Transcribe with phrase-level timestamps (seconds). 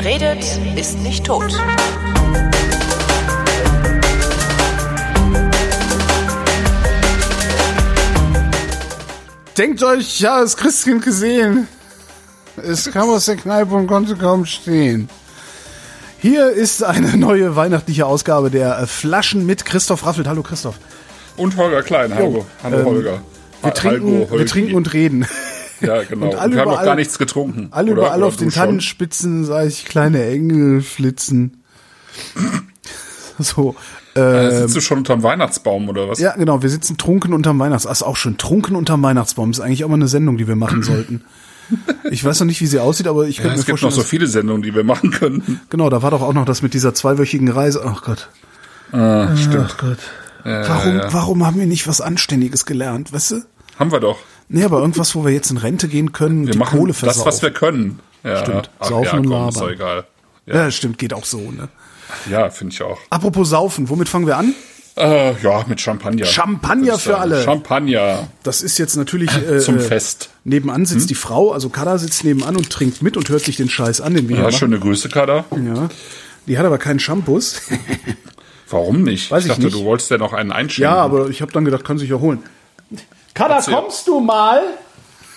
[0.00, 0.44] Wer redet,
[0.76, 1.52] ist nicht tot.
[9.56, 11.66] Denkt euch, ich habe das Christkind gesehen.
[12.62, 15.08] Es kam aus der Kneipe und konnte kaum stehen.
[16.20, 20.28] Hier ist eine neue weihnachtliche Ausgabe der Flaschen mit Christoph Raffelt.
[20.28, 20.76] Hallo Christoph.
[21.36, 22.14] Und Holger Klein.
[22.14, 23.22] Hallo, hallo ähm, Holger.
[23.62, 25.26] Wir trinken, Hallo, wir trinken und reden.
[25.86, 26.26] Ja, genau.
[26.26, 27.68] Und Und, alle wir haben noch gar nichts getrunken.
[27.70, 28.02] Alle oder?
[28.02, 28.50] überall Oder auf den?
[28.50, 31.62] Tannenspitzen sah ich kleine Engel flitzen.
[33.38, 33.76] So.
[34.16, 36.18] Äh, Äh, Sitzt du schon unterm Weihnachtsbaum oder was?
[36.18, 37.92] ja, genau, wir sitzen trunken unterm Weihnachtsbaum.
[37.92, 38.36] Ist auch schön.
[38.36, 41.22] Trunken unterm Weihnachtsbaum ist eigentlich auch mal eine Sendung, die wir machen sollten.
[42.10, 43.90] Ich weiß noch nicht, wie sie aussieht, aber ich Ja, könnte mir es gibt vorstellen,
[43.98, 45.60] noch so viele Sendungen, die wir machen könnten.
[45.68, 47.82] genau, da war doch auch noch das mit dieser zweiwöchigen Reise.
[47.84, 48.30] Ach Gott.
[48.90, 49.66] Ah, stimmt.
[49.68, 49.98] Ach Gott.
[50.44, 51.12] warum, ja.
[51.12, 53.42] warum haben wir nicht was Anständiges gelernt, weißt du?
[53.78, 54.18] Haben wir doch.
[54.48, 57.00] Nee, aber irgendwas, wo wir jetzt in Rente gehen können, Wir die machen Kohle das,
[57.00, 57.26] versaufen.
[57.28, 58.00] was wir können.
[58.24, 58.38] Ja.
[58.42, 58.70] Stimmt.
[58.78, 59.74] Ach, Saufen ja, und komm, ist doch labern.
[59.74, 60.04] egal.
[60.46, 61.68] ja, stimmt, geht auch so, ne?
[62.30, 62.98] Ja, finde ich auch.
[63.10, 64.54] Apropos Saufen, womit fangen wir an?
[64.96, 66.24] Äh, ja, mit Champagner.
[66.24, 67.44] Champagner ich für alle.
[67.44, 70.30] Champagner Das ist jetzt natürlich äh, zum Fest.
[70.44, 73.68] Nebenan sitzt die Frau, also Kada sitzt nebenan und trinkt mit und hört sich den
[73.68, 74.54] Scheiß an, den wir Ja, machen.
[74.56, 75.44] schöne Grüße, Kader.
[75.52, 75.88] Ja.
[76.46, 77.60] Die hat aber keinen Shampoos.
[78.70, 79.30] Warum nicht?
[79.30, 79.74] Weiß ich dachte, nicht.
[79.76, 80.92] du wolltest ja noch einen einschenken.
[80.92, 82.42] ja, aber ich habe dann gedacht, kann sich ja holen.
[83.34, 83.74] Kada, Erzähl.
[83.74, 84.62] kommst du mal?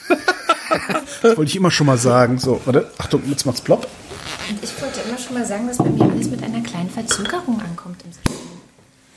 [1.22, 2.40] das wollte ich immer schon mal sagen.
[2.40, 3.88] So, warte, Achtung, jetzt macht's plopp.
[4.50, 7.62] Und ich wollte immer schon mal sagen, dass bei mir alles mit einer kleinen Verzögerung
[7.62, 8.36] ankommt im System.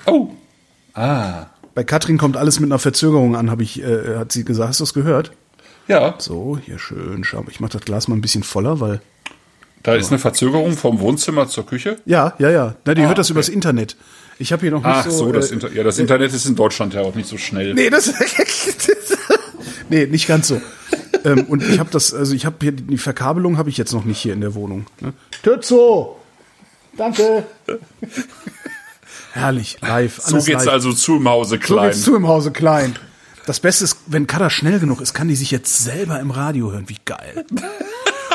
[0.07, 0.29] Oh.
[0.95, 1.47] Ah.
[1.75, 4.69] Bei Katrin kommt alles mit einer Verzögerung an, habe ich, äh, hat sie gesagt.
[4.69, 5.33] Hast du das gehört?
[5.89, 7.25] Ja, So, hier schön.
[7.25, 9.01] Schau, ich mache das Glas mal ein bisschen voller, weil.
[9.83, 11.99] da ist eine Verzögerung vom Wohnzimmer zur Küche.
[12.07, 12.75] Ja, ja, ja.
[12.85, 13.33] Na, die Ah, hört das okay.
[13.35, 13.97] übers Internet.
[14.39, 16.57] Ich habe hier noch nicht Ach so, das, äh, Inter ja, das Internet ist in
[16.57, 17.75] Deutschland ja auch nicht so schnell.
[17.75, 18.13] Nee, das.
[19.89, 20.61] nee, nicht ganz so.
[21.25, 24.05] ähm, und ich habe das, also ich habe hier die Verkabelung habe ich jetzt noch
[24.05, 24.87] nicht hier in der Wohnung.
[25.01, 25.13] Ne?
[25.43, 26.19] Tützo!
[26.97, 27.45] Danke!
[29.33, 30.21] Herrlich, live.
[30.21, 30.75] so alles geht's live.
[30.75, 31.91] also zu im Hause So klein.
[31.91, 32.95] geht's zu im Hause klein.
[33.47, 36.73] Das Beste ist, wenn Kada schnell genug ist, kann die sich jetzt selber im Radio
[36.73, 36.89] hören.
[36.89, 37.45] Wie geil.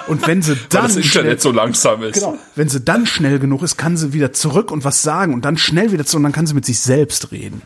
[0.08, 2.16] Und wenn sie weil dann das schnell, Internet so langsam ist.
[2.16, 5.46] genau, wenn sie dann schnell genug ist, kann sie wieder zurück und was sagen und
[5.46, 7.62] dann schnell wieder zurück und dann kann sie mit sich selbst reden.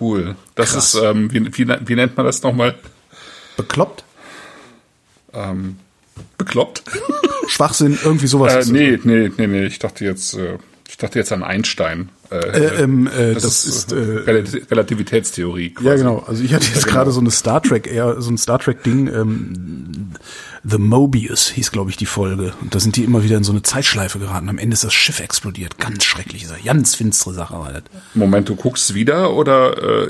[0.00, 0.36] Cool.
[0.54, 0.94] Das Krass.
[0.94, 2.74] ist, ähm, wie, wie, wie nennt man das nochmal?
[3.56, 4.04] Bekloppt?
[5.32, 5.76] Ähm,
[6.38, 6.82] bekloppt?
[7.48, 8.68] Schwachsinn, irgendwie sowas.
[8.68, 9.66] äh, nee, nee, nee, nee.
[9.66, 10.58] Ich dachte jetzt, äh,
[10.96, 12.08] ich dachte jetzt an Einstein.
[12.30, 15.74] Äh, Äh, ähm, äh, das, das ist, ist, äh, Relati- Relativitätstheorie.
[15.74, 15.86] Quasi.
[15.88, 16.24] Ja, genau.
[16.26, 19.06] Also ich hatte jetzt gerade so eine Star Trek, eher so ein Star Trek Ding.
[19.08, 20.12] Ähm,
[20.64, 22.54] The Mobius hieß, glaube ich, die Folge.
[22.62, 24.48] Und da sind die immer wieder in so eine Zeitschleife geraten.
[24.48, 25.78] Am Ende ist das Schiff explodiert.
[25.78, 26.60] Ganz schreckliche Sache.
[26.64, 27.82] Ganz finstere Sache das.
[28.14, 30.08] Moment, du guckst wieder oder äh,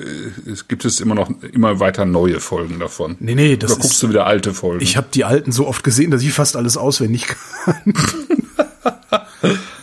[0.68, 3.16] gibt es immer noch immer weiter neue Folgen davon?
[3.18, 4.84] Nee, nee, das oder guckst ist- du wieder alte Folgen?
[4.84, 7.92] Ich habe die alten so oft gesehen, dass ich fast alles auswendig kann.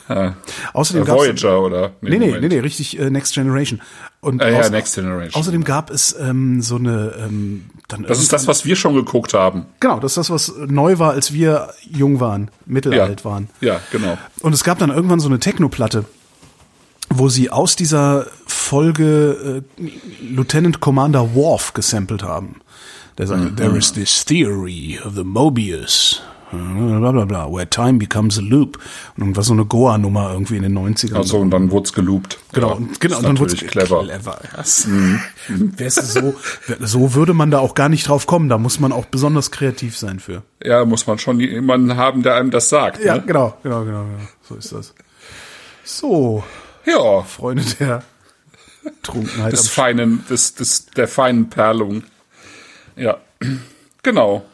[0.74, 1.92] Außerdem äh, gab's Voyager oder?
[2.02, 3.82] Nee, nee, nee, nee, richtig äh, Next Generation.
[4.22, 5.40] Und Äh, ja, Next Generation.
[5.40, 9.34] Außerdem gab es ähm, so eine ähm, dann Das ist das, was wir schon geguckt
[9.34, 9.66] haben.
[9.80, 13.26] genau, das ist das, was neu war, als wir jung waren, mittelalt ja.
[13.26, 13.50] waren.
[13.62, 14.18] Ja, genau.
[14.42, 16.06] Und es gab dann irgendwann so eine Techno-Platte,
[17.10, 19.92] wo sie aus dieser Folge äh,
[20.22, 22.62] Lieutenant Commander Worf gesampelt haben.
[23.18, 26.24] Der sagt, there is this theory of the Mobius,
[26.58, 28.80] bla bla bla, where time becomes a loop.
[29.18, 31.16] Und war so eine Goa-Nummer irgendwie in den 90ern.
[31.16, 32.38] Also und dann wurd's geloopt.
[32.54, 34.04] Genau, Ja, und, genau, und dann wurde natürlich clever.
[34.04, 34.40] clever.
[34.56, 34.88] Das,
[35.48, 36.36] wär's so,
[36.80, 38.50] so würde man da auch gar nicht drauf kommen.
[38.50, 40.44] Da muss man auch besonders kreativ sein für.
[40.64, 43.04] Ja, muss man schon jemanden haben, der einem das sagt.
[43.04, 43.24] Ja, Ne?
[43.26, 44.28] genau, genau, genau, genau.
[44.48, 44.94] So ist das.
[45.84, 46.44] So,
[46.86, 48.04] Ja, Freunde der
[49.02, 49.52] Trunkenheit.
[49.54, 52.04] des feinen, des, des, der feinen Perlung.
[52.96, 53.18] Ja,
[54.04, 54.46] genau.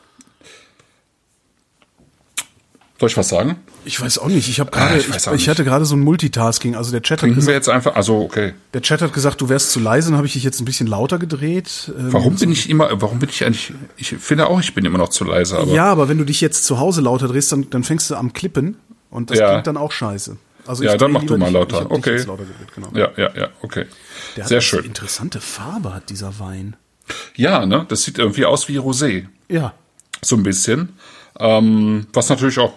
[3.00, 3.56] Soll ich was sagen?
[3.86, 4.50] ich weiß auch nicht.
[4.50, 6.76] Ich habe gerade, Ah, ich ich, ich, hatte gerade so ein Multitasking.
[6.76, 8.54] Also der Chat hat Trinken wir gesagt, jetzt einfach, also okay.
[8.74, 10.10] der Chat hat gesagt, du wärst zu leise.
[10.10, 11.92] Dann habe ich dich jetzt ein bisschen lauter gedreht.
[11.98, 14.98] Ähm, Warum bin ich immer, warum bin ich eigentlich, ich finde auch, ich bin immer
[14.98, 17.70] noch zu leise, aber Ja, aber wenn du dich jetzt zu Hause lauter drehst, dann,
[17.70, 18.76] dann fängst du am Klippen
[19.10, 19.52] und das Ja.
[19.52, 20.38] klingt dann auch scheiße.
[20.68, 21.90] Also Ja, ich dann mach du mal dich- lauter.
[21.90, 22.18] Okay.
[22.18, 22.90] lauter gedreht, genau.
[22.94, 23.86] ja, ja, ja, okay.
[24.36, 24.84] Der Sehr schön.
[24.84, 26.76] interessante Farbe, hat dieser Wein.
[27.36, 29.26] Ja, ne, das sieht irgendwie aus wie Rosé.
[29.48, 29.74] Ja.
[30.22, 30.90] So ein bisschen.
[31.40, 32.74] Ähm, was natürlich auch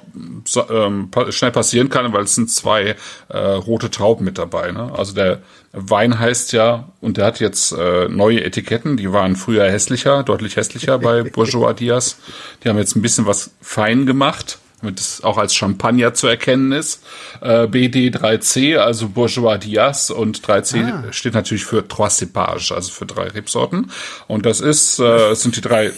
[0.71, 2.95] ähm, schnell passieren kann, weil es sind zwei
[3.29, 4.71] äh, rote Trauben mit dabei.
[4.71, 4.93] Ne?
[4.97, 5.43] Also der
[5.73, 10.57] Wein heißt ja, und der hat jetzt äh, neue Etiketten, die waren früher hässlicher, deutlich
[10.57, 12.19] hässlicher bei Bourgeois Diaz.
[12.63, 16.71] Die haben jetzt ein bisschen was fein gemacht, damit es auch als Champagner zu erkennen
[16.71, 17.03] ist.
[17.41, 23.29] Äh, BD3C, also Bourgeois Diaz und 3C steht natürlich für Trois Cépages, also für drei
[23.29, 23.91] Rebsorten.
[24.29, 25.93] Und das ist, äh, es sind die drei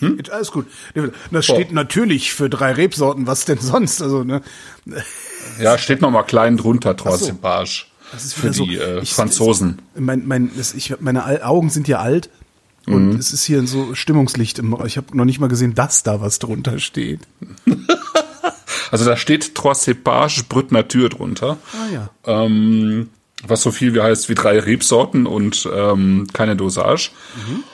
[0.00, 0.18] Hm?
[0.30, 0.66] Alles gut.
[1.30, 1.74] Das steht oh.
[1.74, 4.02] natürlich für drei Rebsorten, was denn sonst?
[4.02, 4.42] Also, ne?
[5.60, 7.86] Ja, steht noch mal klein drunter, Trois-Cepage.
[8.12, 9.82] Das ist für so, die äh, ich, Franzosen.
[9.96, 12.30] Mein, mein, das, ich, meine Augen sind ja alt
[12.86, 13.18] und mhm.
[13.18, 14.58] es ist hier so Stimmungslicht.
[14.58, 17.20] Im, ich habe noch nicht mal gesehen, dass da was drunter steht.
[18.90, 21.58] also da steht Trois Cepage Brut Nature drunter.
[21.72, 22.10] Ah ja.
[22.24, 23.08] Ähm,
[23.46, 27.10] was so viel wie heißt wie drei Rebsorten und ähm, keine Dosage.
[27.36, 27.64] Mhm.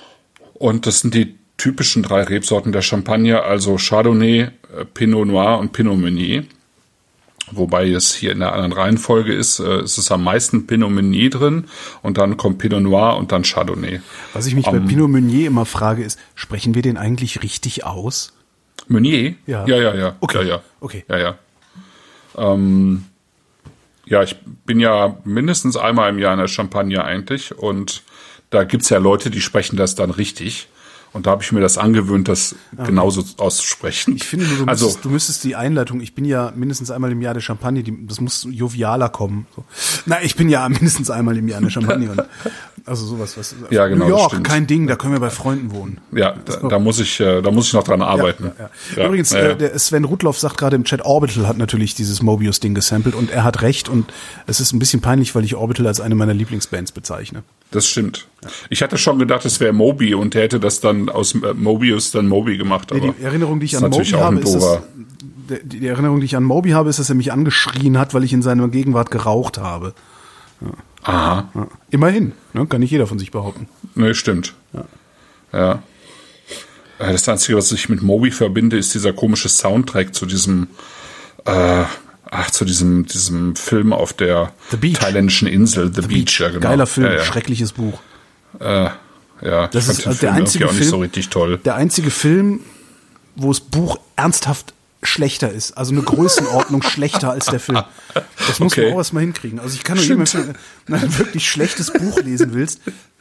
[0.55, 4.51] Und das sind die typischen drei Rebsorten der Champagner, also Chardonnay, äh,
[4.95, 6.45] Pinot Noir und Pinot Meunier.
[7.53, 11.29] Wobei es hier in der anderen Reihenfolge ist, äh, ist es am meisten Pinot Meunier
[11.29, 11.65] drin
[12.01, 14.01] und dann kommt Pinot Noir und dann Chardonnay.
[14.33, 17.85] Was ich mich um, bei Pinot Meunier immer frage, ist, sprechen wir den eigentlich richtig
[17.85, 18.33] aus?
[18.89, 19.35] Meunier?
[19.47, 19.67] Ja.
[19.67, 20.17] Ja, ja, ja.
[20.21, 20.39] Okay.
[20.39, 20.63] Ja, ja.
[20.81, 21.05] Okay.
[21.09, 21.39] Ja, ja.
[22.39, 23.05] Ähm,
[24.07, 28.03] ja, ich bin ja mindestens einmal im Jahr in der Champagne eigentlich und
[28.49, 30.69] da gibt's ja Leute, die sprechen das dann richtig.
[31.13, 32.87] Und da habe ich mir das angewöhnt, das okay.
[32.87, 34.15] genauso auszusprechen.
[34.15, 37.21] Ich finde, du, also, müsstest, du müsstest die Einleitung, ich bin ja mindestens einmal im
[37.21, 39.47] Jahr der Champagne, die, das muss jovialer kommen.
[39.57, 39.65] So.
[40.07, 42.11] Na, ich bin ja mindestens einmal im Jahr der Champagne.
[42.11, 42.23] und,
[42.87, 43.55] also sowas, was.
[43.71, 44.05] Ja, genau.
[44.05, 45.99] New York, kein Ding, da können wir bei Freunden wohnen.
[46.13, 48.53] Ja, da, da muss ich, äh, da muss ich noch dran arbeiten.
[48.59, 52.23] Ja, ja, Übrigens, äh, der Sven Rudloff sagt gerade im Chat, Orbital hat natürlich dieses
[52.23, 54.13] Mobius-Ding gesampelt und er hat recht und
[54.47, 57.43] es ist ein bisschen peinlich, weil ich Orbital als eine meiner Lieblingsbands bezeichne.
[57.71, 58.27] Das stimmt.
[58.69, 62.11] Ich hatte schon gedacht, es wäre Moby und der hätte das dann aus äh, Mobius
[62.11, 62.93] dann Moby gemacht.
[62.93, 64.81] Aber die Erinnerung, die ich an Moby habe, ist das,
[65.63, 68.33] die Erinnerung, die ich an Moby habe, ist, dass er mich angeschrien hat, weil ich
[68.33, 69.95] in seiner Gegenwart geraucht habe.
[70.61, 70.69] Ja.
[71.03, 71.51] Aha.
[71.55, 71.69] Ja.
[71.91, 72.67] Immerhin, ne?
[72.67, 73.69] kann nicht jeder von sich behaupten.
[73.95, 74.55] Nee, stimmt.
[74.73, 74.85] Ja.
[75.53, 75.83] ja.
[76.99, 80.69] Äh, das Einzige, was ich mit Moby verbinde, ist dieser komische Soundtrack zu diesem
[81.47, 81.85] äh,
[82.31, 86.61] ach, zu diesem, diesem Film auf der thailändischen Insel, The, The Beach, Beach, ja, genau.
[86.61, 88.01] Geiler Film, ja, schreckliches Buch.
[88.59, 88.89] Äh,
[89.43, 91.59] ja, das ist also der einzige Film, so richtig toll.
[91.65, 92.61] Der einzige Film,
[93.37, 95.77] wo das Buch ernsthaft schlechter ist.
[95.77, 97.83] Also eine Größenordnung schlechter als der Film.
[98.47, 98.85] Das muss okay.
[98.85, 99.61] man auch erstmal hinkriegen.
[99.61, 100.55] Also ich kann nur jemand, wenn
[100.87, 102.81] du ein wirklich schlechtes Buch lesen willst,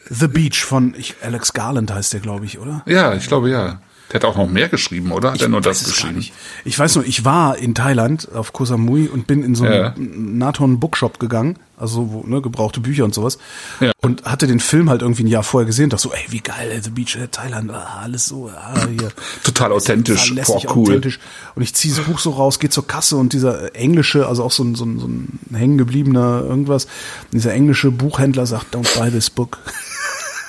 [0.10, 2.84] The Beach von ich, Alex Garland heißt der, glaube ich, oder?
[2.86, 3.82] Ja, ich glaube ja.
[4.12, 5.30] Der hat auch noch mehr geschrieben, oder?
[5.30, 6.26] Hat ich er nur das geschrieben?
[6.66, 9.74] Ich weiß nur, ich war in Thailand auf Koh Samui und bin in so einen
[9.74, 9.94] ja.
[9.98, 13.38] Naton Bookshop gegangen, also wo, ne, gebrauchte Bücher und sowas.
[13.80, 13.92] Ja.
[14.02, 16.80] Und hatte den Film halt irgendwie ein Jahr vorher gesehen, dachte so, ey, wie geil,
[16.82, 19.12] The Beach, äh, Thailand, ah, alles so, ah, hier.
[19.44, 20.88] Total authentisch, total cool.
[20.88, 21.20] Authentisch.
[21.54, 24.52] Und ich ziehe das Buch so raus, gehe zur Kasse und dieser englische, also auch
[24.52, 26.88] so ein, so ein, so ein hängengebliebener irgendwas,
[27.32, 29.60] dieser englische Buchhändler sagt, don't buy this book.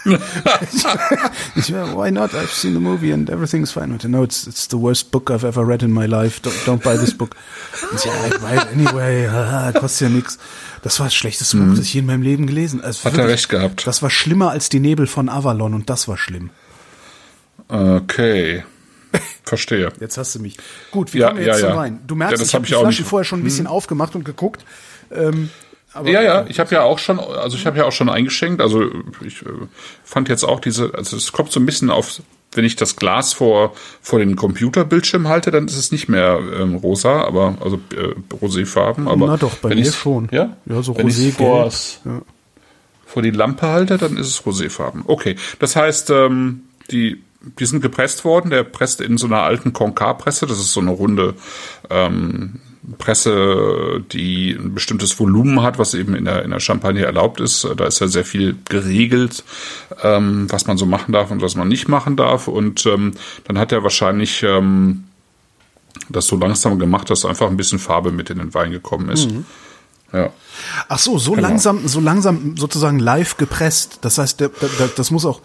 [1.57, 2.35] ich, why not?
[2.35, 3.93] I've seen the movie and everything's fine.
[3.93, 6.41] Und no, it's it's the worst book I've ever read in my life.
[6.43, 7.37] Don't, don't buy this book.
[7.91, 9.29] Und ja, I buy it anyway.
[9.31, 10.39] Haha, kostet ja nichts.
[10.83, 11.71] Das war das schlechteste mhm.
[11.71, 12.81] Buch, das ich in meinem Leben gelesen.
[12.81, 13.87] Also Hat wirklich, er recht gehabt.
[13.87, 16.51] Das war schlimmer als die Nebel von Avalon und das war schlimm.
[17.69, 18.65] Okay.
[19.45, 19.93] Verstehe.
[20.01, 20.57] Jetzt hast du mich.
[20.91, 22.01] Gut, wie ja, kommen wir jetzt ja, zum Wein?
[22.07, 23.73] Du merkst, ja, ich habe hab die Flasche vorher schon ein bisschen hm.
[23.73, 24.65] aufgemacht und geguckt.
[25.13, 25.51] Ähm,
[25.93, 28.61] aber ja, ja, ich habe ja auch schon, also ich habe ja auch schon eingeschenkt.
[28.61, 28.91] Also
[29.25, 29.49] ich äh,
[30.05, 32.23] fand jetzt auch diese, also es kommt so ein bisschen auf,
[32.53, 36.77] wenn ich das Glas vor vor den Computerbildschirm halte, dann ist es nicht mehr ähm,
[36.77, 39.09] rosa, aber also äh, roséfarben.
[39.09, 40.29] Aber Na doch, bei mir schon.
[40.31, 41.71] Ja, ja so wenn rosé vor,
[42.05, 42.23] ja.
[43.07, 45.03] vor die Lampe halte, dann ist es roséfarben.
[45.07, 47.23] Okay, das heißt, ähm, die
[47.59, 48.51] die sind gepresst worden.
[48.51, 50.47] Der presst in so einer alten Concar-Presse.
[50.47, 51.35] Das ist so eine runde
[51.89, 52.61] ähm,
[52.99, 57.67] Presse, die ein bestimmtes Volumen hat, was eben in der, in der Champagne erlaubt ist.
[57.77, 59.45] Da ist ja sehr viel geregelt,
[60.03, 62.49] ähm, was man so machen darf und was man nicht machen darf.
[62.49, 63.13] Und ähm,
[63.45, 65.05] dann hat er wahrscheinlich ähm,
[66.09, 69.31] das so langsam gemacht, dass einfach ein bisschen Farbe mit in den Wein gekommen ist.
[69.31, 69.45] Mhm.
[70.13, 70.31] Ja.
[70.89, 71.49] Ach so, so genau.
[71.49, 73.99] langsam, so langsam sozusagen live gepresst.
[74.01, 75.41] Das heißt, der, der, das muss auch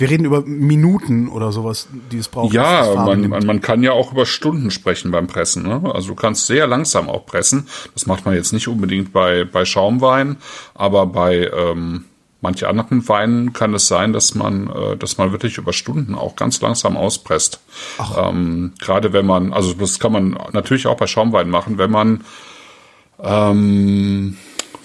[0.00, 2.52] wir reden über Minuten oder sowas, die es braucht.
[2.54, 5.62] Ja, man, man, man kann ja auch über Stunden sprechen beim Pressen.
[5.62, 5.82] Ne?
[5.92, 7.68] Also du kannst sehr langsam auch pressen.
[7.94, 10.36] Das macht man jetzt nicht unbedingt bei, bei Schaumwein,
[10.74, 12.04] aber bei ähm,
[12.40, 16.34] manche anderen Weinen kann es sein, dass man, äh, dass man wirklich über Stunden auch
[16.34, 17.60] ganz langsam auspresst.
[18.18, 22.24] Ähm, Gerade wenn man, also das kann man natürlich auch bei Schaumwein machen, wenn man
[23.22, 24.36] ähm,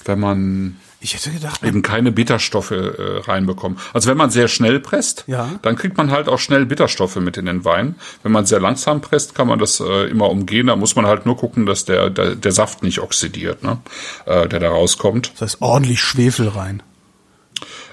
[0.04, 3.78] wenn man ich hätte gedacht, eben keine Bitterstoffe äh, reinbekommen.
[3.94, 5.52] Also wenn man sehr schnell presst, ja.
[5.62, 7.96] dann kriegt man halt auch schnell Bitterstoffe mit in den Wein.
[8.24, 10.68] Wenn man sehr langsam presst, kann man das äh, immer umgehen.
[10.68, 13.78] Da muss man halt nur gucken, dass der der, der Saft nicht oxidiert, ne?
[14.26, 15.32] äh, der da rauskommt.
[15.34, 16.82] Das heißt ordentlich Schwefel rein.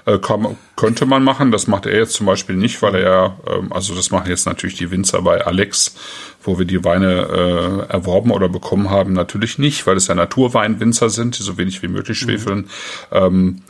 [0.05, 1.51] Äh, kann, könnte man machen.
[1.51, 4.45] Das macht er jetzt zum Beispiel nicht, weil er ja, ähm, also das machen jetzt
[4.45, 5.95] natürlich die Winzer bei Alex,
[6.43, 11.09] wo wir die Weine äh, erworben oder bekommen haben, natürlich nicht, weil es ja Naturweinwinzer
[11.09, 12.25] sind, die so wenig wie möglich mhm.
[12.25, 12.57] schwefeln.
[12.59, 12.67] Mhm.
[13.11, 13.61] Ähm,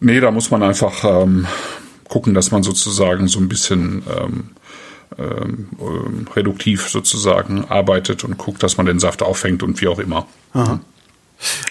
[0.00, 1.46] nee, da muss man einfach ähm,
[2.08, 4.50] gucken, dass man sozusagen so ein bisschen ähm,
[5.18, 9.98] ähm, ähm, reduktiv sozusagen arbeitet und guckt, dass man den Saft auffängt und wie auch
[9.98, 10.26] immer.
[10.54, 10.80] Aha.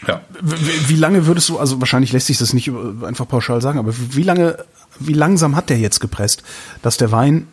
[0.08, 0.22] Ja.
[0.42, 2.72] Wie, wie lange würdest du, also wahrscheinlich lässt sich das nicht
[3.04, 4.64] einfach pauschal sagen, aber wie lange,
[5.00, 6.44] wie langsam hat der jetzt gepresst,
[6.82, 7.48] dass der Wein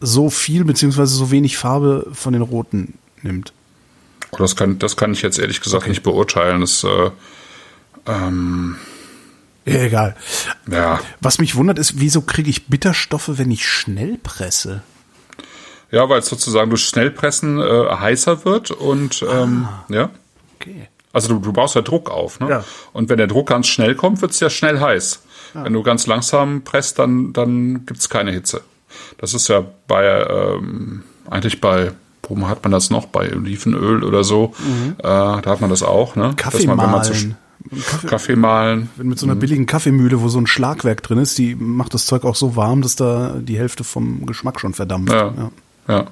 [0.00, 3.52] so viel beziehungsweise so wenig Farbe von den roten nimmt?
[4.32, 6.60] Oh, das kann, das kann ich jetzt ehrlich gesagt nicht beurteilen.
[6.60, 7.10] Das, äh,
[8.06, 8.76] ähm,
[9.64, 10.16] Ja, egal.
[10.70, 14.82] ja, Was mich wundert ist, wieso kriege ich Bitterstoffe, wenn ich schnell presse?
[15.90, 20.10] ja, weil es sozusagen durch Schnellpressen äh, heißer wird und ähm, ja.
[20.56, 20.88] Okay.
[21.14, 22.50] Also du, du baust ja Druck auf, ne?
[22.50, 22.64] Ja.
[22.92, 25.22] Und wenn der Druck ganz schnell kommt, wird es ja schnell heiß.
[25.54, 28.62] Wenn du ganz langsam presst, dann, dann gibt's keine Hitze.
[29.18, 31.92] Das ist ja bei ähm, eigentlich bei,
[32.28, 33.06] wo hat man das noch?
[33.06, 34.52] Bei Olivenöl oder so.
[34.98, 36.32] Äh, da hat man das auch, ne?
[36.36, 37.36] Kaffee man, wenn man zu, mahlen.
[37.70, 38.90] Kaffee, Kaffee mahlen.
[38.96, 42.06] wenn mit so einer billigen Kaffeemühle, wo so ein Schlagwerk drin ist, die macht das
[42.06, 45.12] Zeug auch so warm, dass da die Hälfte vom Geschmack schon verdampft.
[45.12, 45.32] Ja.
[45.88, 46.06] Ja.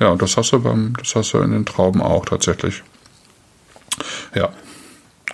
[0.00, 2.82] Ja, und das hast du beim, das hast du in den Trauben auch tatsächlich.
[4.34, 4.52] Ja,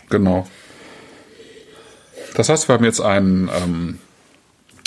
[0.09, 0.47] genau.
[2.35, 3.99] Das heißt, wir haben jetzt einen, ähm,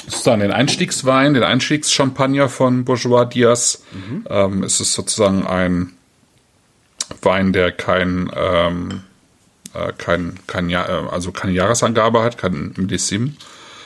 [0.06, 3.84] sozusagen den Einstiegswein, den Einstiegschampagner von Bourgeois Diaz.
[4.30, 5.94] Ähm, es ist sozusagen ein
[7.22, 9.02] Wein, der kein, ähm,
[9.74, 13.36] äh, kein, kein Jahr, äh, also keine Jahresangabe hat, kein Millissim,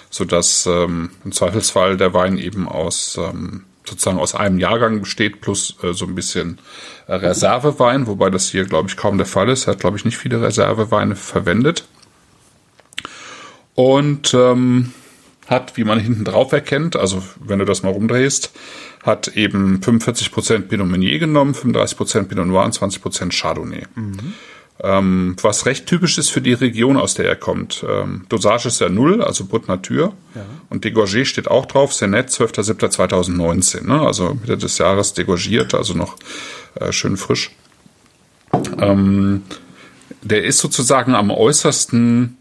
[0.09, 5.75] sodass ähm, im Zweifelsfall der Wein eben aus ähm, sozusagen aus einem Jahrgang besteht, plus
[5.83, 6.59] äh, so ein bisschen
[7.07, 9.67] Reservewein, wobei das hier, glaube ich, kaum der Fall ist.
[9.67, 11.85] Er hat, glaube ich, nicht viele Reserveweine verwendet.
[13.75, 14.93] Und ähm,
[15.47, 18.51] hat, wie man hinten drauf erkennt, also wenn du das mal rumdrehst,
[19.03, 23.83] hat eben 45% Pinot Meunier genommen, 35% Pinot Noir und 20% Chardonnay.
[24.81, 27.85] Ähm, was recht typisch ist für die Region, aus der er kommt.
[27.87, 30.13] Ähm, Dosage ist ja null, also Brut Natur.
[30.69, 33.87] Und Degorgé steht auch drauf, Senet, 12.07.2019.
[33.87, 34.01] Ne?
[34.01, 36.17] Also Mitte des Jahres degorgiert, also noch
[36.75, 37.51] äh, schön frisch.
[38.79, 39.43] Ähm,
[40.21, 42.37] der ist sozusagen am äußersten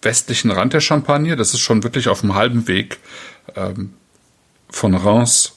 [0.00, 1.36] westlichen Rand der Champagne.
[1.36, 2.98] Das ist schon wirklich auf dem halben Weg
[3.54, 3.92] ähm,
[4.70, 5.56] von Reims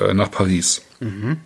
[0.00, 0.82] äh, nach Paris.
[1.00, 1.36] Ja,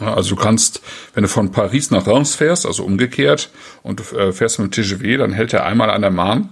[0.00, 0.82] also du kannst,
[1.14, 3.50] wenn du von Paris nach Reims fährst, also umgekehrt,
[3.82, 6.48] und du äh, fährst mit dem TGV, dann hält er einmal an der Marne.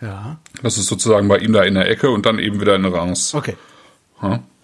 [0.00, 0.38] Ja.
[0.62, 3.34] Das ist sozusagen bei ihm da in der Ecke und dann eben wieder in Reims.
[3.34, 3.56] Okay.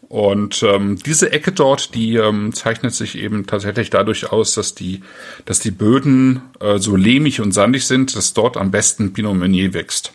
[0.09, 5.03] Und ähm, diese Ecke dort, die ähm, zeichnet sich eben tatsächlich dadurch aus, dass die,
[5.45, 9.73] dass die Böden äh, so lehmig und sandig sind, dass dort am besten Pinot Meunier
[9.73, 10.13] wächst.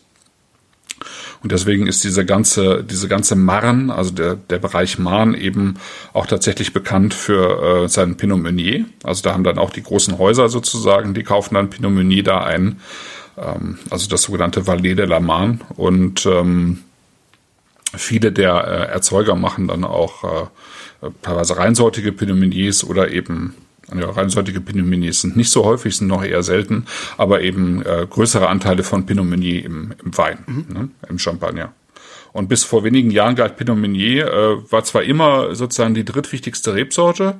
[1.43, 5.75] Und deswegen ist diese ganze, diese ganze Marn, also der, der Bereich Marn eben
[6.13, 8.85] auch tatsächlich bekannt für äh, seinen Pinot Meunier.
[9.03, 12.43] Also da haben dann auch die großen Häuser sozusagen, die kaufen dann Pinot Meunier da
[12.43, 12.79] ein.
[13.37, 15.59] Ähm, also das sogenannte Valais de la Marne.
[15.75, 16.79] Und ähm,
[17.95, 23.55] viele der äh, Erzeuger machen dann auch äh, teilweise reinsortige Pinot Meuniers oder eben
[23.93, 26.85] ja, reinsortige Pinot Meuniers sind nicht so häufig, sind noch eher selten,
[27.17, 31.73] aber eben äh, größere Anteile von Pinot Meunier im, im Wein, ne, im Champagner.
[32.33, 36.73] Und bis vor wenigen Jahren galt Pinot Meunier, äh, war zwar immer sozusagen die drittwichtigste
[36.73, 37.35] Rebsorte,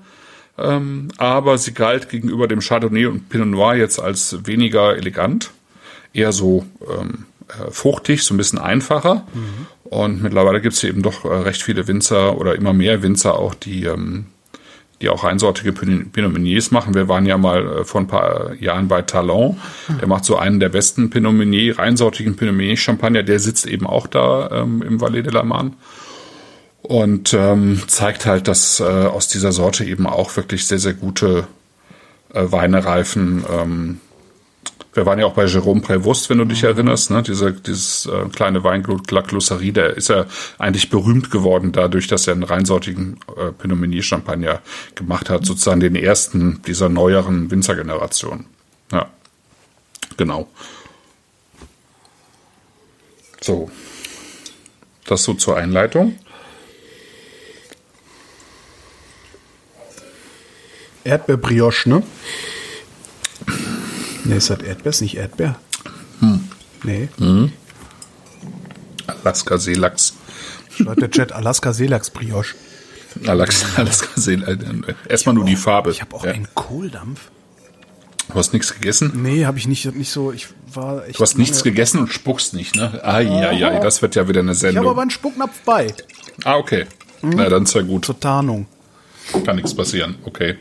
[0.58, 5.52] ähm, aber sie galt gegenüber dem Chardonnay und Pinot Noir jetzt als weniger elegant,
[6.14, 9.28] eher so ähm, äh, fruchtig, so ein bisschen einfacher.
[9.84, 13.54] Und mittlerweile gibt es eben doch äh, recht viele Winzer oder immer mehr Winzer auch,
[13.54, 14.26] die ähm,
[15.06, 16.96] die auch einsortige Pin- Pinot Meuniers machen.
[16.96, 19.60] Wir waren ja mal äh, vor ein paar Jahren bei Talon.
[20.02, 23.22] Der macht so einen der besten Pinot Meunier, reinsortigen Pinot Meunier Champagner.
[23.22, 25.74] Der sitzt eben auch da ähm, im Valais de la Marne.
[26.82, 31.48] Und ähm, zeigt halt, dass äh, aus dieser Sorte eben auch wirklich sehr, sehr gute
[32.34, 33.44] äh, Weine reifen.
[33.52, 34.00] Ähm,
[34.96, 37.22] wir waren ja auch bei Jérôme Prévost, wenn du dich erinnerst, ne?
[37.22, 40.26] Diese, dieses äh, kleine Weingut La Closerie, der ist ja
[40.58, 44.62] eigentlich berühmt geworden dadurch, dass er einen reinsortigen äh, Pinot Meunier Champagner
[44.96, 48.46] gemacht hat, sozusagen den ersten dieser neueren Winzergeneration.
[48.92, 49.10] Ja,
[50.16, 50.48] genau.
[53.42, 53.70] So,
[55.06, 56.18] das so zur Einleitung.
[61.04, 62.04] Erdbeerbrioche, ne?
[64.26, 65.56] Ne, ist das Erdbeer, ist nicht Erdbeer.
[66.84, 67.10] Nee.
[69.24, 70.14] Alaska Seelachs.
[70.72, 72.56] Schreibt der Chat Alaska Seelachs Brioche.
[73.26, 74.64] Alaska, Alaska Seelachs.
[75.08, 75.92] Erstmal nur die Farbe.
[75.92, 76.32] Ich habe auch Ja.
[76.32, 77.30] einen Kohldampf.
[78.30, 79.12] Du hast nichts gegessen?
[79.22, 80.32] Nee, habe ich nicht, nicht so.
[80.32, 81.20] Ich war echt.
[81.20, 83.00] Du hast nichts gegessen und spuckst nicht, ne?
[83.04, 84.88] Ah, ja, ja, das wird ja wieder eine Ich habe Sendung.
[84.90, 85.94] aber einen Spucknapf bei.
[86.44, 86.86] ah, okay.
[87.22, 88.06] Na, dann ist ja gut.
[88.06, 88.66] Zur Tarnung.
[89.46, 90.16] Kann nichts passieren.
[90.24, 90.56] Okay.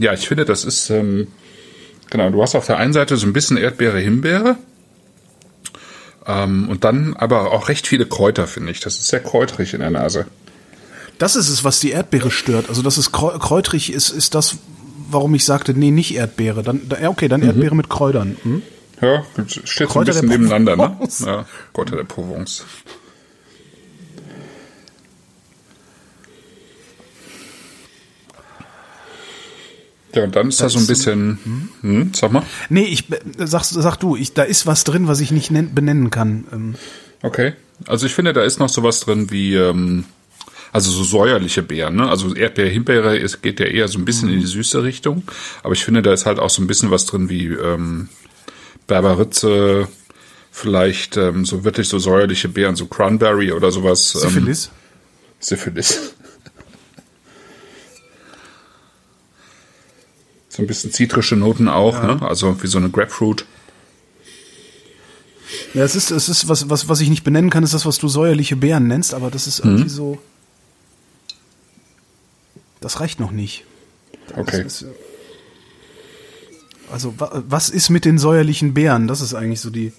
[0.00, 1.28] Ja, ich finde, das ist, ähm,
[2.08, 4.56] genau, du hast auf der einen Seite so ein bisschen Erdbeere, Himbeere.
[6.26, 8.80] Ähm, und dann aber auch recht viele Kräuter, finde ich.
[8.80, 10.26] Das ist sehr kräuterig in der Nase.
[11.18, 12.68] Das ist es, was die Erdbeere stört.
[12.68, 14.56] Also, dass es krä- kräutrig ist, ist das,
[15.10, 16.62] warum ich sagte, nee, nicht Erdbeere.
[16.62, 18.36] Dann, okay, dann Erdbeere mit Kräutern.
[18.42, 18.62] Hm?
[19.02, 20.96] Ja, steht so ein Kräuter bisschen der nebeneinander, ne?
[21.26, 22.64] Ja, Kräuter der Provence.
[30.14, 31.38] Ja, und dann ist da so ein bisschen,
[31.82, 32.42] hm, sag mal.
[32.68, 35.74] Nee, ich äh, sag, sag du, ich, da ist was drin, was ich nicht nen,
[35.74, 36.44] benennen kann.
[36.52, 36.74] Ähm,
[37.22, 37.52] Okay.
[37.86, 40.04] Also ich finde, da ist noch sowas drin wie, ähm,
[40.72, 42.08] also so säuerliche Beeren, ne?
[42.08, 45.24] Also Erdbeer, Himbeere, es geht ja eher so ein bisschen in die süße Richtung.
[45.62, 48.08] Aber ich finde, da ist halt auch so ein bisschen was drin wie ähm,
[48.86, 49.88] Berberitze,
[50.50, 54.14] vielleicht ähm, so wirklich so säuerliche Beeren, so Cranberry oder sowas.
[54.14, 54.30] Ähm,
[55.40, 56.14] Syphilis.
[60.50, 62.20] So ein bisschen zitrische Noten auch, ne?
[62.22, 63.46] Also wie so eine Grapefruit.
[65.74, 67.98] Ja, es ist, es ist was, was, was ich nicht benennen kann, ist das, was
[67.98, 70.18] du säuerliche Beeren nennst, aber das ist irgendwie so.
[72.80, 73.64] Das reicht noch nicht.
[74.36, 74.64] Okay.
[74.66, 74.86] Ist, äh,
[76.90, 79.06] also, wa, was ist mit den säuerlichen Beeren?
[79.06, 79.92] Das ist eigentlich so die.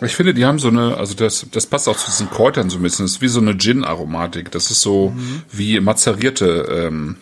[0.00, 2.78] Ich finde, die haben so eine, also das, das passt auch zu diesen Kräutern so
[2.78, 3.04] ein bisschen.
[3.04, 4.50] Das ist wie so eine Gin-Aromatik.
[4.52, 5.12] Das ist so
[5.50, 7.16] wie mazerierte, ähm,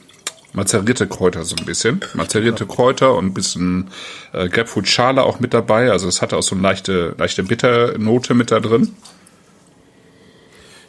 [0.57, 2.01] mazerierte Kräuter so ein bisschen.
[2.15, 3.91] Mazerierte Kräuter und ein bisschen
[4.33, 5.91] äh, Grapefruit-Schale auch mit dabei.
[5.93, 8.97] Also es hatte auch so eine leichte, leichte Bitternote mit da drin.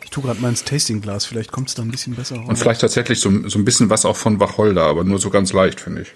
[0.04, 2.48] Ich tue gerade mal ins Tastingglas, vielleicht kommt es da ein bisschen besser raus.
[2.48, 5.52] Und vielleicht tatsächlich so, so ein bisschen was auch von Wacholder, aber nur so ganz
[5.54, 6.14] leicht, finde ich.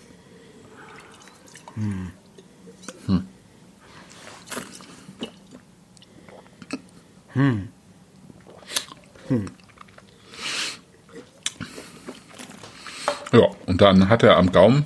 [13.32, 14.86] Ja, und dann hat er am Gaumen,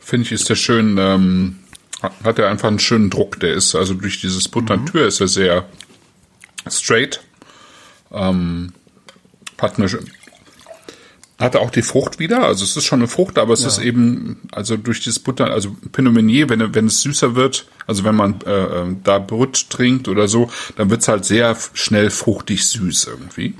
[0.00, 1.58] finde ich, ist der schön, ähm,
[2.24, 3.40] hat er einfach einen schönen Druck.
[3.40, 5.66] Der ist, also durch dieses Butternatür ist er sehr
[6.66, 7.20] straight.
[8.10, 8.72] Ähm,
[9.60, 9.88] hat eine,
[11.38, 13.78] hat er auch die Frucht wieder, also es ist schon eine Frucht, aber es ist
[13.78, 18.16] eben, also durch dieses Butter, also Pinot Meunier, wenn, wenn es süßer wird, also wenn
[18.16, 23.06] man äh, äh, da Brut trinkt oder so, dann wird's halt sehr schnell fruchtig süß
[23.06, 23.54] irgendwie.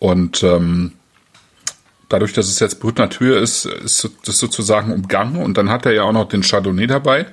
[0.00, 0.92] Und ähm,
[2.08, 5.36] dadurch, dass es jetzt Brut Natur ist, ist das sozusagen umgangen.
[5.36, 7.26] Und dann hat er ja auch noch den Chardonnay dabei,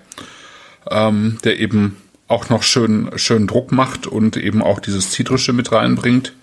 [0.91, 5.71] ähm, der eben auch noch schön, schön Druck macht und eben auch dieses Zitrische mit
[5.71, 6.33] reinbringt.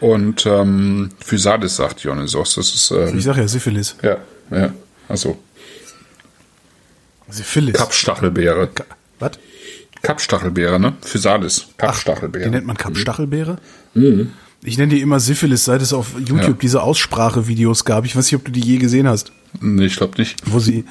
[0.00, 3.96] Und ähm, Physadis sagt Dionysos, das ist ähm, Ich sage ja Syphilis.
[4.02, 4.18] ja,
[4.50, 4.72] ja,
[5.08, 5.38] also
[7.28, 7.74] Syphilis.
[7.74, 8.70] Kappstachelbeere.
[9.18, 9.32] Was?
[10.02, 10.94] Kappstachelbeere, ne?
[11.02, 12.50] Physadis, Die Kappstachelbeere.
[12.50, 13.56] nennt man Kappstachelbeere?
[14.64, 16.52] Ich nenne die immer Syphilis, seit es auf YouTube Ja.
[16.60, 18.04] diese Aussprachevideos gab.
[18.04, 19.32] Ich weiß nicht, ob du die je gesehen hast.
[19.60, 20.42] Nee, ich glaube nicht.
[20.46, 20.84] Wo sie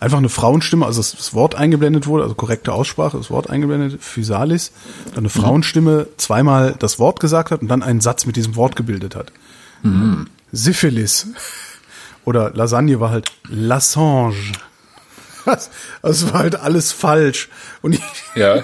[0.00, 4.72] einfach eine Frauenstimme, also das, Wort eingeblendet wurde, also korrekte Aussprache, das Wort eingeblendet, Physalis,
[5.10, 8.74] dann eine Frauenstimme zweimal das Wort gesagt hat und dann einen Satz mit diesem Wort
[8.74, 9.32] gebildet hat.
[10.52, 11.26] Syphilis.
[12.24, 14.34] Oder Lasagne war halt Lassange.
[15.46, 15.70] Das,
[16.02, 17.48] das war halt alles falsch.
[17.82, 18.02] Und ich,
[18.34, 18.62] Ja,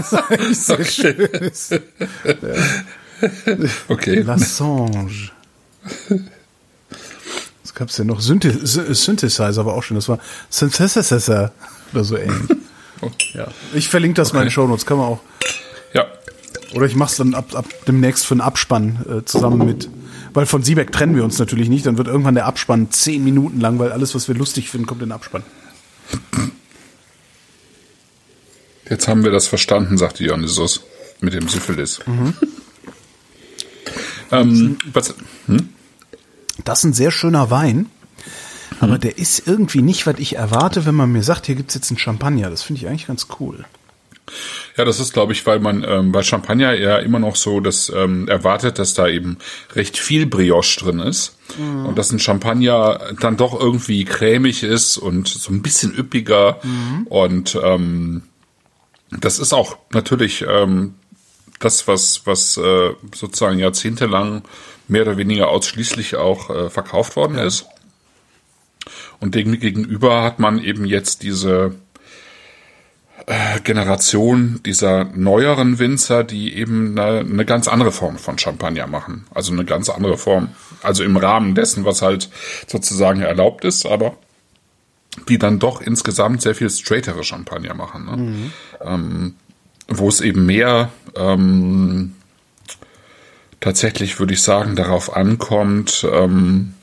[0.52, 0.84] sehr Okay.
[0.84, 1.82] schön.
[3.88, 4.20] okay.
[4.20, 5.30] Lassange.
[7.62, 8.20] Was gab's denn noch?
[8.20, 9.96] Synthi Sy- Synthesizer war auch schön.
[9.96, 10.18] Das war
[10.50, 11.52] Synthesizer
[11.92, 12.56] oder so ähnlich.
[13.34, 13.48] Ja.
[13.74, 14.86] Ich verlinke das mal in den Shownotes.
[14.86, 15.20] Kann man auch.
[15.92, 16.06] Ja,
[16.74, 19.88] Oder ich mach's dann ab, ab demnächst für einen Abspann äh, zusammen mit.
[20.32, 21.86] Weil von Siebeck trennen wir uns natürlich nicht.
[21.86, 25.02] Dann wird irgendwann der Abspann zehn Minuten lang, weil alles, was wir lustig finden, kommt
[25.02, 25.42] in den Abspann.
[28.88, 30.82] Jetzt haben wir das verstanden, sagt Dionysos
[31.20, 32.00] mit dem Syphilis.
[34.30, 35.14] Ähm, was,
[36.64, 37.86] Das ist ein sehr schöner Wein.
[38.80, 41.90] Aber der ist irgendwie nicht, was ich erwarte, wenn man mir sagt, hier gibt's jetzt
[41.90, 42.50] einen Champagner.
[42.50, 43.64] Das finde ich eigentlich ganz cool.
[44.76, 47.92] Ja, das ist, glaube ich, weil man ähm, bei Champagner ja immer noch so das
[47.94, 49.38] ähm, erwartet, dass da eben
[49.74, 51.36] recht viel Brioche drin ist.
[51.86, 56.58] Und dass ein Champagner dann doch irgendwie cremig ist und so ein bisschen üppiger.
[57.10, 58.22] Und ähm,
[59.10, 60.94] das ist auch natürlich ähm,
[61.60, 64.42] das, was was äh, sozusagen jahrzehntelang
[64.88, 67.66] mehr oder weniger ausschließlich auch äh, verkauft worden ist.
[69.20, 71.74] Und dem gegenüber hat man eben jetzt diese
[73.62, 79.26] Generation dieser neueren Winzer, die eben eine, eine ganz andere Form von Champagner machen.
[79.32, 80.48] Also eine ganz andere Form.
[80.82, 82.28] Also im Rahmen dessen, was halt
[82.66, 84.16] sozusagen erlaubt ist, aber
[85.28, 88.04] die dann doch insgesamt sehr viel straightere Champagner machen.
[88.04, 88.50] Ne?
[88.82, 89.34] Ähm,
[89.88, 92.14] wo es eben mehr ähm,
[93.60, 96.74] tatsächlich, würde ich sagen, darauf ankommt, ähm,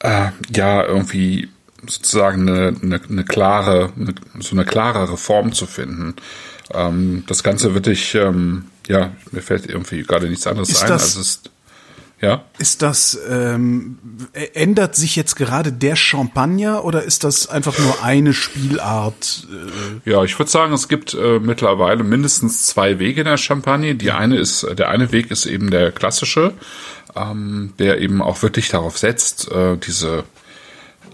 [0.00, 1.48] äh, ja irgendwie
[1.88, 6.14] sozusagen eine, eine, eine klare, eine, so eine klarere Form zu finden.
[6.72, 10.88] Ähm, das Ganze wirklich, ähm, ja, mir fällt irgendwie gerade nichts anderes Ist ein.
[10.88, 11.40] das- als es,
[12.20, 12.42] ja.
[12.58, 13.98] Ist das, ähm,
[14.54, 19.46] ändert sich jetzt gerade der Champagner oder ist das einfach nur eine Spielart?
[20.06, 23.94] Äh, Ja, ich würde sagen, es gibt äh, mittlerweile mindestens zwei Wege in der Champagne.
[23.94, 26.54] Die eine ist, der eine Weg ist eben der klassische,
[27.14, 30.24] ähm, der eben auch wirklich darauf setzt, äh, diese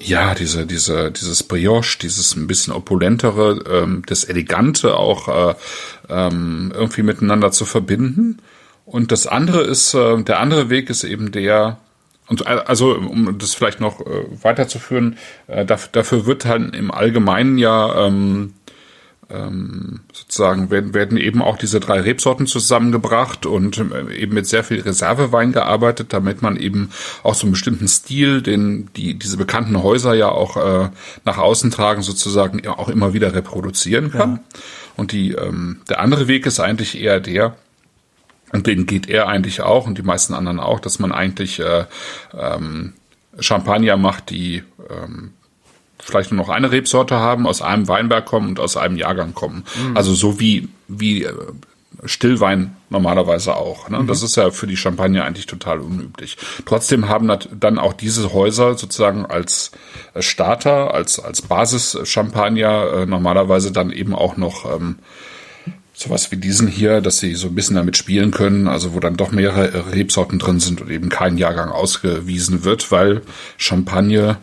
[0.00, 5.54] ja, diese, diese, dieses Brioche, dieses ein bisschen opulentere, ähm, das Elegante auch äh,
[6.08, 8.38] ähm, irgendwie miteinander zu verbinden.
[8.86, 11.78] Und das andere ist, äh, der andere Weg ist eben der,
[12.28, 16.90] und äh, also um das vielleicht noch äh, weiterzuführen, äh, dafür, dafür wird halt im
[16.90, 18.54] Allgemeinen ja ähm,
[19.30, 24.64] ähm, sozusagen werden, werden eben auch diese drei Rebsorten zusammengebracht und äh, eben mit sehr
[24.64, 26.90] viel Reservewein gearbeitet, damit man eben
[27.22, 30.90] auch so einen bestimmten Stil, den die diese bekannten Häuser ja auch äh,
[31.24, 34.40] nach außen tragen, sozusagen ja auch immer wieder reproduzieren kann.
[34.96, 37.56] Und die ähm, der andere Weg ist eigentlich eher der,
[38.52, 41.84] und den geht er eigentlich auch und die meisten anderen auch, dass man eigentlich äh,
[42.36, 42.94] ähm,
[43.38, 45.32] Champagner macht, die ähm,
[46.02, 49.64] vielleicht nur noch eine Rebsorte haben, aus einem Weinberg kommen und aus einem Jahrgang kommen.
[49.94, 51.32] Also so wie, wie äh,
[52.04, 53.88] Stillwein normalerweise auch.
[53.88, 54.04] Ne?
[54.06, 56.36] Das ist ja für die Champagner eigentlich total unüblich.
[56.64, 59.72] Trotzdem haben dann auch diese Häuser sozusagen als
[60.14, 64.98] äh, Starter, als, als Basis-Champagner äh, normalerweise dann eben auch noch ähm,
[65.92, 69.16] sowas wie diesen hier, dass sie so ein bisschen damit spielen können, also wo dann
[69.16, 73.20] doch mehrere Rebsorten drin sind und eben kein Jahrgang ausgewiesen wird, weil
[73.58, 74.38] Champagne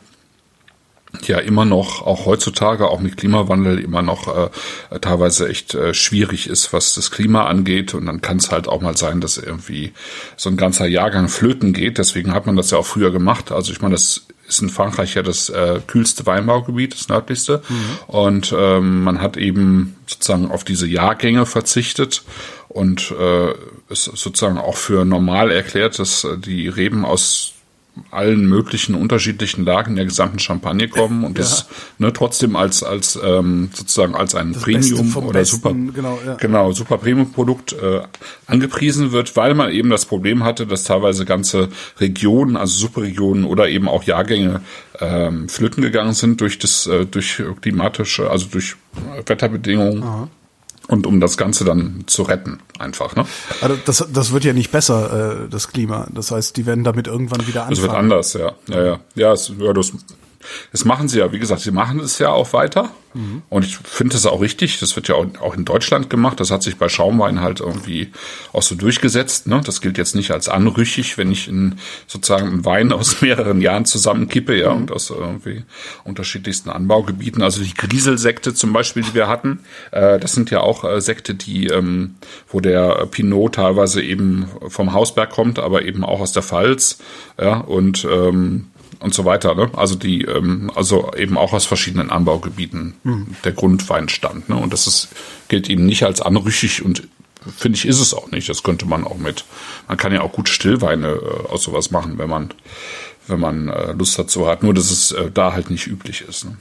[1.23, 6.47] ja immer noch, auch heutzutage, auch mit Klimawandel, immer noch äh, teilweise echt äh, schwierig
[6.47, 7.93] ist, was das Klima angeht.
[7.93, 9.93] Und dann kann es halt auch mal sein, dass irgendwie
[10.35, 11.97] so ein ganzer Jahrgang flöten geht.
[11.97, 13.51] Deswegen hat man das ja auch früher gemacht.
[13.51, 17.61] Also ich meine, das ist in Frankreich ja das äh, kühlste Weinbaugebiet, das nördlichste.
[18.07, 22.23] Und ähm, man hat eben sozusagen auf diese Jahrgänge verzichtet
[22.69, 23.53] und äh,
[23.89, 27.53] es sozusagen auch für normal erklärt, dass äh, die Reben aus
[28.11, 33.69] allen möglichen unterschiedlichen Lagen der gesamten Champagne kommen und das ne, trotzdem als als ähm,
[33.73, 36.35] sozusagen als ein Das Premium oder Besten, super genau, ja.
[36.35, 38.01] genau super Premium Produkt äh,
[38.47, 43.69] angepriesen wird, weil man eben das Problem hatte, dass teilweise ganze Regionen, also Superregionen oder
[43.69, 44.61] eben auch Jahrgänge
[44.99, 48.75] ähm, flöten gegangen sind durch das äh, durch klimatische, also durch
[49.25, 50.29] Wetterbedingungen.
[50.87, 53.15] Und um das Ganze dann zu retten, einfach.
[53.15, 53.25] Ne?
[53.61, 56.07] also das, das wird ja nicht besser, äh, das Klima.
[56.13, 58.11] Das heißt, die werden damit irgendwann wieder Es wird anfangen.
[58.11, 58.53] anders, ja.
[58.69, 58.99] Ja, ja.
[59.15, 59.91] Ja, es, ja das,
[60.71, 61.31] das machen sie ja.
[61.31, 62.91] Wie gesagt, sie machen es ja auch weiter.
[63.49, 64.79] Und ich finde das auch richtig.
[64.79, 66.39] Das wird ja auch, in Deutschland gemacht.
[66.39, 68.11] Das hat sich bei Schaumwein halt irgendwie
[68.53, 69.47] auch so durchgesetzt.
[69.47, 69.61] Ne?
[69.65, 73.85] Das gilt jetzt nicht als anrüchig, wenn ich in sozusagen einen Wein aus mehreren Jahren
[73.85, 75.63] zusammenkippe, ja, und aus irgendwie
[76.03, 77.41] unterschiedlichsten Anbaugebieten.
[77.41, 79.59] Also die Grieselsekte zum Beispiel, die wir hatten,
[79.91, 82.15] äh, das sind ja auch äh, Sekte, die, ähm,
[82.49, 86.99] wo der Pinot teilweise eben vom Hausberg kommt, aber eben auch aus der Pfalz,
[87.39, 88.67] ja, und ähm,
[88.99, 89.69] und so weiter, ne?
[89.73, 92.95] Also die, ähm, also eben auch aus verschiedenen Anbaugebieten
[93.43, 94.55] der Grundweinstand, ne?
[94.55, 95.09] Und das ist,
[95.47, 97.07] gilt eben nicht als anrüchig und
[97.55, 98.49] finde ich, ist es auch nicht.
[98.49, 99.45] Das könnte man auch mit,
[99.87, 102.53] man kann ja auch gut Stillweine äh, aus sowas machen, wenn man,
[103.27, 104.63] wenn man äh, Lust dazu hat.
[104.63, 106.45] Nur, dass es äh, da halt nicht üblich ist.
[106.45, 106.57] Ne?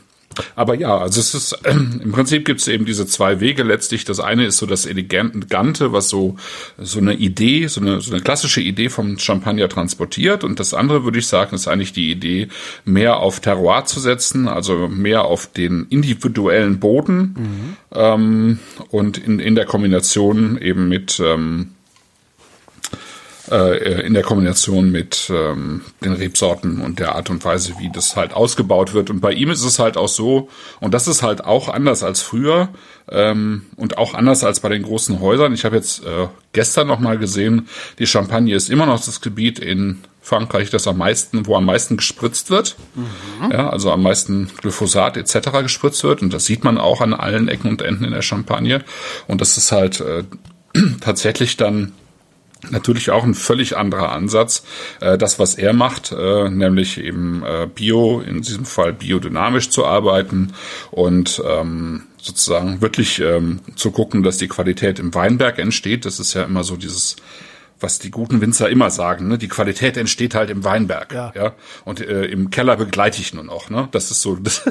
[0.55, 4.05] Aber ja, also es ist ähm, im Prinzip gibt es eben diese zwei Wege letztlich.
[4.05, 6.37] Das eine ist so das Elegante, was so
[6.79, 10.45] so eine Idee, so eine, so eine klassische Idee vom Champagner transportiert.
[10.45, 12.49] Und das andere würde ich sagen, ist eigentlich die Idee,
[12.85, 18.59] mehr auf Terroir zu setzen, also mehr auf den individuellen Boden ähm,
[18.91, 21.73] und in, in der Kombination eben mit ähm,
[23.51, 28.17] äh, in der Kombination mit ähm, den Rebsorten und der Art und Weise, wie das
[28.17, 29.11] halt ausgebaut wird.
[29.11, 30.49] Und bei ihm ist es halt auch so,
[30.81, 32.69] und das ist halt auch anders als früher
[33.11, 35.53] ähm, und auch anders als bei den großen Häusern.
[35.53, 39.59] Ich habe jetzt äh, gestern noch mal gesehen, die Champagne ist immer noch das Gebiet
[39.59, 42.75] in Frankreich, das am meisten, wo am meisten gespritzt wird,
[43.53, 45.51] ja, also am meisten Glyphosat etc.
[45.63, 46.21] gespritzt wird.
[46.21, 48.83] Und das sieht man auch an allen Ecken und Enden in der Champagne.
[49.29, 50.25] Und das ist halt äh,
[51.01, 51.93] tatsächlich dann
[52.71, 54.65] natürlich auch ein völlig anderer Ansatz.
[55.01, 59.85] Äh, das, was er macht, äh, nämlich eben äh, bio, in diesem Fall biodynamisch zu
[59.85, 60.53] arbeiten
[60.91, 66.05] und ähm, sozusagen wirklich ähm, zu gucken, dass die Qualität im Weinberg entsteht.
[66.05, 67.17] Das ist ja immer so dieses
[67.81, 69.39] was die guten Winzer immer sagen, ne?
[69.39, 71.33] die Qualität entsteht halt im Weinberg, Ja.
[71.35, 71.53] ja,
[71.85, 73.89] und äh, im Keller begleite ich nur noch, ne?
[73.91, 74.63] Das ist so, das,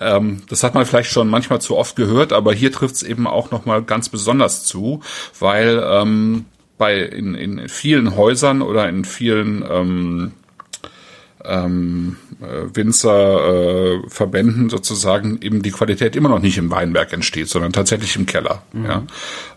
[0.00, 3.26] ähm, das hat man vielleicht schon manchmal zu oft gehört, aber hier trifft es eben
[3.26, 5.00] auch noch mal ganz besonders zu,
[5.38, 6.44] weil ähm,
[6.82, 10.32] bei in, in vielen Häusern oder in vielen ähm,
[11.44, 17.72] ähm, äh, Winzerverbänden äh, sozusagen eben die Qualität immer noch nicht im Weinberg entsteht, sondern
[17.72, 18.64] tatsächlich im Keller.
[18.72, 18.84] Mhm.
[18.84, 19.04] Ja.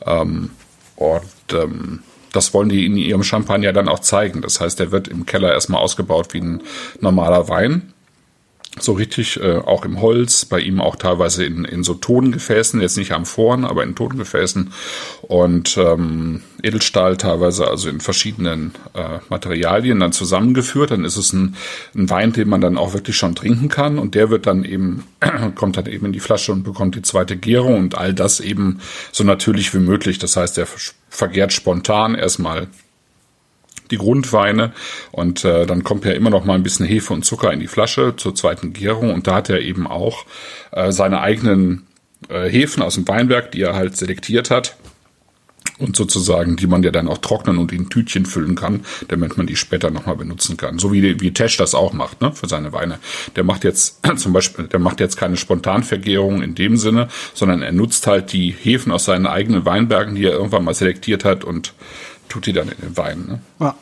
[0.05, 0.51] Ähm,
[0.97, 4.43] und ähm, das wollen die in ihrem Champagner dann auch zeigen.
[4.43, 6.61] Das heißt, der wird im Keller erstmal ausgebaut wie ein
[6.99, 7.91] normaler Wein
[8.79, 12.97] so richtig äh, auch im Holz, bei ihm auch teilweise in, in so Tongefäßen, jetzt
[12.97, 14.71] nicht am Vorn, aber in Tongefäßen
[15.21, 20.91] und ähm, Edelstahl teilweise also in verschiedenen äh, Materialien dann zusammengeführt.
[20.91, 21.55] Dann ist es ein,
[21.95, 25.05] ein Wein, den man dann auch wirklich schon trinken kann und der wird dann eben,
[25.55, 28.79] kommt dann eben in die Flasche und bekommt die zweite Gärung und all das eben
[29.11, 30.19] so natürlich wie möglich.
[30.19, 30.67] Das heißt, der
[31.09, 32.67] vergärt spontan erstmal
[33.91, 34.73] die Grundweine
[35.11, 37.67] und äh, dann kommt ja immer noch mal ein bisschen Hefe und Zucker in die
[37.67, 40.25] Flasche zur zweiten Gärung und da hat er eben auch
[40.71, 41.87] äh, seine eigenen
[42.29, 44.75] äh, Hefen aus dem Weinberg, die er halt selektiert hat
[45.77, 49.47] und sozusagen, die man ja dann auch trocknen und in Tütchen füllen kann, damit man
[49.47, 50.79] die später nochmal benutzen kann.
[50.79, 52.99] So wie, wie Tesch das auch macht, ne, für seine Weine.
[53.35, 57.71] Der macht jetzt zum Beispiel, der macht jetzt keine Spontanvergärung in dem Sinne, sondern er
[57.71, 61.73] nutzt halt die Hefen aus seinen eigenen Weinbergen, die er irgendwann mal selektiert hat und
[62.29, 63.25] tut die dann in den Wein.
[63.27, 63.39] Ne?
[63.59, 63.75] Ja.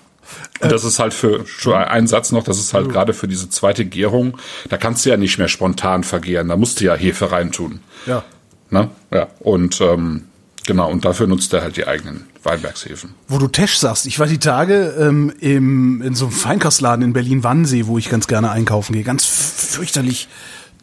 [0.62, 3.50] Und das ist halt für, schon ein Satz noch, das ist halt gerade für diese
[3.50, 4.38] zweite Gärung,
[4.70, 7.82] da kannst du ja nicht mehr spontan vergären, da musst du ja Hefe reintun.
[8.06, 8.24] Ja.
[8.70, 8.90] Ne?
[9.12, 9.28] Ja.
[9.40, 10.24] Und ähm,
[10.66, 13.16] genau, und dafür nutzt er halt die eigenen Weinbergshäfen.
[13.28, 17.14] Wo du Tesch sagst, ich war die Tage ähm, im, in so einem Feinkostladen in
[17.14, 19.04] Berlin-Wannsee, wo ich ganz gerne einkaufen gehe.
[19.04, 20.30] Ganz fürchterlich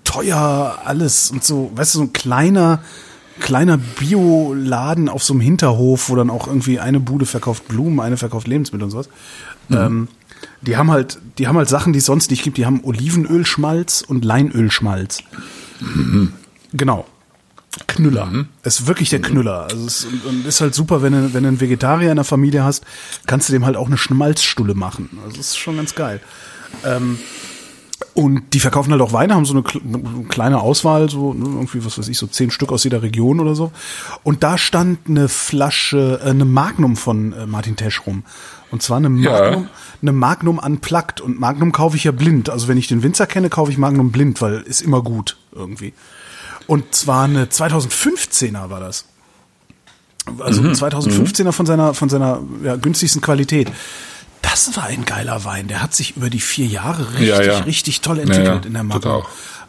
[0.04, 2.82] teuer alles und so, weißt du, so ein kleiner
[3.40, 8.16] kleiner Bioladen auf so einem Hinterhof, wo dann auch irgendwie eine Bude verkauft Blumen, eine
[8.16, 9.08] verkauft Lebensmittel und sowas.
[9.68, 9.76] Mhm.
[9.76, 10.08] Ähm,
[10.62, 12.56] die haben halt, die haben halt Sachen, die es sonst nicht gibt.
[12.56, 15.22] Die haben Olivenölschmalz und Leinölschmalz.
[15.80, 16.32] Mhm.
[16.72, 17.06] Genau.
[17.86, 18.26] Knüller.
[18.26, 18.48] Mhm.
[18.62, 19.68] Ist wirklich der Knüller.
[19.70, 22.24] Also es ist, und ist halt super, wenn du, wenn du einen Vegetarier in der
[22.24, 22.84] Familie hast,
[23.26, 25.18] kannst du dem halt auch eine Schmalzstulle machen.
[25.24, 26.20] Also das ist schon ganz geil.
[26.84, 27.18] Ähm,
[28.20, 29.62] und die verkaufen halt auch Weine, haben so eine,
[30.28, 33.54] kleine Auswahl, so ne, irgendwie, was weiß ich, so zehn Stück aus jeder Region oder
[33.54, 33.72] so.
[34.24, 38.24] Und da stand eine Flasche, äh, eine Magnum von äh, Martin Tesch rum.
[38.70, 39.70] Und zwar eine Magnum, ja.
[40.02, 41.22] eine Magnum unplugged.
[41.22, 42.50] Und Magnum kaufe ich ja blind.
[42.50, 45.94] Also wenn ich den Winzer kenne, kaufe ich Magnum blind, weil ist immer gut irgendwie.
[46.66, 49.06] Und zwar eine 2015er war das.
[50.40, 50.72] Also mhm.
[50.72, 53.72] 2015er von seiner, von seiner ja, günstigsten Qualität
[54.50, 55.68] das war ein geiler Wein.
[55.68, 57.58] Der hat sich über die vier Jahre richtig, ja, ja.
[57.60, 59.22] richtig toll entwickelt ja, in der Marke.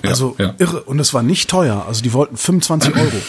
[0.04, 0.84] also irre.
[0.84, 1.86] Und es war nicht teuer.
[1.88, 3.22] Also die wollten 25 Euro.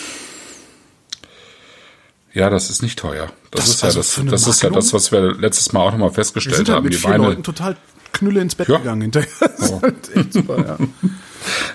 [2.34, 3.30] Ja, das ist nicht teuer.
[3.50, 5.92] Das, das ist ja also das, das ist ja das, was wir letztes Mal auch
[5.92, 6.84] nochmal festgestellt wir sind halt haben.
[6.84, 7.76] Mit die vier Weine Leuten total
[8.12, 9.28] Knülle ins Bett gegangen hinterher.
[9.40, 9.76] Das oh.
[9.76, 10.78] ist halt echt super,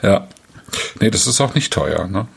[0.01, 0.09] ja.
[0.09, 0.27] ja.
[0.99, 2.27] Nee, das ist auch nicht teuer, ne?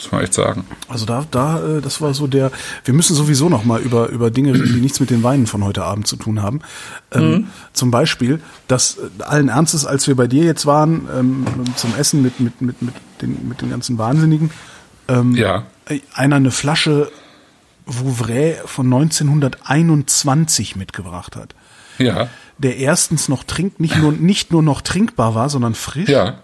[0.00, 0.64] Muss man echt sagen.
[0.88, 2.50] Also da, da, äh, das war so der.
[2.84, 5.62] Wir müssen sowieso noch mal über über Dinge reden, die nichts mit den Weinen von
[5.62, 6.60] heute Abend zu tun haben.
[7.12, 7.46] Ähm, mhm.
[7.74, 11.44] Zum Beispiel, dass äh, allen Ernstes, als wir bei dir jetzt waren ähm,
[11.76, 14.50] zum Essen mit mit mit mit den mit den ganzen Wahnsinnigen,
[15.08, 15.64] ähm, ja.
[16.14, 17.10] einer eine Flasche
[17.84, 21.54] Vouvray von 1921 mitgebracht hat.
[21.98, 22.28] Ja.
[22.56, 26.08] Der erstens noch trinkt, nicht nur nicht nur noch trinkbar war, sondern frisch.
[26.08, 26.38] Ja.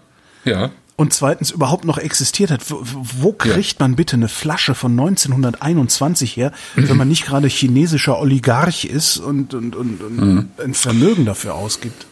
[0.45, 2.69] Ja und zweitens überhaupt noch existiert hat.
[2.69, 3.85] Wo, wo kriegt ja.
[3.85, 9.53] man bitte eine Flasche von 1921 her, wenn man nicht gerade chinesischer Oligarch ist und,
[9.53, 10.49] und, und, und mhm.
[10.61, 12.07] ein Vermögen dafür ausgibt?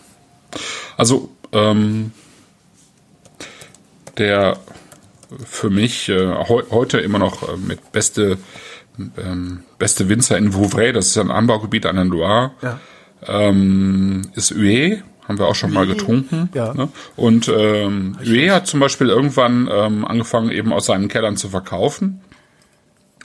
[0.98, 2.12] Also ähm,
[4.18, 4.60] der
[5.46, 8.38] für mich äh, he heute immer noch äh, mit beste
[9.18, 12.80] ähm, beste Winzer in Vouvray, das ist ein Anbaugebiet an der Loire, ja.
[13.28, 16.50] ähm, ist Huet haben wir auch schon mal getrunken.
[16.54, 16.74] Ja.
[16.74, 16.90] Ne?
[17.16, 22.22] Und ähm, Ue hat zum Beispiel irgendwann ähm, angefangen, eben aus seinen Kellern zu verkaufen.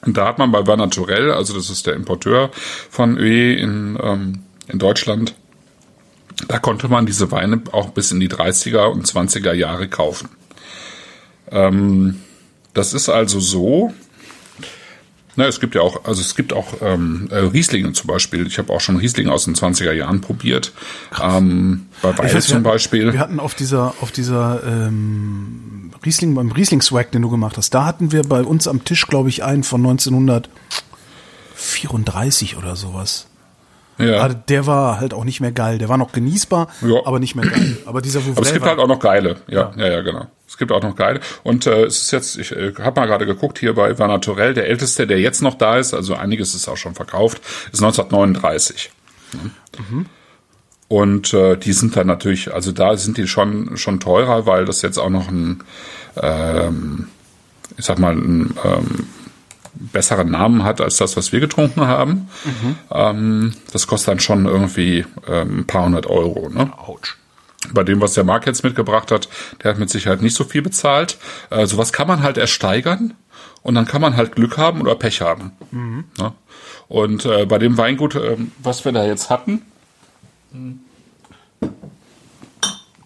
[0.04, 2.50] Und da hat man bei Van Naturel, also das ist der Importeur
[2.88, 5.34] von Ue in, ähm, in Deutschland,
[6.48, 10.30] da konnte man diese Weine auch bis in die 30er und 20er Jahre kaufen.
[11.50, 12.20] Ähm,
[12.72, 13.92] das ist also so,
[15.36, 18.46] na, es gibt ja auch, also es gibt auch ähm, äh, Rieslinge zum Beispiel.
[18.46, 20.72] Ich habe auch schon Rieslinge aus den 20er Jahren probiert.
[21.22, 23.12] Ähm, bei Weil zum Beispiel.
[23.12, 27.84] Wir hatten auf dieser, auf dieser ähm, Riesling, beim Riesling-Swag, den du gemacht hast, da
[27.84, 33.29] hatten wir bei uns am Tisch, glaube ich, einen von 1934 oder sowas.
[34.00, 34.22] Ja.
[34.22, 35.78] Aber der war halt auch nicht mehr geil.
[35.78, 37.00] Der war noch genießbar, ja.
[37.04, 37.78] aber nicht mehr geil.
[37.86, 39.36] Aber dieser Vouvray Aber es gibt halt auch noch geile.
[39.46, 40.26] Ja, ja, ja, ja genau.
[40.48, 41.20] Es gibt auch noch geile.
[41.42, 44.54] Und äh, es ist jetzt, ich äh, habe mal gerade geguckt, hier bei Van Naturel,
[44.54, 47.40] der älteste, der jetzt noch da ist, also einiges ist auch schon verkauft,
[47.72, 48.90] ist 1939.
[49.32, 50.06] Mhm.
[50.88, 54.82] Und äh, die sind dann natürlich, also da sind die schon schon teurer, weil das
[54.82, 55.62] jetzt auch noch ein,
[56.20, 57.06] ähm,
[57.76, 59.06] ich sag mal, ein ähm,
[59.80, 62.28] besseren Namen hat als das, was wir getrunken haben.
[62.90, 66.48] Ähm, das kostet dann schon irgendwie ähm, ein paar hundert Euro.
[66.48, 66.72] Ne?
[66.78, 67.16] Autsch.
[67.72, 69.28] Bei dem, was der Marc jetzt mitgebracht hat,
[69.62, 71.18] der hat mit Sicherheit nicht so viel bezahlt.
[71.50, 73.14] Äh, sowas kann man halt ersteigern
[73.62, 75.52] und dann kann man halt Glück haben oder Pech haben.
[76.18, 76.32] Ne?
[76.88, 79.62] Und äh, bei dem Weingut, äh, was wir da jetzt hatten,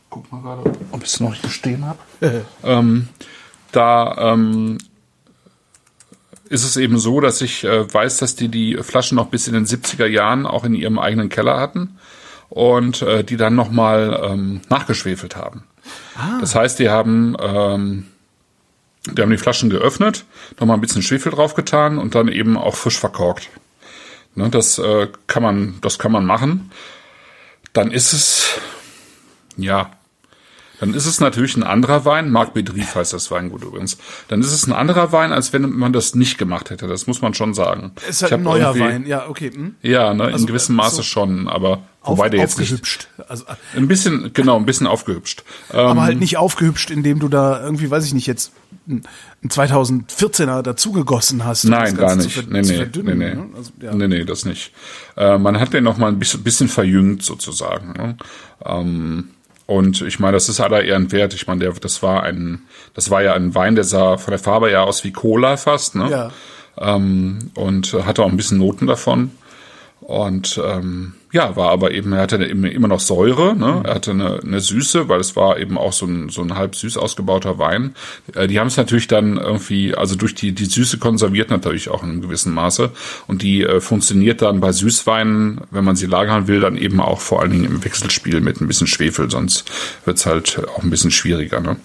[0.08, 1.98] guck mal gerade, ob ich es noch hier stehen habe.
[2.62, 3.08] ähm,
[3.72, 4.78] da ähm,
[6.48, 9.54] ist es eben so, dass ich äh, weiß, dass die die Flaschen noch bis in
[9.54, 11.98] den 70er Jahren auch in ihrem eigenen Keller hatten
[12.50, 15.64] und äh, die dann nochmal ähm, nachgeschwefelt haben.
[16.40, 18.06] Das heißt, die haben, ähm,
[19.06, 20.24] die haben die Flaschen geöffnet,
[20.58, 23.50] nochmal ein bisschen Schwefel draufgetan und dann eben auch frisch verkorkt.
[24.34, 26.70] Ne, das äh, kann man, das kann man machen.
[27.72, 28.58] Dann ist es,
[29.56, 29.90] ja,
[30.84, 32.30] dann ist es natürlich ein anderer Wein.
[32.30, 33.96] Marc Bedrief heißt das Weingut übrigens.
[34.28, 36.86] Dann ist es ein anderer Wein, als wenn man das nicht gemacht hätte.
[36.86, 37.92] Das muss man schon sagen.
[38.06, 39.06] Ist halt ein neuer Wein.
[39.06, 39.50] Ja, okay.
[39.50, 39.76] Hm?
[39.80, 43.08] Ja, ne, Also, in gewissem Maße so schon, aber Auf, wobei der jetzt nicht, aufgehübscht.
[43.28, 45.42] Also, äh, ein bisschen, genau, ein bisschen aufgehübscht.
[45.72, 48.52] Ähm, aber halt nicht aufgehübscht, indem du da irgendwie, weiß ich nicht, jetzt
[48.86, 49.02] ein
[49.44, 51.64] ein 2014er dazugegossen hast.
[51.64, 52.30] Nein, gar nicht.
[52.34, 53.34] Zu, nee, zu nee, verdünnen, nee, nee.
[53.34, 53.48] ne?
[53.54, 53.94] Also, ja.
[53.94, 54.72] nee, nee, das nicht.
[55.16, 57.92] Äh, man hat den noch mal ein bisschen, bisschen verjüngt sozusagen.
[57.92, 58.16] Ne?
[58.64, 59.28] Ähm,
[59.66, 61.34] und ich meine, das ist aller Ehren wert.
[61.34, 64.38] Ich meine, der, das war ein, das war ja ein Wein, der sah von der
[64.38, 66.10] Farbe ja aus wie Cola fast, ne?
[66.10, 66.30] Ja.
[66.78, 69.30] Ähm, und hatte auch ein bisschen Noten davon.
[70.00, 73.82] Und ähm, ja, war aber eben, er hatte immer noch Säure, ne?
[73.84, 76.76] er hatte eine, eine Süße, weil es war eben auch so ein, so ein halb
[76.76, 77.96] süß ausgebauter Wein.
[78.36, 82.04] Äh, die haben es natürlich dann irgendwie, also durch die, die Süße konserviert natürlich auch
[82.04, 82.92] in einem gewissen Maße.
[83.26, 87.20] Und die äh, funktioniert dann bei Süßweinen, wenn man sie lagern will, dann eben auch
[87.20, 89.68] vor allen Dingen im Wechselspiel mit ein bisschen Schwefel, sonst
[90.04, 91.58] wird's halt auch ein bisschen schwieriger.
[91.58, 91.78] Ne?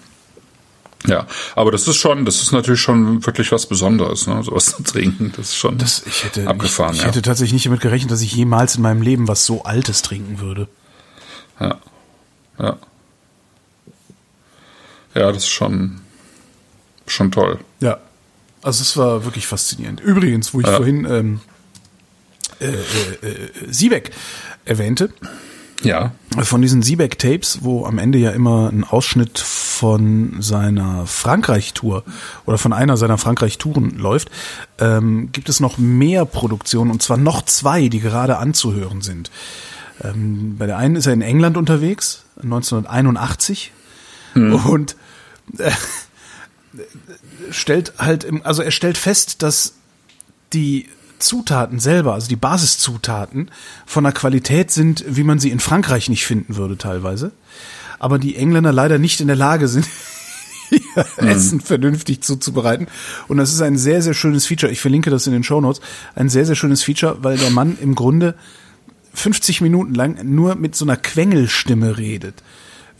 [1.07, 4.43] Ja, aber das ist schon, das ist natürlich schon wirklich was Besonderes, ne?
[4.43, 5.31] sowas zu trinken.
[5.37, 6.91] Das ist schon Das, ich hätte, abgefahren.
[6.91, 7.07] ich, ich ja.
[7.07, 10.39] hätte tatsächlich nicht damit gerechnet, dass ich jemals in meinem Leben was so Altes trinken
[10.39, 10.67] würde.
[11.59, 11.77] Ja.
[12.59, 12.77] Ja.
[15.15, 16.01] Ja, das ist schon,
[17.07, 17.59] schon toll.
[17.79, 17.97] Ja.
[18.61, 20.01] Also es war wirklich faszinierend.
[20.01, 20.75] Übrigens, wo ich Ja.
[20.75, 21.39] vorhin ähm,
[22.59, 24.11] äh, äh, äh, Siebeck
[24.65, 25.11] erwähnte,
[25.81, 26.11] Ja.
[26.41, 32.03] von diesen Siebeck-Tapes, wo am Ende ja immer ein Ausschnitt von seiner Frankreich-Tour
[32.45, 34.29] oder von einer seiner Frankreich-Touren läuft,
[34.79, 39.31] ähm, gibt es noch mehr Produktionen und zwar noch zwei, die gerade anzuhören sind.
[40.03, 43.71] Ähm, bei der einen ist er in England unterwegs, 1981
[44.35, 44.95] und
[45.57, 45.71] äh,
[47.51, 49.73] stellt halt, im, also er stellt fest, dass
[50.53, 50.87] die
[51.19, 53.51] Zutaten selber, also die Basiszutaten,
[53.85, 57.31] von einer Qualität sind, wie man sie in Frankreich nicht finden würde teilweise.
[57.99, 59.87] Aber die Engländer leider nicht in der Lage sind,
[60.71, 62.87] ihr Essen vernünftig zuzubereiten.
[63.27, 64.71] Und das ist ein sehr, sehr schönes Feature.
[64.71, 65.81] Ich verlinke das in den Show Notes.
[66.15, 68.35] Ein sehr, sehr schönes Feature, weil der Mann im Grunde
[69.13, 72.43] 50 Minuten lang nur mit so einer Quengelstimme redet.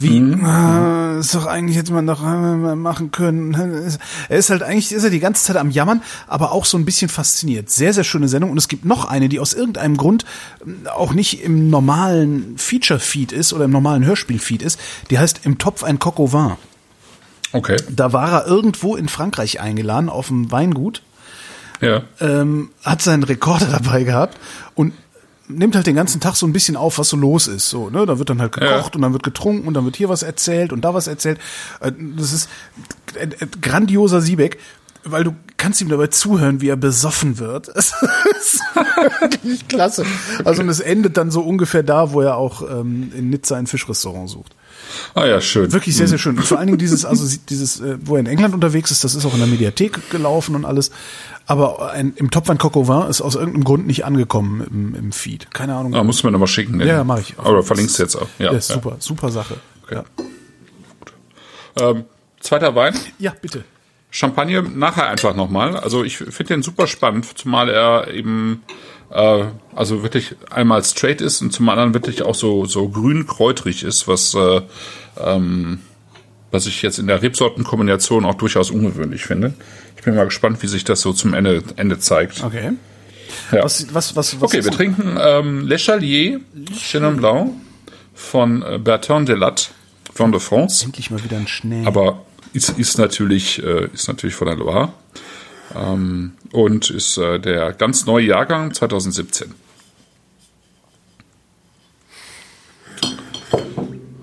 [0.02, 3.98] Wie, ah, ist doch eigentlich hätte man doch äh, machen können.
[4.30, 6.86] Er ist halt eigentlich, ist er die ganze Zeit am Jammern, aber auch so ein
[6.86, 7.70] bisschen fasziniert.
[7.70, 8.50] Sehr, sehr schöne Sendung.
[8.52, 10.24] Und es gibt noch eine, die aus irgendeinem Grund
[10.66, 14.80] ähm, auch nicht im normalen Feature-Feed ist oder im normalen Hörspiel-Feed ist.
[15.10, 16.54] Die heißt Im Topf ein Coq au vin.
[17.52, 17.76] Okay.
[17.90, 21.02] Da war er irgendwo in Frankreich eingeladen, auf dem Weingut
[21.82, 22.04] Ja.
[22.22, 24.38] ähm, hat seinen Rekorder dabei gehabt
[24.76, 24.94] und
[25.50, 27.70] nimmt halt den ganzen Tag so ein bisschen auf, was so los ist.
[27.70, 28.06] So, ne?
[28.06, 28.96] Da wird dann halt gekocht Ja.
[28.96, 31.40] und dann wird getrunken und dann wird hier was erzählt und da was erzählt.
[31.82, 32.50] Äh, Das ist
[33.16, 34.60] äh, äh, grandioser Siebeck,
[35.04, 37.68] weil du kannst ihm dabei zuhören, wie er besoffen wird.
[37.76, 37.94] Es
[38.56, 38.62] ist
[39.22, 40.06] wirklich klasse.
[40.46, 43.68] Also und es endet dann so ungefähr da, wo er auch ähm, in Nizza ein
[43.68, 44.56] Fischrestaurant sucht.
[45.15, 45.71] Ah ja, schön.
[45.71, 46.38] Wirklich sehr, sehr schön.
[46.38, 49.15] Und vor allen Dingen dieses, also dieses, äh, wo er in England unterwegs ist, das
[49.15, 50.91] ist auch in der Mediathek gelaufen und alles.
[51.45, 55.12] Aber ein, im Topwein Coq au vin ist aus irgendeinem Grund nicht angekommen im, im
[55.12, 55.52] Feed.
[55.52, 55.95] Keine Ahnung.
[55.95, 56.78] Ah, musst du mir nochmal schicken.
[56.78, 56.86] ne?
[56.88, 57.38] Ja, mach ich.
[57.39, 58.28] Oder verlinkst du jetzt auch.
[58.38, 58.62] Ja, Ja, ja.
[58.62, 59.56] super, super Sache.
[59.91, 60.04] Ja.
[61.80, 62.06] Ähm,
[62.39, 62.93] zweiter Wein.
[63.17, 63.63] ja, bitte.
[64.12, 65.78] Champagner nachher einfach nochmal.
[65.78, 68.64] Also ich finde den super spannend, zumal er eben
[69.12, 69.45] äh,
[69.76, 74.07] also wirklich einmal straight ist und zum anderen wirklich auch so so grün kräutrig ist,
[74.07, 74.62] was äh,
[75.20, 75.80] ähm,
[76.51, 79.53] was ich jetzt in der Rebsortenkombination auch durchaus ungewöhnlich finde.
[79.97, 82.43] Ich bin mal gespannt, wie sich das so zum Ende Ende zeigt.
[82.43, 82.72] Okay.
[83.51, 83.64] Ja.
[83.64, 86.39] Was, was, was, was Okay, wir trinken ähm, Le Chalier
[86.74, 87.53] Chenin Blanc
[88.14, 89.66] von äh, Bertrand Delatte
[90.14, 90.86] von de France.
[90.86, 91.86] Endlich mal wieder ein Schnee.
[91.86, 94.93] aber ist, ist natürlich äh, ist natürlich von der Loire
[95.76, 99.53] ähm, und ist äh, der ganz neue Jahrgang 2017.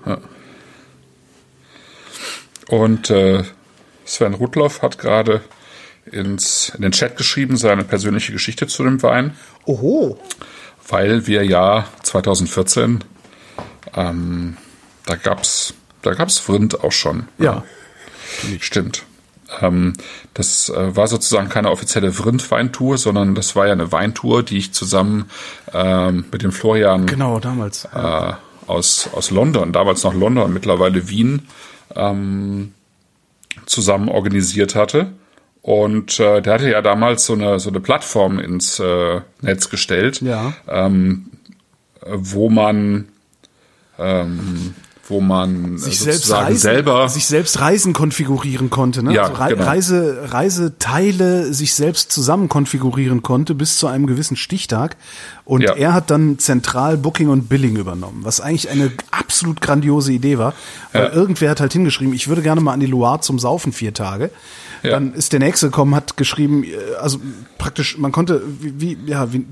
[0.05, 0.19] Ja.
[2.69, 3.43] Und äh,
[4.05, 5.41] Sven Rudloff hat gerade
[6.11, 9.35] ins, in den Chat geschrieben, seine persönliche Geschichte zu dem Wein,
[9.65, 10.19] Oho.
[10.87, 13.03] weil wir ja 2014,
[13.95, 14.57] ähm,
[15.05, 17.27] da gab's, da gab's Vrind auch schon.
[17.37, 17.63] Ja.
[18.59, 19.03] Stimmt.
[19.61, 19.93] Ähm,
[20.33, 24.73] das äh, war sozusagen keine offizielle Vrind-Weintour, sondern das war ja eine Weintour, die ich
[24.73, 25.25] zusammen
[25.73, 27.85] ähm, mit dem Florian Genau, damals.
[27.93, 28.33] äh,
[28.67, 31.47] aus, aus London, damals noch London, mittlerweile Wien,
[31.95, 32.73] ähm,
[33.65, 35.13] zusammen organisiert hatte.
[35.61, 40.21] Und äh, der hatte ja damals so eine, so eine Plattform ins äh, Netz gestellt,
[40.21, 40.53] Ja.
[40.67, 41.31] ähm,
[42.05, 43.09] wo man
[43.99, 44.73] ähm,
[45.09, 49.13] wo man sich äh, selbst, sozusagen Reisen, selber sich selbst Reisen konfigurieren konnte, ne?
[49.13, 49.63] Ja, also Rei genau.
[49.63, 54.97] Reise, Reiseteile sich selbst zusammen konfigurieren konnte bis zu einem gewissen Stichtag.
[55.45, 55.73] Und Ja.
[55.75, 60.53] er hat dann zentral Booking und Billing übernommen, was eigentlich eine absolut grandiose Idee war.
[60.91, 61.13] Weil Ja.
[61.13, 64.29] irgendwer hat halt hingeschrieben, ich würde gerne mal an die Loire zum Saufen vier Tage.
[64.83, 64.91] Ja.
[64.91, 67.19] Dann ist der nächste gekommen, hat geschrieben, äh, also
[67.57, 69.45] praktisch, man konnte, wie, wie ja, wie,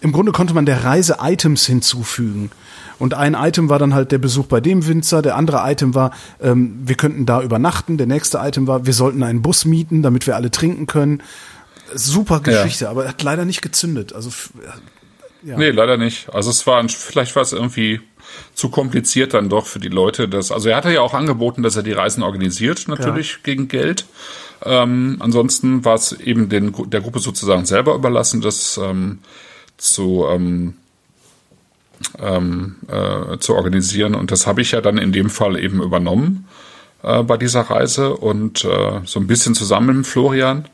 [0.00, 2.50] im Grunde konnte man der Reise Items hinzufügen.
[2.98, 6.10] Und ein Item war dann halt der Besuch bei dem Winzer, der andere Item war,
[6.40, 10.26] ähm, wir könnten da übernachten, der nächste Item war, wir sollten einen Bus mieten, damit
[10.26, 11.22] wir alle trinken können.
[11.94, 14.12] Super Geschichte, aber hat leider nicht gezündet.
[14.12, 14.30] Also
[15.44, 15.56] ja.
[15.56, 16.28] Nee, leider nicht.
[16.34, 18.00] Also es war, ein- vielleicht war es irgendwie
[18.54, 20.28] zu kompliziert dann doch für die Leute.
[20.28, 24.06] Dass, also er hatte ja auch angeboten, dass er die Reisen organisiert, natürlich gegen Geld.
[24.64, 29.18] Ähm, ansonsten war es eben den, der Gruppe sozusagen selber überlassen, das ähm,
[29.76, 30.74] zu, ähm,
[32.18, 34.14] ähm, äh, zu organisieren.
[34.14, 36.48] Und das habe ich ja dann in dem Fall eben übernommen
[37.02, 40.68] äh, bei dieser Reise und äh, so ein bisschen zusammen mit Florian.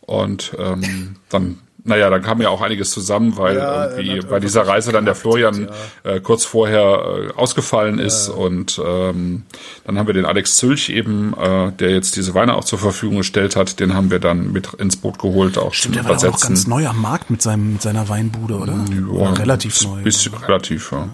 [0.00, 4.66] Und ähm, dann, naja, dann kam ja auch einiges zusammen, weil Ja, irgendwie bei dieser
[4.66, 5.74] Reise dann der Florian gehabt,
[6.04, 9.44] äh, kurz vorher äh, ausgefallen ist und ähm,
[9.86, 13.18] dann haben wir den Alex Zülch eben, äh, der jetzt diese Weine auch zur Verfügung
[13.18, 16.16] gestellt hat, den haben wir dann mit ins Boot geholt, auch Stimmt, zum der war
[16.16, 16.48] doch noch Übersetzen.
[16.48, 18.74] ganz neu am Markt mit seinem mit seiner Weinbude, oder?
[18.90, 20.02] Ja, oder relativ neu.
[20.02, 21.08] Bisschen relativ, ja.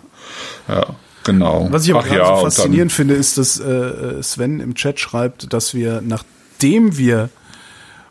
[0.66, 0.86] Ja,
[1.24, 1.68] genau.
[1.70, 4.98] Was ich aber Ach gerade ja, so faszinierend finde, ist, dass äh, Sven im Chat
[4.98, 7.28] schreibt, dass wir, nachdem wir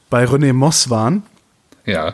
[0.09, 1.23] bei René Moss waren,
[1.85, 2.13] ja,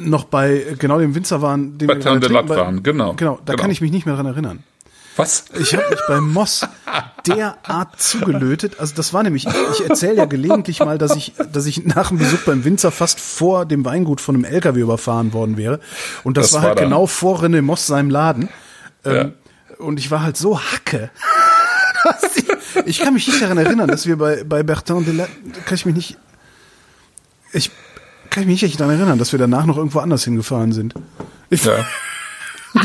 [0.00, 3.38] noch bei genau dem Winzer waren, den Bei wir Terre de trinken, waren, genau, Genau,
[3.44, 3.62] da genau.
[3.62, 4.62] kann ich mich nicht mehr dran erinnern.
[5.16, 5.46] was?
[5.58, 6.66] Ich habe mich bei Moss
[7.26, 8.78] derart zugelötet.
[8.80, 12.18] Also das war nämlich, ich erzähle ja gelegentlich mal, dass ich, dass ich nach dem
[12.18, 15.80] Besuch beim Winzer fast vor dem Weingut von einem LKW überfahren worden wäre.
[16.24, 16.84] Und das, Das war war halt da.
[16.84, 18.48] genau vor René Moss seinem Laden.
[19.04, 19.32] Ähm,
[19.78, 21.10] Und ich war halt so hacke.
[22.36, 22.44] ich,
[22.86, 25.26] ich kann mich nicht daran erinnern, dass wir bei, bei Bertrand de la,
[25.64, 26.18] kann ich mich nicht,
[27.52, 27.70] ich
[28.36, 30.92] kann ich mich nicht daran erinnern, dass wir danach noch irgendwo anders hingefahren sind.
[31.48, 31.86] Ich, Ja.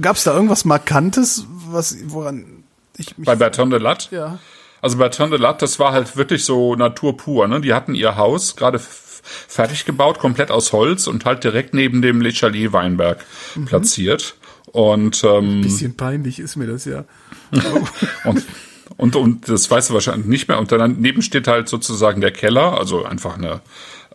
[0.00, 2.64] Gab es da irgendwas Markantes, was, woran
[2.98, 3.24] ich mich.
[3.24, 4.14] Bei Bertrand de Latte?
[4.14, 4.38] ja.
[4.82, 7.46] Also Bertrand de Latte, das war halt wirklich so Natur pur.
[7.48, 7.60] Ne?
[7.62, 12.20] Die hatten ihr Haus gerade fertig gebaut, komplett aus Holz und halt direkt neben dem
[12.20, 13.24] Le Chalier Weinberg
[13.54, 13.64] Mhm.
[13.66, 14.34] platziert.
[14.66, 17.04] Und, ähm, Bisschen peinlich ist mir das ja.
[18.24, 18.44] und,
[18.96, 20.58] und, und das weißt du wahrscheinlich nicht mehr.
[20.58, 23.60] Und daneben steht halt sozusagen der Keller, also einfach eine,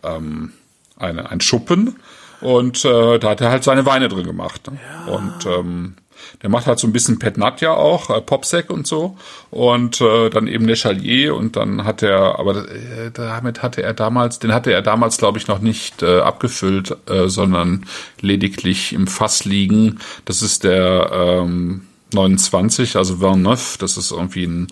[0.02, 0.52] ähm,
[0.96, 1.96] eine ein Schuppen.
[2.40, 4.70] Und äh, da hat er halt seine Weine drin gemacht.
[4.70, 4.78] Ne?
[5.12, 5.94] Und ähm,
[6.42, 9.16] der macht halt so ein bisschen Pet Nat ja auch, äh, Popsec und so.
[9.50, 13.94] Und äh, dann eben Le Chalier und dann hat er, aber äh, damit hatte er
[13.94, 17.86] damals, den hatte er damals, glaube ich, noch nicht äh, abgefüllt, äh, sondern
[18.20, 19.98] lediglich im Fass liegen.
[20.24, 24.66] Das ist der ähm, 29, also Vin Neuf, das ist irgendwie ein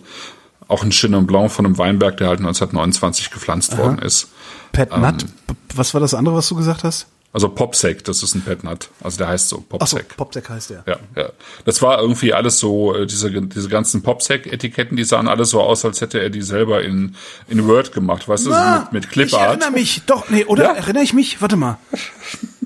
[0.69, 4.27] auch ein Chenin Blanc von einem Weinberg, der halt 1929 gepflanzt worden ist.
[4.73, 5.25] Pet Nut.
[5.47, 7.07] B- Was war das andere, was du gesagt hast?
[7.31, 8.89] Also Popsec, das ist ein Pet Nut.
[9.01, 10.17] Also der heißt so Popsec.
[10.17, 10.83] Popsec heißt der.
[10.85, 11.29] Ja, ja.
[11.63, 15.85] Das war irgendwie alles so, äh, diese, diese ganzen Popsec-Etiketten, die sahen alles so aus,
[15.85, 17.15] als hätte er die selber in,
[17.47, 19.47] in Word gemacht, weißt du, so mit, mit Ich Clipart.
[19.47, 20.01] erinnere mich.
[20.05, 20.73] Doch, nee, oder Ja.
[20.73, 21.41] erinnere ich mich?
[21.41, 21.77] Warte mal.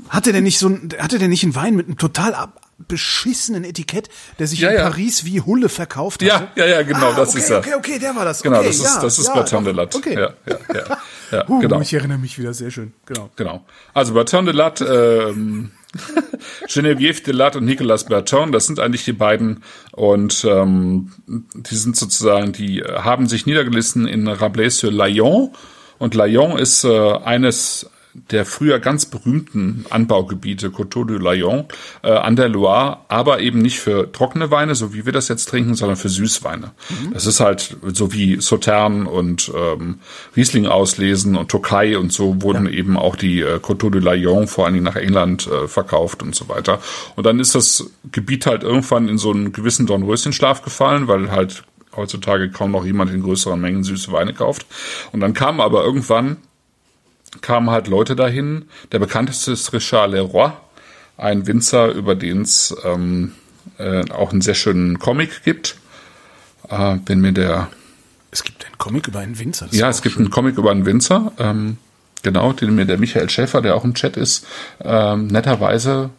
[0.10, 3.64] Hatte der nicht so ein, hatte der nicht einen Wein mit einem total ab, beschissenen
[3.64, 4.10] Etikett,
[4.40, 4.84] der sich Ja, in ja.
[4.84, 6.60] Paris wie Hulle verkauft Ja, hatte?
[6.60, 7.60] ja, ja, genau, ah, das okay, ist er.
[7.60, 8.42] Okay, okay, der war das.
[8.42, 9.98] Genau, okay, das ist, ja, das ist ja, Bertrand de Latte.
[9.98, 10.14] Okay.
[10.16, 10.84] Ja, ja, ja,
[11.32, 11.80] ja Uh, genau.
[11.80, 12.94] Ich erinnere mich wieder, sehr schön.
[13.06, 13.30] Genau.
[13.38, 13.66] Genau.
[13.94, 15.72] Also Bertrand de Latte, ähm,
[16.68, 21.96] Geneviève de Latte und Nicolas Bertrand, das sind eigentlich die beiden und ähm, die sind
[21.96, 25.52] sozusagen, die haben sich niedergelassen in Rabelais-sur-Layon
[26.00, 31.66] und Layon ist äh, eines der früher ganz berühmten Anbaugebiete Coteau du Layon
[32.04, 35.46] äh, an der Loire, aber eben nicht für trockene Weine, so wie wir das jetzt
[35.46, 36.72] trinken, sondern für Süßweine.
[37.14, 40.00] Das ist halt so wie Sautern und ähm,
[40.36, 44.66] Riesling auslesen und Tokai und so wurden eben auch die äh, Coteau du Layon vor
[44.66, 46.80] allen Dingen nach England äh, verkauft und so weiter.
[47.16, 51.64] Und dann ist das Gebiet halt irgendwann in so einen gewissen Dornröschenschlaf gefallen, weil halt
[51.96, 54.66] heutzutage kaum noch jemand in größeren Mengen süße Weine kauft.
[55.12, 56.38] Und dann kamen aber irgendwann,
[57.40, 58.66] kamen halt Leute dahin.
[58.92, 60.52] Der bekannteste ist Richard Leroy,
[61.18, 63.34] ein Winzer, über den es ähm,
[63.78, 65.78] äh, auch einen sehr schönen Comic gibt.
[66.70, 67.70] Äh, wenn mir der
[68.32, 69.68] Es gibt einen Comic über einen Winzer.
[69.72, 70.26] ja, es gibt schön.
[70.26, 71.78] einen Comic über einen Winzer, ähm,
[72.24, 74.46] genau, den mir der Michael Schäfer, der auch im Chat ist,
[74.84, 76.10] ähm, netterweise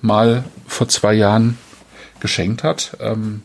[0.00, 1.58] mal vor zwei Jahren
[2.20, 2.96] geschenkt hat.
[3.00, 3.42] Ähm,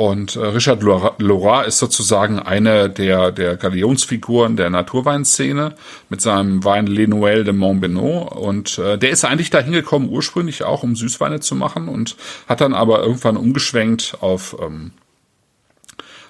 [0.00, 5.74] und äh, Richard Leroy ist sozusagen eine der, der Galionsfiguren der Naturweinszene
[6.08, 8.32] mit seinem Wein Les Noëls de Montbenoit.
[8.32, 12.16] Und äh, der ist eigentlich dahin gekommen, ursprünglich auch, um Süßweine zu machen und
[12.48, 14.92] hat dann aber irgendwann umgeschwenkt auf, ähm,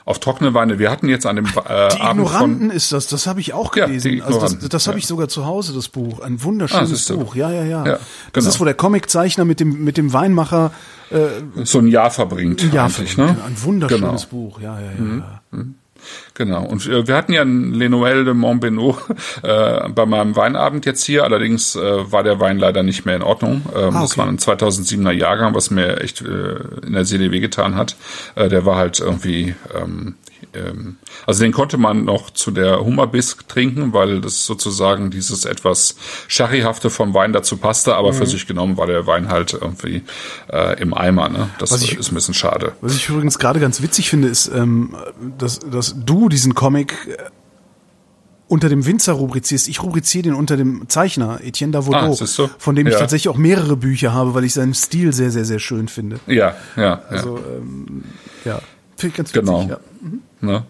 [0.04, 0.78] auf trockene Weine.
[0.78, 3.52] Wir hatten jetzt an dem äh, Die Abend Ignoranten von ist das, das habe ich
[3.54, 4.12] auch Ja, gelesen.
[4.12, 4.98] die also das das habe ja.
[5.00, 6.20] ich sogar zu Hause, das Buch.
[6.20, 7.18] Ein Ah, wunderschönes du.
[7.18, 7.34] Buch.
[7.36, 7.84] Ja, ja, ja.
[7.86, 8.48] Ja, Das genau.
[8.48, 10.72] ist, wo der Comiczeichner mit dem, mit dem Weinmacher
[11.64, 12.72] so ein Jahr verbringt.
[12.72, 13.36] ja, eigentlich, ne?
[13.44, 14.44] ein wunderschönes Genau.
[14.48, 14.60] Buch.
[14.60, 15.40] Ja, ja, ja.
[15.52, 15.64] ja.
[16.34, 16.64] Genau.
[16.64, 18.96] Und äh, wir hatten ja ein Les Noëls de Montbenoit
[19.42, 21.24] äh, bei meinem Weinabend jetzt hier.
[21.24, 23.62] Allerdings äh, war der Wein leider nicht mehr in Ordnung.
[23.76, 24.20] Ähm, Ah, Das okay.
[24.20, 27.96] war ein 2007er Jahrgang, was mir echt äh, in der Seele wehgetan hat.
[28.34, 30.14] Äh, der war halt irgendwie, ähm,
[30.54, 30.96] ähm,
[31.26, 35.96] also den konnte man noch zu der Hummerbisk trinken, weil das sozusagen dieses etwas
[36.28, 37.94] Sherryhafte vom Wein dazu passte.
[37.94, 38.16] Aber Mhm.
[38.16, 40.02] für sich genommen war der Wein halt irgendwie
[40.52, 41.28] äh, im Eimer.
[41.28, 41.50] Ne?
[41.58, 42.72] Das Was ich- ist ein bisschen schade.
[42.80, 44.96] Was ich übrigens gerade ganz witzig finde, ist, ähm,
[45.38, 47.16] dass, dass du diesen Comic äh,
[48.48, 49.68] unter dem Winzer rubrizierst.
[49.68, 52.48] Ich rubriziere den unter dem Zeichner, Etienne Ah, Davodeau, siehst du?
[52.58, 52.98] von dem ich Ja.
[52.98, 56.18] tatsächlich auch mehrere Bücher habe, weil ich seinen Stil sehr, sehr, sehr schön finde.
[56.26, 57.02] Ja, ja, ja.
[57.08, 58.02] Also, ähm,
[58.44, 58.60] ja,
[58.96, 59.44] finde ich ganz witzig.
[59.46, 59.62] Genau.
[59.68, 59.78] Ja.
[60.40, 60.64] Ne?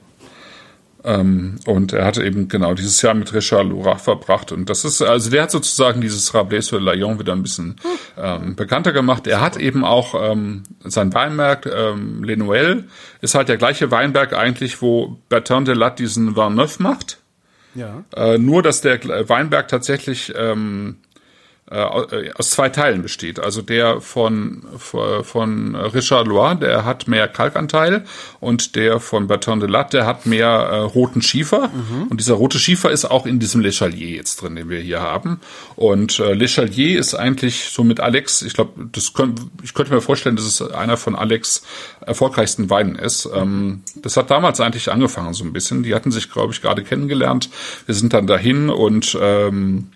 [1.02, 4.52] Ähm, und er hatte eben genau dieses Jahr mit Richard Leroy verbracht.
[4.52, 7.76] Und das ist, also der hat sozusagen dieses Rabelais sur Layon wieder ein bisschen
[8.18, 9.26] ähm, bekannter gemacht.
[9.26, 12.84] Er hat eben auch ähm, sein Weinberg, ähm, Les Noëls,
[13.22, 17.18] ist halt der gleiche Weinberg eigentlich, wo Bertrand de Latte diesen Vin Neuf macht.
[17.74, 18.04] ja.
[18.14, 21.09] Äh, nur, dass der Weinberg tatsächlich ähm, äh,
[21.70, 23.38] aus zwei Teilen besteht.
[23.38, 28.04] Also der von, von Richard Loire, der hat mehr Kalkanteil
[28.40, 31.70] und der von Bertrand de Latte, der hat mehr äh, roten Schiefer.
[32.08, 35.00] Und dieser rote Schiefer ist auch in diesem Le Chalier jetzt drin, den wir hier
[35.00, 35.40] haben.
[35.76, 39.92] Und äh, Le Chalier ist eigentlich so mit Alex, ich glaube, das könnt, ich könnte
[39.92, 41.62] mir vorstellen, dass es einer von Alex
[42.00, 43.28] erfolgreichsten Weinen ist.
[43.32, 45.82] Ähm, das hat damals eigentlich angefangen so ein bisschen.
[45.82, 47.50] Die hatten sich, glaube ich, gerade kennengelernt.
[47.86, 49.88] Wir sind dann dahin und ähm,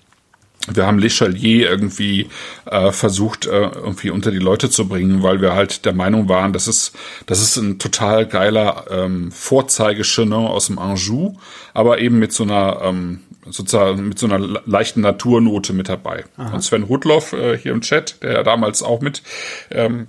[0.72, 2.28] wir haben Le Chalier irgendwie
[2.64, 6.54] äh, versucht, äh, irgendwie unter die Leute zu bringen, weil wir halt der Meinung waren,
[6.54, 6.96] das ist,
[7.26, 11.34] das ist ein total geiler ähm, Vorzeige-Chenin aus dem Anjou,
[11.74, 16.24] aber eben mit so einer ähm, sozusagen mit so einer le- leichten Naturnote mit dabei.
[16.54, 19.22] Und Sven Rudloff äh, hier im Chat, der ja damals auch mit
[19.70, 20.08] ähm,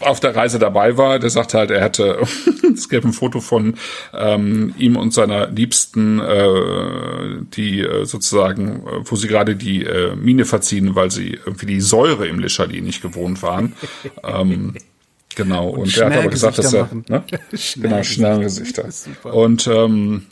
[0.00, 2.18] auf der Reise dabei war, der sagte halt, er hätte,
[2.72, 3.74] es gäbe ein Foto von
[4.12, 10.14] ähm, ihm und seiner Liebsten, äh, die äh, sozusagen, äh, wo sie gerade die äh,
[10.16, 13.74] Mine verziehen, weil sie irgendwie die Säure im Le Chalier nicht gewohnt waren.
[14.24, 14.74] ähm,
[15.34, 17.24] genau, und, er hat aber gesagt, dass er, ne?
[17.76, 18.88] genau, Schnellgesichter.
[19.24, 20.26] Und ähm,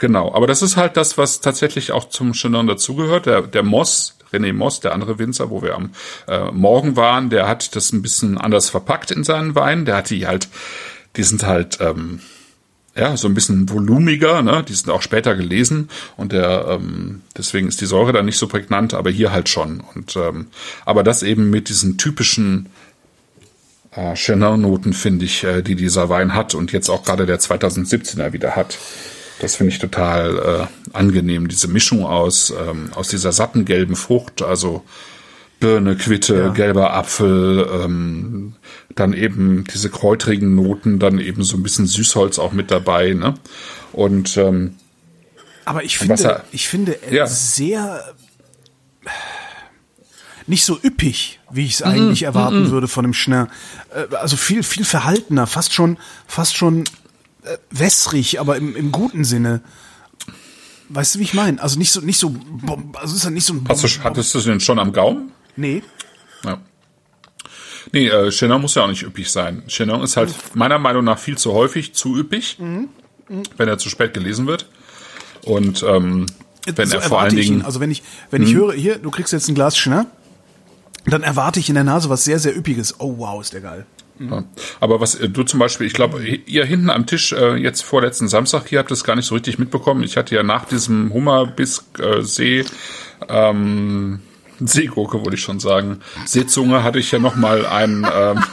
[0.00, 3.26] Genau, aber das ist halt das, was tatsächlich auch zum Chenin dazugehört.
[3.26, 5.90] Der, der Moss, René Moss, der andere Winzer, wo wir am
[6.28, 9.84] äh, Morgen waren, der hat das ein bisschen anders verpackt in seinen Wein.
[9.84, 10.48] Der hat die halt,
[11.16, 12.20] die sind halt ähm,
[12.96, 14.64] ja so ein bisschen volumiger, ne?
[14.66, 18.46] Die sind auch später gelesen und der ähm, deswegen ist die Säure dann nicht so
[18.46, 19.82] prägnant, aber hier halt schon.
[19.94, 20.48] Und ähm,
[20.84, 22.68] aber das eben mit diesen typischen
[23.92, 28.32] äh, Chenin-Noten finde ich, äh, die dieser Wein hat und jetzt auch gerade der 2017er
[28.32, 28.78] wieder hat.
[29.40, 34.42] Das finde ich total äh, angenehm, diese Mischung aus, ähm, aus dieser satten gelben Frucht,
[34.42, 34.84] also
[35.60, 36.48] Birne, Quitte, Ja.
[36.50, 38.54] gelber Apfel, ähm,
[38.94, 43.34] dann eben diese kräutrigen Noten, dann eben so ein bisschen Süßholz auch mit dabei, ne?
[43.92, 44.76] Und ähm,
[45.64, 47.26] Aber ich finde, er- ich finde Ja.
[47.26, 48.04] sehr
[50.46, 53.46] nicht so üppig, wie ich es Mhm, eigentlich erwarten würde von dem Schnell.
[53.94, 56.84] Äh, Also viel, viel verhaltener, fast schon, fast schon
[57.70, 59.60] wässrig, aber im, im guten Sinne.
[60.88, 61.62] Weißt du, wie ich meine?
[61.62, 62.34] Also nicht so, nicht so,
[62.94, 63.64] also ist ja nicht so ein.
[63.68, 65.30] hast du, hattest du den schon am Gaumen?
[65.56, 65.82] Nee.
[66.44, 66.60] Ja.
[67.92, 69.62] Nee, äh, Chenin muss ja auch nicht üppig sein.
[69.68, 74.14] Chenin ist halt meiner Meinung nach viel zu häufig zu üppig, wenn er zu spät
[74.14, 74.68] gelesen wird.
[75.42, 76.26] Und ähm,
[76.66, 77.40] wenn so er vor allen ihn.
[77.40, 77.58] Dingen.
[77.58, 77.64] Mhm.
[77.64, 80.06] Also wenn ich, wenn ich höre, hier, du kriegst jetzt ein Glas Schnell,
[81.06, 83.00] dann erwarte ich in der Nase was sehr, sehr üppiges.
[83.00, 83.86] Oh wow, ist der geil.
[84.20, 84.44] Ja.
[84.80, 88.28] Aber was äh, du zum Beispiel, ich glaube, ihr hinten am Tisch äh, jetzt vorletzten
[88.28, 90.02] Samstag hier habt es gar nicht so richtig mitbekommen.
[90.02, 92.64] Ich hatte ja nach diesem Hummerbisk äh, See
[93.28, 94.20] ähm,
[94.58, 96.00] Seegurke, wollte ich schon sagen.
[96.26, 98.44] Seezunge hatte ich ja noch mal einen ähm,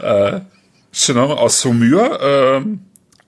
[0.00, 0.40] äh,
[1.16, 2.80] aus Saumur, ähm,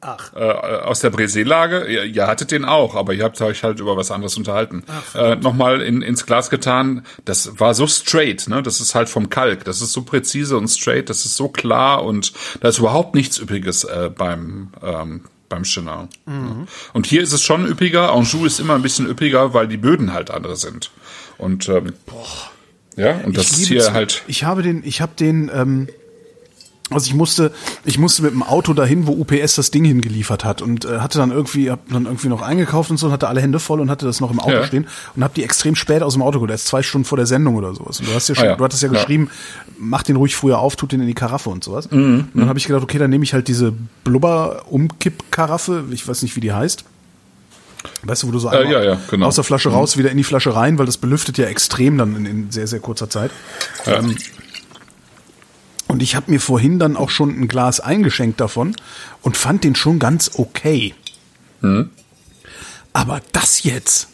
[0.05, 0.33] Ach.
[0.35, 1.87] Äh, aus der Brésil-Lage.
[1.87, 4.85] Ihr, ihr hattet den auch, aber ihr habt euch halt über was anderes unterhalten.
[4.87, 7.07] Ach, äh, Nochmal in, ins Glas getan.
[7.25, 8.63] Das war so straight, ne?
[8.63, 9.65] Das ist halt vom Kalk.
[9.65, 11.09] Das ist so präzise und straight.
[11.09, 16.09] Das ist so klar und da ist überhaupt nichts Üppiges äh, beim ähm, beim Chenin.
[16.27, 16.67] Mhm.
[16.93, 18.13] Und hier ist es schon üppiger.
[18.13, 20.91] Anjou ist immer ein bisschen üppiger, weil die Böden halt andere sind.
[21.39, 22.27] Und ähm, Boah.
[22.97, 24.23] ja, und das ist hier halt.
[24.27, 25.51] Ich habe den, ich habe den.
[25.55, 25.89] Ähm
[26.91, 27.51] also ich musste,
[27.85, 31.17] ich musste mit dem Auto dahin, wo UPS das Ding hingeliefert hat und äh, hatte
[31.19, 33.91] dann irgendwie, hab dann irgendwie noch eingekauft und so und hatte alle Hände voll und
[33.91, 34.65] hatte das noch im Auto ja.
[34.65, 37.27] stehen und habe die extrem spät aus dem Auto geholt, erst zwei Stunden vor der
[37.27, 38.01] Sendung oder sowas.
[38.01, 38.57] Und du hast ja schon, ah, ja.
[38.57, 39.31] du hattest ja, ja geschrieben,
[39.79, 41.91] mach den ruhig früher auf, tut den in die Karaffe und sowas.
[41.91, 42.29] Mhm.
[42.35, 43.73] Und dann habe ich gedacht, okay, dann nehme ich halt diese
[44.05, 46.85] Blubber-Umkipp-Karaffe, ich weiß nicht, wie die heißt.
[48.03, 49.27] Weißt du, wo du so äh, ja, ja, genau.
[49.27, 49.77] aus der Flasche mhm.
[49.77, 52.67] raus, wieder in die Flasche rein, weil das belüftet ja extrem dann in, in sehr,
[52.67, 53.31] sehr kurzer Zeit.
[53.87, 53.99] Ja.
[53.99, 54.17] Ähm,
[55.95, 58.75] und ich habe mir vorhin dann auch schon ein Glas eingeschenkt davon
[59.23, 60.93] und fand den schon ganz okay.
[61.61, 61.91] Mhm.
[62.93, 64.09] Aber das jetzt,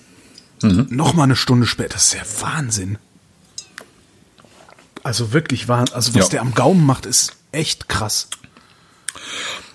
[0.60, 0.88] mhm.
[0.90, 2.98] noch mal eine Stunde später, das ist ja Wahnsinn.
[5.02, 5.96] Also wirklich Wahnsinn.
[5.96, 6.30] Also was ja.
[6.32, 8.28] der am Gaumen macht, ist echt krass.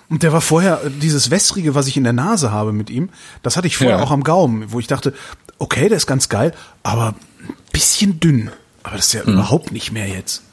[0.07, 3.09] Und der war vorher, dieses Wässrige, was ich in der Nase habe mit ihm,
[3.41, 4.03] das hatte ich vorher ja.
[4.03, 5.15] auch am Gaumen, wo ich dachte,
[5.57, 6.53] okay, der ist ganz geil,
[6.83, 8.51] aber ein bisschen dünn.
[8.83, 9.33] Aber das ist ja mhm.
[9.33, 10.43] überhaupt nicht mehr jetzt.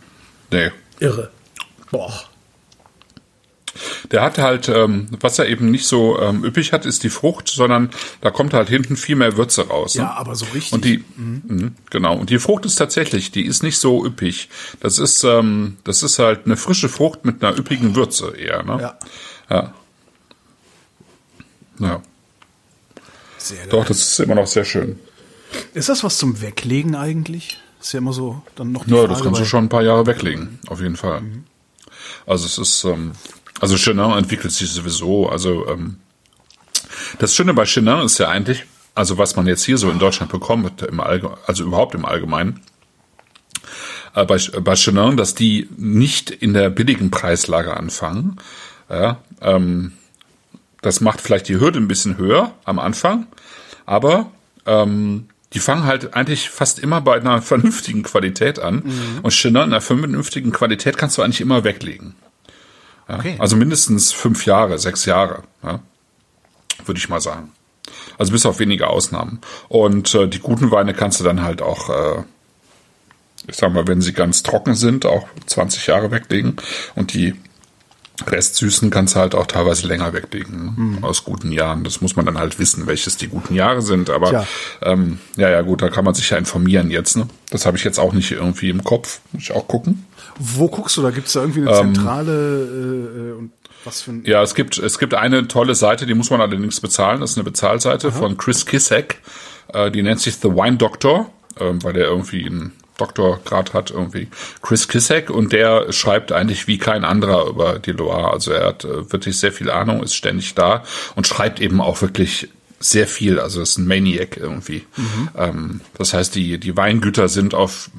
[0.50, 0.70] Nee.
[0.98, 1.30] Irre.
[1.92, 2.12] Boah.
[4.10, 7.48] Der hat halt, ähm, was er eben nicht so ähm, üppig hat, ist die Frucht,
[7.48, 7.90] sondern
[8.20, 9.94] da kommt halt hinten viel mehr Würze raus.
[9.94, 10.02] Ne?
[10.02, 10.72] Ja, aber so richtig.
[10.72, 11.42] Und die, mhm.
[11.46, 12.18] mh, genau.
[12.18, 14.50] Und die Frucht ist tatsächlich, die ist nicht so üppig.
[14.80, 18.62] Das ist, ähm, das ist halt eine frische Frucht mit einer üppigen Würze eher.
[18.62, 18.78] Ne?
[18.80, 18.98] Ja.
[19.48, 19.74] Ja.
[21.78, 22.02] Ja.
[23.38, 23.66] Sehr.
[23.68, 24.98] Doch, das ist immer noch sehr schön.
[25.74, 27.58] Ist das was zum Weglegen eigentlich?
[27.80, 29.82] Ist ja immer so dann noch die Ja, Frage, das kannst du schon ein paar
[29.82, 31.22] Jahre weglegen, auf jeden Fall.
[31.22, 31.44] Mhm.
[32.26, 33.12] Also es ist, ähm,
[33.60, 35.28] also Chenin entwickelt sich sowieso.
[35.28, 35.96] Also ähm,
[37.18, 40.30] das Schöne bei Chenin ist ja eigentlich, also was man jetzt hier so in Deutschland
[40.30, 42.60] bekommt, im Allge also überhaupt im Allgemeinen,
[44.14, 48.36] äh, bei, bei Chenin, dass die nicht in der billigen Preislage anfangen.
[48.90, 49.92] Ja, ähm,
[50.82, 53.26] das macht vielleicht die Hürde ein bisschen höher am Anfang,
[53.86, 54.30] aber
[54.66, 58.82] ähm, die fangen halt eigentlich fast immer bei einer vernünftigen Qualität an.
[58.84, 59.20] Mhm.
[59.22, 62.14] Und Chenin in einer vernünftigen Qualität kannst du eigentlich immer weglegen.
[63.08, 63.18] Ja?
[63.18, 63.36] Okay.
[63.38, 65.80] Also mindestens fünf Jahre, sechs Jahre, ja?
[66.84, 67.52] würde ich mal sagen.
[68.18, 69.40] Also bis auf wenige Ausnahmen.
[69.68, 72.22] Und äh, die guten Weine kannst du dann halt auch, äh,
[73.48, 76.56] ich sag mal, wenn sie ganz trocken sind, auch 20 Jahre weglegen.
[76.94, 77.34] Und die
[78.30, 80.72] Restsüßen kannst du halt auch teilweise länger weglegen ne?
[80.76, 81.04] mhm.
[81.04, 81.82] aus guten Jahren.
[81.84, 84.10] Das muss man dann halt wissen, welches die guten Jahre sind.
[84.10, 84.46] Aber
[84.82, 87.16] ähm, ja, ja, gut, da kann man sich ja informieren jetzt.
[87.16, 87.26] Ne?
[87.50, 89.20] Das habe ich jetzt auch nicht irgendwie im Kopf.
[89.32, 90.06] Muss ich auch gucken.
[90.38, 91.02] Wo guckst du?
[91.02, 93.50] Da gibt es da irgendwie eine ähm, zentrale ähm, äh, und
[93.84, 96.80] was für ein Ja, es gibt es gibt eine tolle Seite, die muss man allerdings
[96.80, 97.20] bezahlen.
[97.20, 98.16] Das ist eine Bezahlseite Aha.
[98.16, 99.20] von Chris Kissek.
[99.72, 102.72] Äh, die nennt sich The Wine Doctor, äh, weil der irgendwie ein
[103.02, 104.28] Doktorgrad hat irgendwie
[104.62, 108.32] Chris Kissek und der schreibt eigentlich wie kein anderer über die Loire.
[108.32, 110.84] Also er hat äh, wirklich sehr viel Ahnung, ist ständig da
[111.16, 112.48] und schreibt eben auch wirklich
[112.78, 114.84] sehr viel, also ist ein Maniac irgendwie.
[114.96, 115.28] Mhm.
[115.36, 117.90] Ähm, das heißt, die, die Weingüter sind auf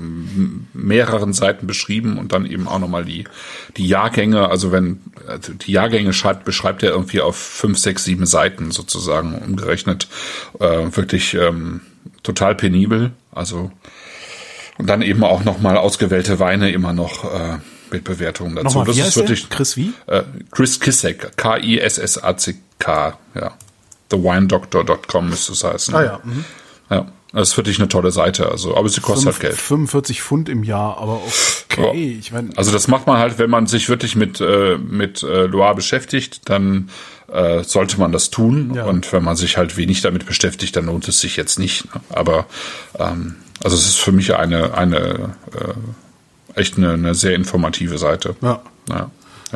[0.73, 3.23] mehreren Seiten beschrieben und dann eben auch nochmal die,
[3.77, 8.25] die Jahrgänge, also wenn also die Jahrgänge schreibt, beschreibt er irgendwie auf fünf, sechs, sieben
[8.25, 10.07] Seiten sozusagen umgerechnet.
[10.59, 11.81] Äh, wirklich ähm,
[12.23, 13.11] total penibel.
[13.31, 13.71] Also
[14.77, 17.57] und dann eben auch nochmal ausgewählte Weine immer noch äh,
[17.91, 18.79] mit Bewertungen dazu.
[18.79, 19.93] Nochmal, das ist wirklich Chris wie?
[20.07, 23.51] Äh, Chris Kissek, K-I-S-S-A-C-K, ja.
[24.09, 25.95] TheWineDoctor.com müsste es heißen.
[25.95, 26.19] Ah ja.
[26.23, 26.45] Mhm.
[26.89, 27.05] Ja.
[27.33, 29.55] Das ist wirklich eine tolle Seite, also, aber sie kostet 5, halt Geld.
[29.59, 31.19] 45 Pfund im Jahr, aber
[31.71, 31.81] okay.
[31.81, 32.19] Ja.
[32.19, 35.47] Ich mein, also das macht man halt, wenn man sich wirklich mit äh, mit äh,
[35.47, 36.91] Loire beschäftigt, dann
[37.31, 38.73] äh, sollte man das tun.
[38.75, 38.85] Ja.
[38.85, 41.85] Und wenn man sich halt wenig damit beschäftigt, dann lohnt es sich jetzt nicht.
[41.85, 42.01] Ne?
[42.09, 42.45] Aber
[42.99, 48.35] ähm, also es ist für mich eine, eine äh, echt eine, eine sehr informative Seite.
[48.41, 48.61] Ja.
[48.89, 49.09] ja.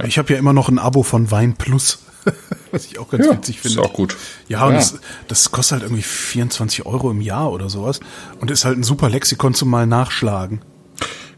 [0.05, 1.99] Ich habe ja immer noch ein Abo von Wein Plus.
[2.71, 3.79] Was ich auch ganz ja, witzig finde.
[3.79, 4.17] Ist auch gut.
[4.47, 4.79] Ja, und ja.
[4.79, 7.99] Das, das kostet halt irgendwie 24 Euro im Jahr oder sowas.
[8.39, 10.61] Und ist halt ein super Lexikon zum mal nachschlagen.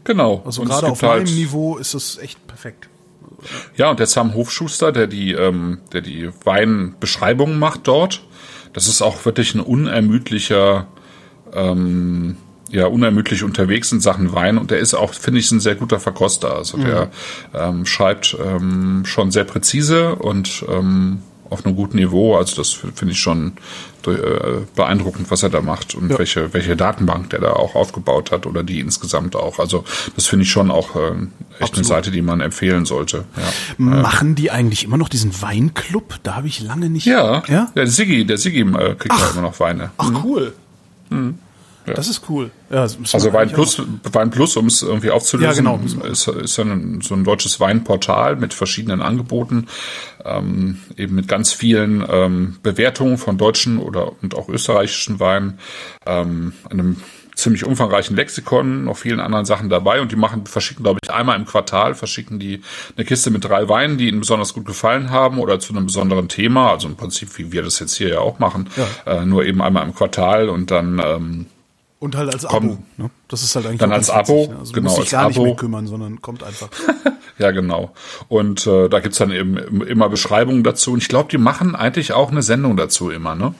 [0.04, 0.42] Genau.
[0.44, 2.88] Also gerade auf meinem halt Niveau ist das echt perfekt.
[3.76, 8.22] Ja, und der Sam Hofschuster, der die, ähm, der die Weinbeschreibungen macht dort,
[8.72, 10.86] das ist auch wirklich ein unermüdlicher
[11.52, 12.36] ähm,
[12.70, 16.00] ja unermüdlich unterwegs in Sachen Wein und der ist auch, finde ich, ein sehr guter
[16.00, 16.54] Verkoster.
[16.54, 17.10] Also der mhm.
[17.54, 22.36] ähm, schreibt ähm, schon sehr präzise und ähm, auf einem guten Niveau.
[22.36, 23.54] Also das finde ich schon
[24.06, 26.18] äh, beeindruckend, was er da macht und ja.
[26.18, 29.58] welche, welche Datenbank der da auch aufgebaut hat oder die insgesamt auch.
[29.58, 31.18] Also das finde ich schon auch äh, echt
[31.60, 31.76] Absolut.
[31.76, 33.24] eine Seite, die man empfehlen sollte.
[33.36, 33.84] Ja.
[33.84, 36.20] Machen die eigentlich immer noch diesen Weinclub?
[36.22, 37.06] Da habe ich lange nicht.
[37.06, 37.70] Ja, ja?
[37.74, 39.90] der Siggi, der Siggi äh, kriegt ja immer noch Weine.
[39.98, 40.54] Ach cool.
[41.10, 41.38] Mhm.
[41.86, 41.94] Ja.
[41.94, 42.50] Das ist cool.
[42.70, 46.04] Ja, also Wein Plus, Wein Plus, um es irgendwie aufzulösen, ja, genau.
[46.04, 49.66] ist, ist ein, so ein deutsches Weinportal mit verschiedenen Angeboten,
[50.24, 55.58] ähm, eben mit ganz vielen ähm, Bewertungen von deutschen oder und auch österreichischen Weinen,
[56.06, 56.96] ähm, einem
[57.40, 61.38] ziemlich umfangreichen Lexikon, noch vielen anderen Sachen dabei und die machen, verschicken, glaube ich, einmal
[61.38, 62.62] im Quartal, verschicken die
[62.96, 66.28] eine Kiste mit drei Weinen, die ihnen besonders gut gefallen haben oder zu einem besonderen
[66.28, 69.20] Thema, also im Prinzip, wie wir das jetzt hier ja auch machen, ja.
[69.20, 71.46] Äh, nur eben einmal im Quartal und dann ähm,
[72.00, 72.78] und halt als Abo.
[72.96, 73.10] Ne?
[73.28, 74.58] Das ist halt eigentlich dann als Abo, ne?
[74.58, 75.28] also genau, als gar Abo.
[75.28, 76.70] nicht mehr kümmern, sondern kommt einfach.
[77.38, 77.92] ja, genau.
[78.28, 80.92] Und äh, da gibt's dann eben immer Beschreibungen dazu.
[80.92, 83.54] Und ich glaube, die machen eigentlich auch eine Sendung dazu immer, ne?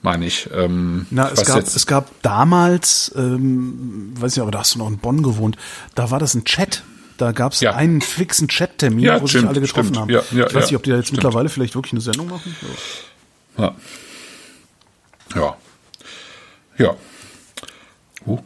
[0.00, 0.48] Meine ich.
[0.54, 4.88] Ähm, Na, es gab, es gab damals, ähm, weiß nicht, aber da hast du noch
[4.88, 5.56] in Bonn gewohnt,
[5.94, 6.84] da war das ein Chat.
[7.18, 7.74] Da gab es ja.
[7.74, 9.98] einen fixen Chat-Termin, ja, wo stimmt, sich alle getroffen stimmt.
[9.98, 10.10] haben.
[10.10, 11.24] Ja, ja, ich weiß nicht, ob die da jetzt stimmt.
[11.24, 12.56] mittlerweile vielleicht wirklich eine Sendung machen.
[13.58, 13.74] Ja.
[15.34, 15.56] Ja.
[16.78, 16.96] Ja.
[18.26, 18.38] Uh.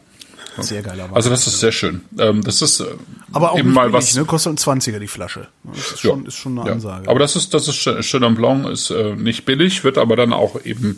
[0.59, 0.99] Sehr geil.
[1.01, 2.01] Aber also das ist sehr schön.
[2.19, 2.85] Ähm, das ist äh,
[3.31, 4.15] aber auch eben mal billig, was.
[4.15, 4.25] Ne?
[4.25, 5.47] Kostet ein 20er die Flasche.
[5.63, 6.73] Das ist schon, ja, ist schon eine ja.
[6.75, 7.09] Ansage.
[7.09, 10.63] Aber das ist das ist Chenin Blanc ist äh, nicht billig, wird aber dann auch
[10.63, 10.97] eben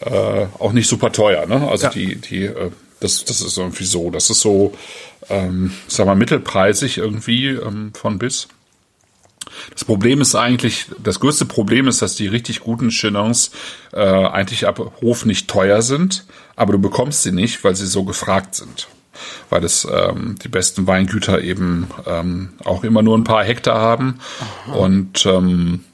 [0.00, 1.46] äh, auch nicht super teuer.
[1.46, 1.68] Ne?
[1.68, 1.90] Also ja.
[1.90, 2.70] die die äh,
[3.00, 4.10] das das ist irgendwie so.
[4.10, 4.72] Das ist so,
[5.28, 8.48] ähm, sag mal mittelpreisig irgendwie ähm, von bis.
[9.72, 13.50] Das Problem ist eigentlich, das größte Problem ist, dass die richtig guten Chenons
[13.92, 18.04] äh, eigentlich ab Hof nicht teuer sind, aber du bekommst sie nicht, weil sie so
[18.04, 18.88] gefragt sind.
[19.48, 24.18] Weil es ähm, die besten Weingüter eben ähm, auch immer nur ein paar Hektar haben.
[24.66, 24.76] Aha.
[24.76, 25.84] Und ähm,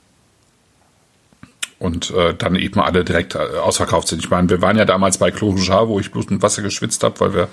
[1.80, 4.22] und äh, dann eben alle direkt äh, ausverkauft sind.
[4.22, 7.18] Ich meine, wir waren ja damals bei Clos wo ich bloß mit Wasser geschwitzt habe,
[7.20, 7.48] weil wir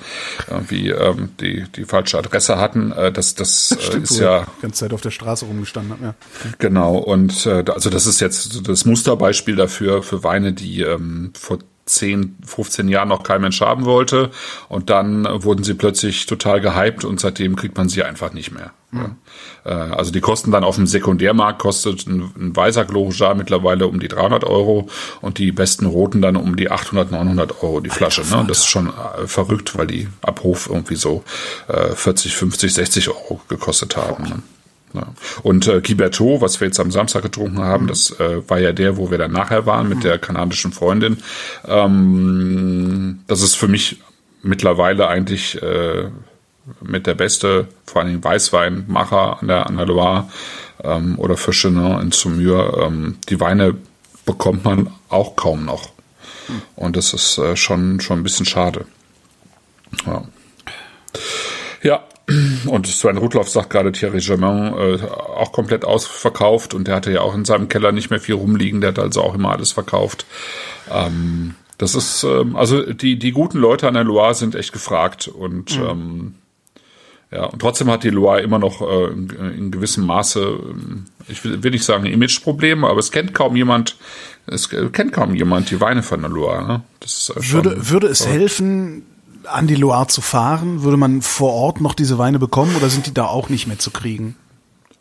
[0.50, 2.92] irgendwie ähm, die die falsche Adresse hatten.
[2.92, 6.04] Äh, das das äh, Stimmt, ist ja die ganze Zeit auf der Straße rumgestanden haben.
[6.04, 6.14] Ja.
[6.60, 11.60] Genau und äh, also das ist jetzt das Musterbeispiel dafür für Weine, die ähm, vor
[11.88, 14.32] 10, 15 Jahren noch kein Mensch haben wollte.
[14.70, 18.72] Und dann wurden sie plötzlich total gehypt und seitdem kriegt man sie einfach nicht mehr.
[18.92, 19.16] Mhm.
[19.66, 19.92] Ja.
[19.92, 24.08] Also die kosten dann auf dem Sekundärmarkt, kostet ein, ein weißer Gloria mittlerweile um die
[24.08, 24.88] 300 Euro
[25.22, 28.22] und die besten roten dann um die 800, 900 Euro die Flasche.
[28.22, 28.46] Ne?
[28.48, 31.24] Das ist schon äh, verrückt, weil die ab Hof irgendwie so
[31.68, 34.24] 40, 50, 60 Euro gekostet haben.
[34.24, 34.44] Ne?
[34.94, 35.14] Ja.
[35.44, 37.88] Und äh, Kiberto, was wir jetzt am Samstag getrunken haben, mhm.
[37.88, 40.04] das äh, war ja der, wo wir dann nachher waren mit mhm.
[40.04, 41.18] der kanadischen Freundin.
[41.68, 44.02] Ähm, das ist für mich
[44.42, 46.10] mittlerweile eigentlich äh,
[46.82, 50.30] mit der beste, vor allem Weißweinmacher an der, an der Loire
[50.84, 52.82] ähm, oder für Chenin in Saumur.
[52.82, 53.76] Ähm, die Weine
[54.26, 55.90] bekommt man auch kaum noch.
[56.48, 56.62] Mhm.
[56.76, 58.86] Und das ist äh, schon, schon ein bisschen schade.
[60.06, 60.24] Ja.
[61.84, 62.04] Ja,
[62.66, 67.22] und Sven Rudloff sagt gerade, Thierry Germain äh, auch komplett ausverkauft und der hatte ja
[67.22, 70.26] auch in seinem Keller nicht mehr viel rumliegen, der hat also auch immer alles verkauft.
[70.92, 75.28] Ähm, das ist, ähm, also die, die guten Leute an der Loire sind echt gefragt
[75.28, 75.86] und mhm.
[75.86, 76.36] ähm,
[77.30, 81.44] ja, und trotzdem hat die Loire immer noch äh, in, in gewissem Maße, ähm, ich
[81.44, 83.98] will, will nicht sagen Imageprobleme, aber es kennt kaum jemand,
[84.48, 86.66] es kennt kaum jemand die Weine von der Loire.
[86.66, 86.84] Ne?
[87.00, 89.04] Das ist, äh, würde, würde es helfen,
[89.52, 90.84] an die Loire zu fahren?
[90.84, 93.80] Würde man vor Ort noch diese Weine bekommen oder sind die da auch nicht mehr
[93.80, 94.36] zu kriegen?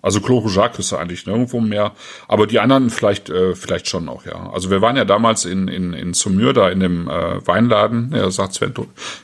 [0.07, 1.91] Also Clos Jacques ist eigentlich nirgendwo mehr,
[2.29, 4.51] aber die anderen vielleicht äh, vielleicht schon noch, ja.
[4.53, 8.31] Also wir waren ja damals in in in Saumur da in dem äh, Weinladen, ja,
[8.31, 8.73] sagt Sven,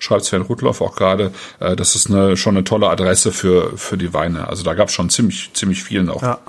[0.00, 3.96] schreibt Sven Rudloff auch gerade, äh, das ist eine schon eine tolle Adresse für für
[3.96, 4.48] die Weine.
[4.48, 6.40] Also da gab es schon ziemlich ziemlich viel noch ja.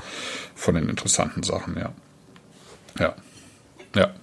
[0.56, 1.92] von den interessanten Sachen, ja.
[3.00, 3.14] Ja.
[3.96, 4.14] Ja.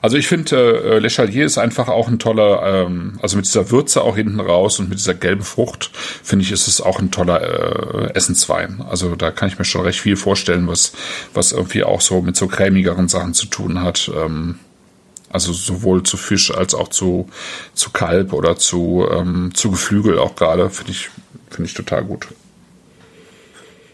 [0.00, 3.70] Also ich finde, äh, Le Chalier ist einfach auch ein toller, ähm, also mit dieser
[3.70, 7.10] Würze auch hinten raus und mit dieser gelben Frucht, finde ich, ist es auch ein
[7.10, 8.82] toller äh, Essenswein.
[8.88, 10.92] Also da kann ich mir schon recht viel vorstellen, was,
[11.34, 14.10] was irgendwie auch so mit so cremigeren Sachen zu tun hat.
[14.14, 14.58] Ähm,
[15.30, 17.28] also sowohl zu Fisch als auch zu,
[17.74, 21.10] zu Kalb oder zu, ähm, zu Geflügel auch gerade, finde ich,
[21.50, 22.28] finde ich total gut.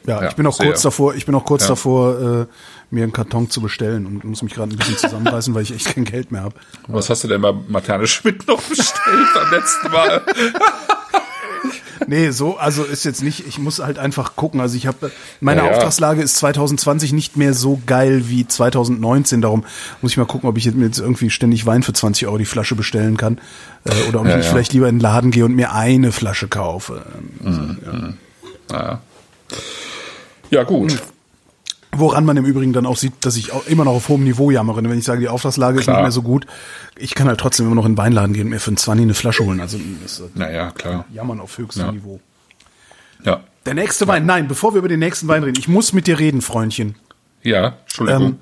[0.06, 0.66] Ja, ja, ich bin auch sehr.
[0.66, 1.68] kurz davor, ich bin auch kurz ja.
[1.68, 2.46] davor, äh,
[2.90, 5.94] mir einen Karton zu bestellen und muss mich gerade ein bisschen zusammenreißen, weil ich echt
[5.94, 6.54] kein Geld mehr habe.
[6.88, 10.22] Was hast du denn bei Materne Schmidt noch bestellt beim letzten Mal?
[12.06, 14.60] nee, so, also ist jetzt nicht, ich muss halt einfach gucken.
[14.60, 15.70] Also ich habe, meine ja.
[15.70, 19.40] Auftragslage ist 2020 nicht mehr so geil wie 2019.
[19.40, 19.64] Darum
[20.02, 22.44] muss ich mal gucken, ob ich mir jetzt irgendwie ständig Wein für 20 Euro die
[22.44, 23.38] Flasche bestellen kann.
[23.84, 27.02] Äh, oder ob ich vielleicht lieber in den Laden gehe und mir eine Flasche kaufe.
[27.44, 27.60] Also.
[27.60, 28.18] Mhm.
[28.70, 29.00] ja.
[30.50, 31.02] Ja, gut.
[31.96, 34.50] Woran man im Übrigen dann auch sieht, dass ich auch immer noch auf hohem Niveau
[34.50, 34.82] jammere.
[34.82, 35.96] Wenn ich sage, die Auftragslage ist Klar.
[35.98, 36.44] nicht mehr so gut,
[36.96, 39.02] ich kann halt trotzdem immer noch in den Weinladen gehen und mir für einen 20
[39.04, 39.60] eine Flasche holen.
[39.60, 41.04] Also das ist Naja, klar.
[41.12, 41.92] Jammern auf höchstem Ja.
[41.92, 42.20] Niveau.
[43.24, 43.40] Ja.
[43.64, 46.18] Der nächste Wein, nein, bevor wir über den nächsten Wein reden, ich muss mit dir
[46.18, 46.96] reden, Freundchen.
[47.42, 48.38] Ja, Entschuldigung.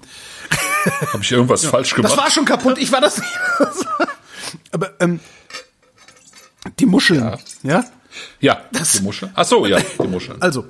[1.12, 2.10] Habe ich irgendwas falsch gemacht?
[2.12, 3.30] Ähm, Das war schon kaputt, ich war das nicht.
[4.72, 5.20] Aber ähm,
[6.78, 7.84] die Muscheln, ja?
[8.40, 9.30] Ja, die Muschel.
[9.34, 10.40] Ach so, ja, die Muscheln.
[10.40, 10.64] Also,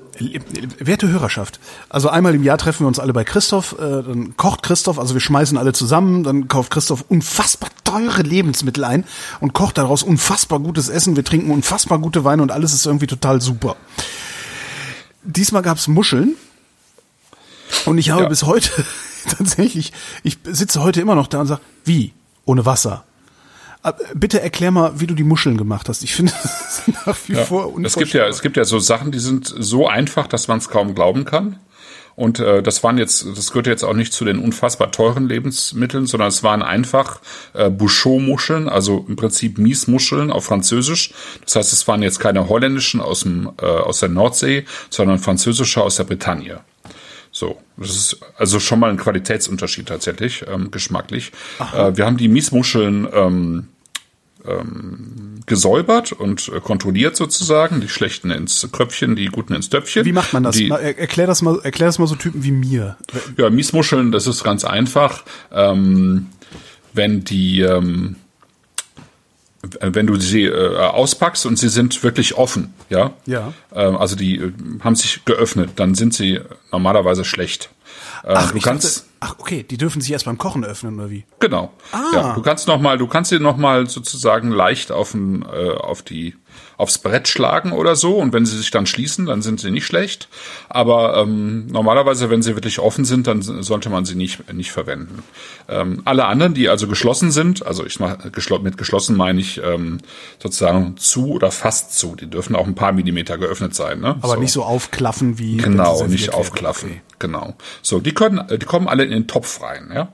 [0.79, 4.63] werte Hörerschaft, also einmal im Jahr treffen wir uns alle bei Christoph, äh, dann kocht
[4.63, 9.05] Christoph, also wir schmeißen alle zusammen, dann kauft Christoph unfassbar teure Lebensmittel ein
[9.41, 13.07] und kocht daraus unfassbar gutes Essen, wir trinken unfassbar gute Weine und alles ist irgendwie
[13.07, 13.77] total super.
[15.25, 16.35] Diesmal gab's Muscheln
[17.87, 18.29] und ich habe Ja.
[18.29, 18.71] bis heute
[19.29, 22.13] tatsächlich, ich sitze heute immer noch da und sage, wie?
[22.45, 23.05] Ohne Wasser?
[24.15, 26.05] Bitte erklär mal, wie du die Muscheln gemacht hast.
[26.05, 27.45] Ich finde das nach wie Ja.
[27.45, 28.29] vor Es gibt ja, unvorstellbar.
[28.31, 31.59] es gibt ja so Sachen, die sind so einfach, dass man es kaum glauben kann.
[32.15, 36.07] Und äh, das waren jetzt, das gehört jetzt auch nicht zu den unfassbar teuren Lebensmitteln,
[36.07, 37.21] sondern es waren einfach
[37.55, 41.13] äh, Bouchot-Muscheln, also im Prinzip Miesmuscheln auf Französisch.
[41.45, 45.83] Das heißt, es waren jetzt keine holländischen aus dem äh, aus der Nordsee, sondern französische
[45.83, 46.61] aus der Bretagne.
[47.35, 51.33] So, das ist also schon mal ein Qualitätsunterschied tatsächlich, ähm, geschmacklich.
[51.75, 53.69] Äh, wir haben die Miesmuscheln ähm,
[54.47, 60.05] ähm, gesäubert und äh, kontrolliert sozusagen, die schlechten ins Kröpfchen, die guten ins Töpfchen.
[60.05, 60.57] Wie macht man das?
[60.57, 62.97] Die, er- erklär das mal, erklär das mal so Typen wie mir.
[63.37, 65.25] ja, Miesmuscheln, das ist ganz einfach.
[65.53, 66.27] Ähm,
[66.95, 68.17] wenn die, ähm,
[69.81, 73.53] wenn du sie äh, auspackst und sie sind wirklich offen, ja, Ja.
[73.75, 76.41] ähm, also die äh, haben sich geöffnet, dann sind sie
[76.73, 77.71] normalerweise schlecht.
[78.25, 81.11] Äh, du ich kannst dachte, ach, okay, die dürfen sich erst beim Kochen öffnen, oder
[81.11, 81.25] wie?
[81.41, 81.73] Genau.
[81.93, 82.03] Ah.
[82.15, 86.03] Ja, du kannst noch mal, du kannst sie noch mal sozusagen leicht auf, äh, auf
[86.03, 86.35] die
[86.83, 89.87] aufs Brett schlagen oder so und wenn sie sich dann schließen, dann sind sie nicht
[89.87, 90.29] schlecht.
[90.69, 95.23] Aber ähm, normalerweise, wenn sie wirklich offen sind, dann sollte man sie nicht nicht verwenden.
[95.69, 99.63] Ähm, alle anderen, die also geschlossen sind, also ich mach, geschlo mit geschlossen meine ich
[99.63, 99.99] ähm,
[100.43, 102.17] sozusagen zu oder fast zu.
[102.17, 104.01] Die dürfen auch ein paar Millimeter geöffnet sein.
[104.01, 104.17] Ne?
[104.21, 105.57] Aber nicht so aufklaffen wie.
[105.57, 106.91] Genau, nicht aufklaffen.
[106.91, 107.01] Okay.
[107.21, 107.55] Genau.
[107.83, 110.09] So, die können, die kommen alle in den Topf rein, ja?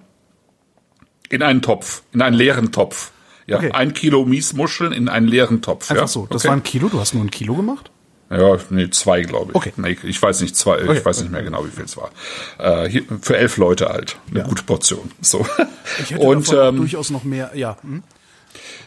[1.31, 3.13] In einen Topf, in einen leeren Topf.
[3.49, 3.73] Ja, Okay.
[3.73, 5.91] ein Kilo Miesmuscheln in einen leeren Topf.
[5.91, 6.07] Einfach ja?
[6.07, 6.27] so.
[6.27, 6.49] Das okay.
[6.49, 7.91] war ein Kilo, du hast nur ein Kilo gemacht?
[8.31, 9.57] Ja, nee, zwei, glaube ich.
[9.57, 9.73] Okay.
[9.77, 10.99] Nee, ich weiß nicht, zwei, Okay.
[10.99, 12.11] ich weiß nicht mehr genau, wie viel es war.
[12.59, 14.17] Äh, hier, für elf Leute halt.
[14.31, 15.11] Eine gute Portion.
[15.23, 15.47] So.
[16.03, 17.79] Ich hätte Und ähm, durchaus noch mehr, ja.
[17.81, 18.03] Hm?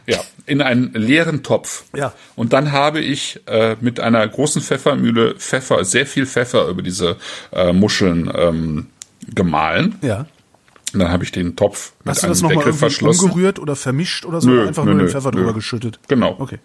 [0.07, 1.85] ja, in einen leeren Topf.
[1.95, 2.13] Ja.
[2.35, 7.17] Und dann habe ich äh, mit einer großen Pfeffermühle Pfeffer, sehr viel Pfeffer über diese
[7.51, 8.87] äh, Muscheln ähm,
[9.33, 9.97] gemahlen.
[10.01, 10.25] Ja.
[10.93, 13.25] Und dann habe ich den Topf mit Hast du einem das nochmal Deckel verschlossen.
[13.25, 14.49] umgerührt oder vermischt oder so?
[14.49, 15.37] Nö, Einfach nö, nur den Pfeffer nö.
[15.37, 15.99] drüber geschüttet?
[16.07, 16.35] Genau.
[16.37, 16.59] Okay.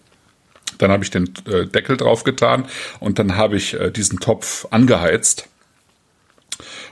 [0.78, 2.66] Dann habe ich den äh, Deckel drauf getan
[3.00, 5.48] und dann habe ich äh, diesen Topf angeheizt.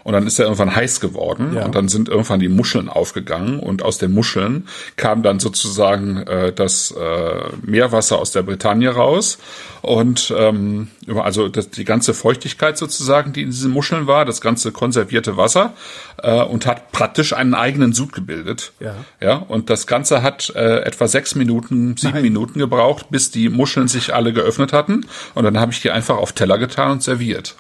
[0.04, 1.64] Und dann ist er irgendwann heiß geworden Ja.
[1.64, 6.52] und dann sind irgendwann die Muscheln aufgegangen und aus den Muscheln kam dann sozusagen äh,
[6.52, 9.38] das äh, Meerwasser aus der Bretagne raus
[9.82, 14.72] und ähm, also das, die ganze Feuchtigkeit sozusagen, die in diesen Muscheln war, das ganze
[14.72, 15.74] konservierte Wasser
[16.22, 18.72] äh, und hat praktisch einen eigenen Sud gebildet.
[18.80, 18.94] Ja.
[19.20, 22.22] Ja, und das Ganze hat äh, etwa sechs Minuten, sieben Nein.
[22.22, 25.06] Minuten gebraucht, bis die Muscheln sich alle geöffnet hatten.
[25.34, 27.56] Und dann habe ich die einfach auf Teller getan und serviert.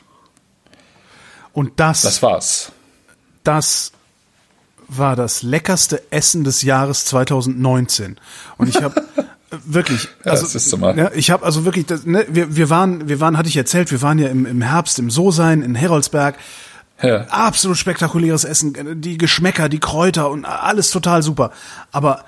[1.54, 2.72] Und das, Das war's.
[3.44, 3.92] das
[4.88, 8.16] war das leckerste Essen des Jahres 2019.
[8.58, 9.02] Und ich habe
[9.64, 10.96] wirklich, also das ist so mal.
[10.98, 13.90] ja, ich habe also wirklich, das, ne, wir, wir waren, wir waren, hatte ich erzählt,
[13.90, 16.36] wir waren ja im, im Herbst im So-Sein in Heroldsberg.
[17.02, 17.22] Ja.
[17.28, 21.50] Absolut spektakuläres Essen, die Geschmäcker, die Kräuter und alles total super.
[21.90, 22.24] Aber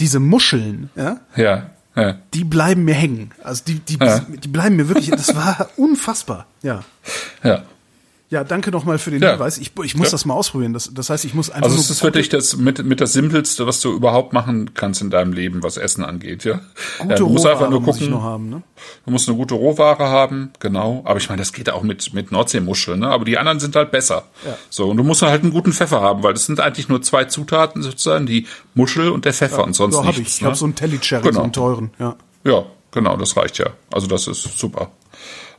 [0.00, 1.70] diese Muscheln, ja, Ja.
[1.94, 2.16] ja.
[2.32, 3.32] die bleiben mir hängen.
[3.44, 4.20] Also die, die, Ja.
[4.20, 6.46] die bleiben mir wirklich, das war unfassbar.
[6.62, 6.84] Ja.
[7.42, 7.62] ja.
[8.30, 9.30] Ja, danke nochmal für den Ja.
[9.32, 9.56] Hinweis.
[9.56, 10.10] Ich, ich muss Ja.
[10.12, 10.74] das mal ausprobieren.
[10.74, 13.66] Das, das heißt, ich muss einfach Also es ist wirklich das mit, mit das Simpelste,
[13.66, 16.60] was du überhaupt machen kannst in deinem Leben, was Essen angeht, ja.
[16.98, 18.50] gute ja, du musst einfach nur muss gucken, noch haben.
[18.50, 18.62] Ne?
[19.06, 21.00] du musst eine gute Rohware haben, genau.
[21.06, 23.08] Aber ich meine, das geht auch mit, mit Nordseemuscheln, ne?
[23.08, 24.24] Aber die anderen sind halt besser.
[24.44, 24.58] Ja.
[24.68, 27.24] So, und du musst halt einen guten Pfeffer haben, weil das sind eigentlich nur zwei
[27.24, 30.18] Zutaten sozusagen, die Muschel und der Pfeffer und sonst So nichts.
[30.20, 30.26] ich.
[30.36, 30.56] Ich habe ne?
[30.56, 31.34] so einen Telly-Cherry, Genau.
[31.36, 31.90] so einen teuren.
[31.98, 32.16] Ja.
[32.44, 33.68] Ja, genau, das reicht ja.
[33.90, 34.90] Also das ist super.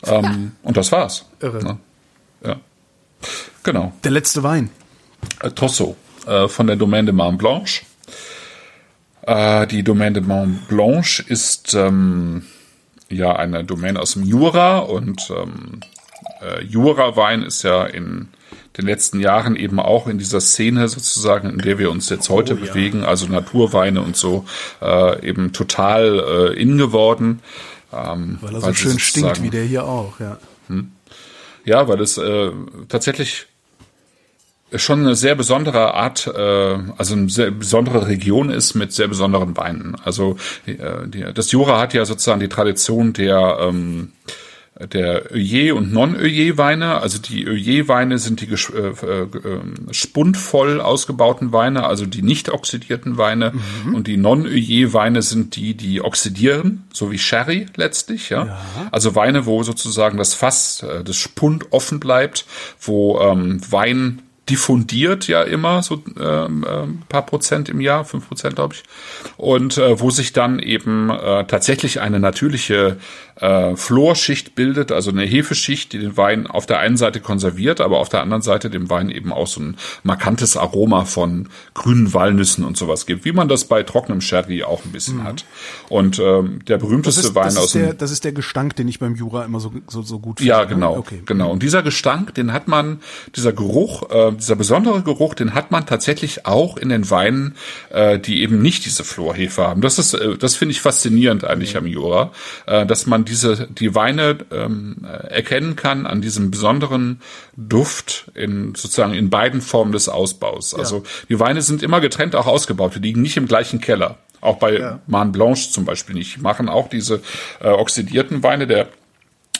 [0.06, 1.26] Ähm, und das war's.
[1.42, 1.64] Irre.
[1.64, 1.78] Ne?
[2.44, 2.58] Ja.
[3.64, 3.94] Genau.
[4.04, 4.70] Der letzte Wein.
[5.42, 7.84] Äh, Tosso äh, von der Domaine de Mont Blanche.
[9.24, 12.44] Äh, die Domaine de Mont Blanche ist ähm,
[13.10, 15.82] ja eine Domaine aus dem Jura und ähm,
[16.42, 18.30] äh, Jura-Wein ist ja in
[18.78, 22.54] den letzten Jahren eben auch in dieser Szene sozusagen, in der wir uns jetzt heute
[22.54, 22.60] ja.
[22.60, 24.46] bewegen, also Naturweine und so,
[24.82, 27.42] äh, eben total äh, in geworden.
[27.92, 30.20] Ähm, Weil er so schön stinkt wie der hier auch.
[30.20, 30.38] Ja.
[31.70, 32.52] Ja, weil es äh,
[32.88, 33.46] tatsächlich
[34.76, 39.56] schon eine sehr besondere Art, äh, also eine sehr besondere Region ist mit sehr besonderen
[39.56, 39.96] Weinen.
[40.04, 44.14] Also äh, die, das Jura hat ja sozusagen die Tradition der ähm,
[44.88, 47.02] der Œillet und Non-Œillet-Weine.
[47.02, 49.28] Also die Œillet-Weine sind die äh, äh,
[49.92, 53.54] spundvoll ausgebauten Weine, also die nicht oxidierten Weine.
[53.86, 53.96] Mhm.
[53.96, 58.30] Und die Non-Œillet-Weine sind die, die oxidieren, so wie Sherry letztlich.
[58.30, 58.46] Ja?
[58.46, 58.60] ja?
[58.92, 62.46] Also Weine, wo sozusagen das Fass, äh, das Spund offen bleibt,
[62.80, 68.56] wo ähm, Wein diffundiert ja immer so ähm, äh, paar Prozent im Jahr, fünf Prozent
[68.56, 68.84] glaube ich,
[69.38, 72.98] und äh, wo sich dann eben äh, tatsächlich eine natürliche
[73.42, 78.00] äh, Florschicht bildet, also eine Hefeschicht, die den Wein auf der einen Seite konserviert, aber
[78.00, 82.64] auf der anderen Seite dem Wein eben auch so ein markantes Aroma von grünen Walnüssen
[82.64, 85.24] und sowas gibt, wie man das bei trockenem Sherry auch ein bisschen mhm.
[85.24, 85.46] hat.
[85.90, 89.16] Und ähm, der berühmteste ist, Wein aus dem das ist der Gestank, den ich beim
[89.16, 90.50] Jura immer so so, so gut finde.
[90.50, 90.68] Ja, ne?
[90.68, 91.22] genau, okay.
[91.26, 91.52] genau.
[91.52, 93.00] Und dieser Gestank, den hat man,
[93.36, 97.56] dieser Geruch, äh, dieser besondere Geruch, den hat man tatsächlich auch in den Weinen,
[97.90, 99.82] äh, die eben nicht diese Florhefe haben.
[99.82, 101.80] Das ist, äh, das finde ich faszinierend eigentlich mhm.
[101.80, 102.32] am Jura,
[102.66, 107.22] äh, dass man diese, die Weine ähm, erkennen kann an diesem besonderen
[107.56, 110.72] Duft in sozusagen in beiden Formen des Ausbaus.
[110.72, 110.80] Ja.
[110.80, 112.96] Also die Weine sind immer getrennt auch ausgebaut.
[112.96, 114.18] Die liegen nicht im gleichen Keller.
[114.42, 115.00] Auch bei ja.
[115.08, 116.38] Man Blanche zum Beispiel nicht.
[116.38, 117.22] Die machen auch diese
[117.62, 118.68] äh, oxidierten Weine.
[118.68, 118.88] Der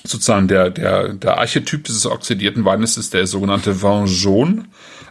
[0.04, 4.66] sozusagen der, der, der Archetyp dieses oxidierten Weines ist der sogenannte Vin jaune.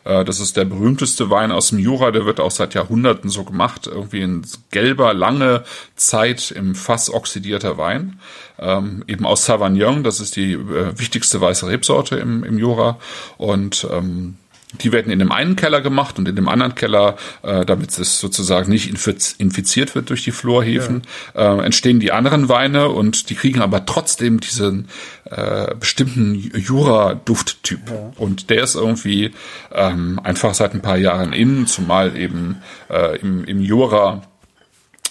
[0.05, 3.45] Äh, das ist der berühmteste Wein aus dem Jura, der wird auch seit Jahrhunderten so
[3.45, 3.87] gemacht.
[3.87, 5.65] Irgendwie ein gelber, lange
[5.97, 8.19] Zeit im Fass oxidierter Wein.
[8.59, 12.99] Ähm, eben aus Sauvignon, das ist die äh, wichtigste weiße Rebsorte im, im Jura.
[13.37, 14.37] Und ähm,
[14.75, 18.21] die werden in dem einen Keller gemacht und in dem anderen Keller, äh, damit es
[18.21, 21.03] sozusagen nicht infiziert wird durch die Florhefen,
[21.35, 21.59] ja.
[21.59, 24.89] äh, entstehen die anderen Weine und die kriegen aber trotzdem diesen
[25.25, 27.81] äh, bestimmten Jura-Dufttyp.
[27.91, 28.13] Ja.
[28.17, 29.33] Und der ist irgendwie
[29.73, 34.23] ähm, einfach seit ein paar Jahren in, zumal eben äh, im, im Jura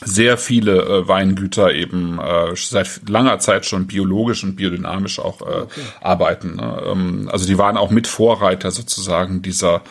[0.03, 5.61] sehr viele äh, Weingüter eben äh, seit langer Zeit schon biologisch und biodynamisch auch äh,
[5.61, 5.81] okay.
[6.01, 6.55] arbeiten.
[6.55, 6.83] Ne?
[6.85, 9.81] Ähm, also die waren auch mit Vorreiter sozusagen dieser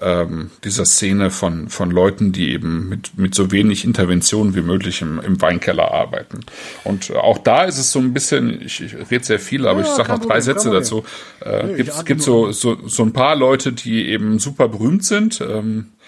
[0.00, 5.02] ähm, dieser Szene von von Leuten, die eben mit mit so wenig Intervention wie möglich
[5.02, 6.40] im, im Weinkeller arbeiten.
[6.84, 9.86] Und auch da ist es so ein bisschen, ich, ich rede sehr viel, aber ja,
[9.86, 11.04] ich sage noch drei Sätze dazu.
[11.44, 15.40] Äh, nee, gibt gibt so, so so ein paar Leute, die eben super berühmt sind.
[15.42, 15.99] Ähm, äh,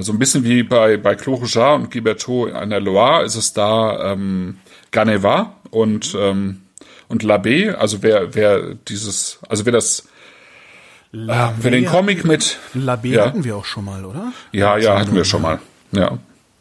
[0.00, 4.12] so ein bisschen wie bei, bei Clos und Gibertot an der Loire ist es da
[4.12, 4.58] ähm,
[4.90, 6.62] Ganeva und, ähm,
[7.08, 7.72] und Labé.
[7.72, 10.06] Also wer, wer dieses, also wer das
[11.12, 12.58] äh, wer den Comic mit.
[12.74, 13.26] Labé ja.
[13.26, 14.32] hatten wir auch schon mal, oder?
[14.52, 15.58] Ja, ja, hatten wir schon mal.
[15.92, 16.18] Ja.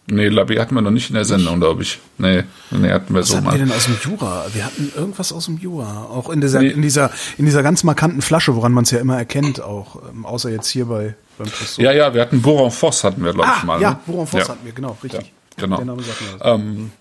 [0.07, 1.99] Nee, Labé hatten wir noch nicht in der Sendung, glaube ich.
[2.17, 3.53] Nee, nee, hatten wir Was so hatten mal.
[3.53, 4.45] wir denn aus dem Jura?
[4.51, 6.05] Wir hatten irgendwas aus dem Jura.
[6.05, 6.67] Auch in dieser, nee.
[6.67, 10.25] in dieser, in dieser ganz markanten Flasche, woran man es ja immer erkennt, auch, ähm,
[10.25, 11.83] außer jetzt hier bei, beim Tresor.
[11.83, 13.81] Ja, ja, wir hatten Boron Foss hatten wir, glaube ah, ich, mal.
[13.81, 13.99] Ja, ne?
[14.05, 14.49] Boron Foss ja.
[14.49, 15.33] hatten wir, genau, richtig.
[15.57, 15.97] Ja, genau.
[16.41, 16.91] Ähm,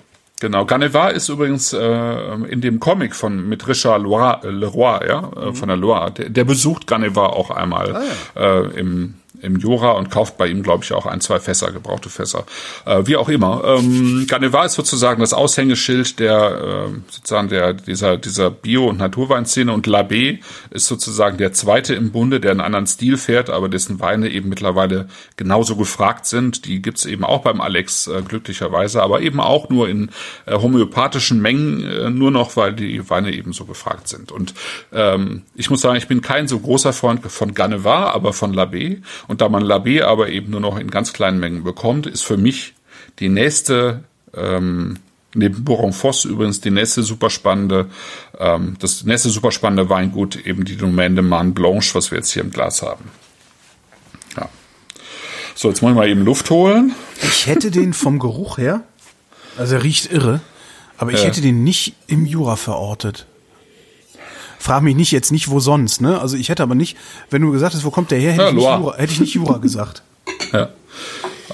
[0.40, 5.54] Genau, Ganevar ist übrigens äh, in dem Comic von mit Richard Loire, Leroy, ja, mhm.
[5.54, 6.10] von der Loire.
[6.12, 8.02] Der, der besucht Ganevar auch einmal ah,
[8.34, 8.60] ja.
[8.60, 12.08] äh, im im Jura und kauft bei ihm, glaube ich, auch ein, zwei Fässer, gebrauchte
[12.08, 12.44] Fässer.
[12.84, 13.62] Äh, wie auch immer.
[13.64, 19.72] Ähm, Garnevar ist sozusagen das Aushängeschild der äh, sozusagen der dieser dieser Bio- und Naturweinszene
[19.72, 20.38] und Labé
[20.70, 24.48] ist sozusagen der zweite im Bunde, der einen anderen Stil fährt, aber dessen Weine eben
[24.48, 26.66] mittlerweile genauso gefragt sind.
[26.66, 30.10] Die gibt's eben auch beim Alex äh, glücklicherweise, aber eben auch nur in
[30.46, 34.32] äh, homöopathischen Mengen, äh, nur noch, weil die Weine eben so gefragt sind.
[34.32, 34.54] Und
[34.92, 39.02] ähm, ich muss sagen, ich bin kein so großer Freund von Garnevar, aber von Labé.
[39.30, 42.36] Und da man Labé aber eben nur noch in ganz kleinen Mengen bekommt, ist für
[42.36, 42.74] mich
[43.20, 44.02] die nächste,
[44.34, 44.98] ähm,
[45.36, 47.88] neben Boron Foss übrigens die nächste super spannende,
[48.40, 52.32] ähm, das nächste super spannende Weingut eben die Domaine de Man Blanche, was wir jetzt
[52.32, 53.04] hier im Glas haben.
[54.36, 54.48] Ja.
[55.54, 56.96] So, jetzt muss ich mal eben Luft holen.
[57.22, 58.82] Ich hätte den vom Geruch her,
[59.56, 60.40] also er riecht irre,
[60.98, 61.26] aber ich äh.
[61.28, 63.26] hätte den nicht im Jura verortet.
[64.60, 66.20] Frag mich nicht jetzt nicht, wo sonst, ne?
[66.20, 66.94] Also ich hätte aber nicht,
[67.30, 69.20] wenn du gesagt hast, wo kommt der her, hätte, ja, ich, nicht Jura, hätte ich
[69.20, 70.02] nicht Jura gesagt.
[70.52, 70.68] Ja.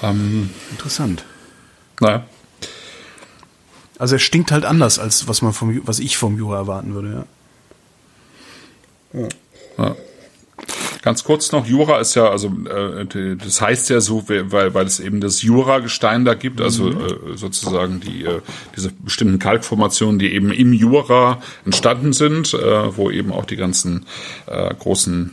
[0.03, 1.25] Ähm, Interessant.
[2.01, 2.25] Naja.
[3.97, 7.27] Also er stinkt halt anders, als was man vom, was ich vom Jura erwarten würde,
[9.15, 9.21] ja.
[9.21, 9.29] ja.
[9.79, 9.97] ja.
[11.03, 14.99] Ganz kurz noch, Jura ist ja, also äh, das heißt ja so, weil, weil es
[14.99, 17.01] eben das Jura-Gestein da gibt, also mhm.
[17.01, 18.41] äh, sozusagen die äh,
[18.75, 24.07] diese bestimmten Kalkformationen, die eben im Jura entstanden sind, äh, wo eben auch die ganzen
[24.47, 25.33] äh, großen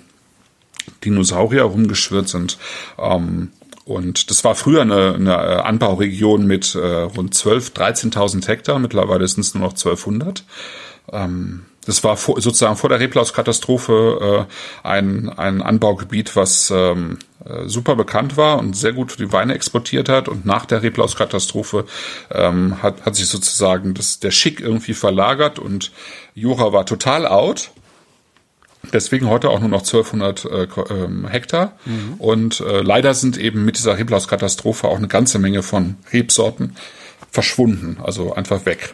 [1.03, 2.57] Dinosaurier rumgeschwirrt sind.
[2.99, 3.49] Ähm,
[3.85, 8.79] und das war früher eine, eine Anbauregion mit äh, rund 12, 13.000 Hektar.
[8.79, 10.45] Mittlerweile sind es nur noch 1200.
[11.11, 17.67] Ähm, das war vor, sozusagen vor der Reblauskatastrophe äh, ein, ein Anbaugebiet, was ähm, äh,
[17.67, 21.85] super bekannt war und sehr gut die Weine exportiert hat und nach der Reblauskatastrophe
[22.31, 25.91] ähm, hat, hat sich sozusagen das, der Schick irgendwie verlagert und
[26.35, 27.71] Jura war total out.
[28.91, 31.77] Deswegen heute auch nur noch 1200 äh, ähm, Hektar.
[31.85, 32.15] Mhm.
[32.17, 36.75] Und äh, leider sind eben mit dieser Reblauskatastrophe auch eine ganze Menge von Rebsorten
[37.31, 38.93] verschwunden, also einfach weg.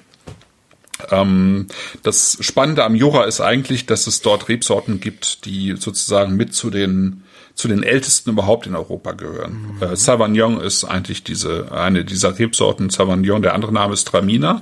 [1.12, 1.68] Ähm,
[2.04, 6.70] das Spannende am Jura ist eigentlich, dass es dort Rebsorten gibt, die sozusagen mit zu
[6.70, 7.24] den
[7.56, 9.76] zu den ältesten überhaupt in Europa gehören.
[9.76, 9.84] Mhm.
[9.84, 12.90] Äh, Sauvignon ist eigentlich diese eine dieser Rebsorten.
[12.90, 14.62] Sauvignon, der andere Name ist Tramina.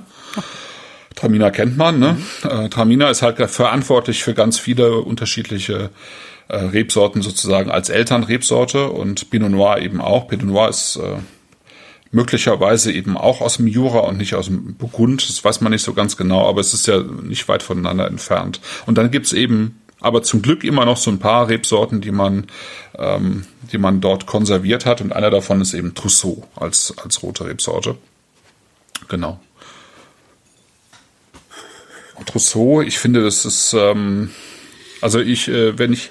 [1.14, 2.00] Tramina kennt man.
[2.00, 2.18] Ne?
[2.42, 2.50] Mhm.
[2.50, 5.90] Äh, Tramina ist halt verantwortlich für ganz viele unterschiedliche
[6.48, 10.26] äh, Rebsorten sozusagen als Elternrebsorte und Pinot Noir eben auch.
[10.26, 11.18] Pinot Noir ist äh,
[12.10, 15.28] möglicherweise eben auch aus dem Jura und nicht aus dem Burgund.
[15.28, 18.60] Das weiß man nicht so ganz genau, aber es ist ja nicht weit voneinander entfernt.
[18.86, 22.46] Und dann gibt's eben aber zum Glück immer noch so ein paar Rebsorten, die man,
[22.96, 25.00] ähm, die man dort konserviert hat.
[25.00, 27.96] Und einer davon ist eben Trousseau als, als rote Rebsorte.
[29.08, 29.40] Genau.
[32.26, 34.30] Trousseau, ich finde, das ist, ähm,
[35.00, 36.10] also ich, äh, wenn ich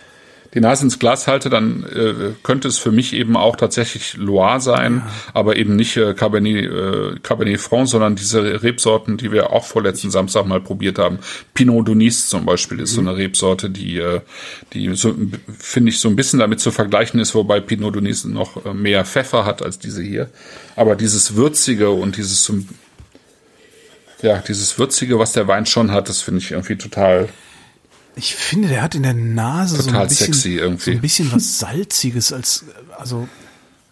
[0.54, 4.62] die Nase ins Glas halte, dann äh, könnte es für mich eben auch tatsächlich Loire
[4.62, 5.12] sein, ja.
[5.34, 10.12] aber eben nicht äh, Cabernet, äh, Cabernet Franc, sondern diese Rebsorten, die wir auch vorletzten
[10.12, 11.20] Samstag mal probiert haben.
[11.54, 12.96] Pinot Donis zum Beispiel ist mhm.
[12.96, 14.22] so eine Rebsorte, die, äh,
[14.74, 15.14] die so,
[15.58, 19.06] finde ich so ein bisschen damit zu vergleichen ist, wobei Pinot Donis noch äh, mehr
[19.06, 20.30] Pfeffer hat als diese hier.
[20.76, 22.52] Aber dieses Würzige und dieses
[24.22, 27.30] ja, dieses Würzige, was der Wein schon hat, das finde ich irgendwie total
[28.18, 32.34] ich finde, der hat in der Nase so ein bisschen, so ein bisschen was Salziges
[32.34, 32.66] als,
[32.98, 33.28] also.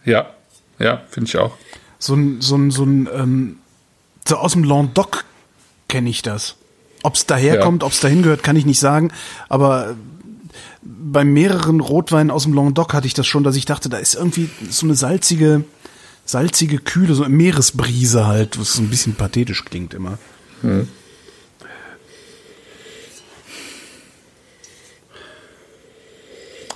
[0.03, 0.31] Ja,
[0.79, 1.55] ja, finde ich auch.
[1.99, 3.57] So ein, so ein, so ein, ähm,
[4.27, 5.25] so aus dem Languedoc
[5.87, 6.55] kenne ich das.
[7.03, 7.85] Ob es daherkommt, ja.
[7.85, 9.11] ob es dahin gehört, kann ich nicht sagen.
[9.47, 9.95] Aber
[10.81, 14.15] bei mehreren Rotweinen aus dem Languedoc hatte ich das schon, dass ich dachte, da ist
[14.15, 15.63] irgendwie so eine salzige,
[16.25, 20.17] salzige Kühle, so eine Meeresbrise halt, was so ein bisschen pathetisch klingt immer.
[20.61, 20.87] Hm.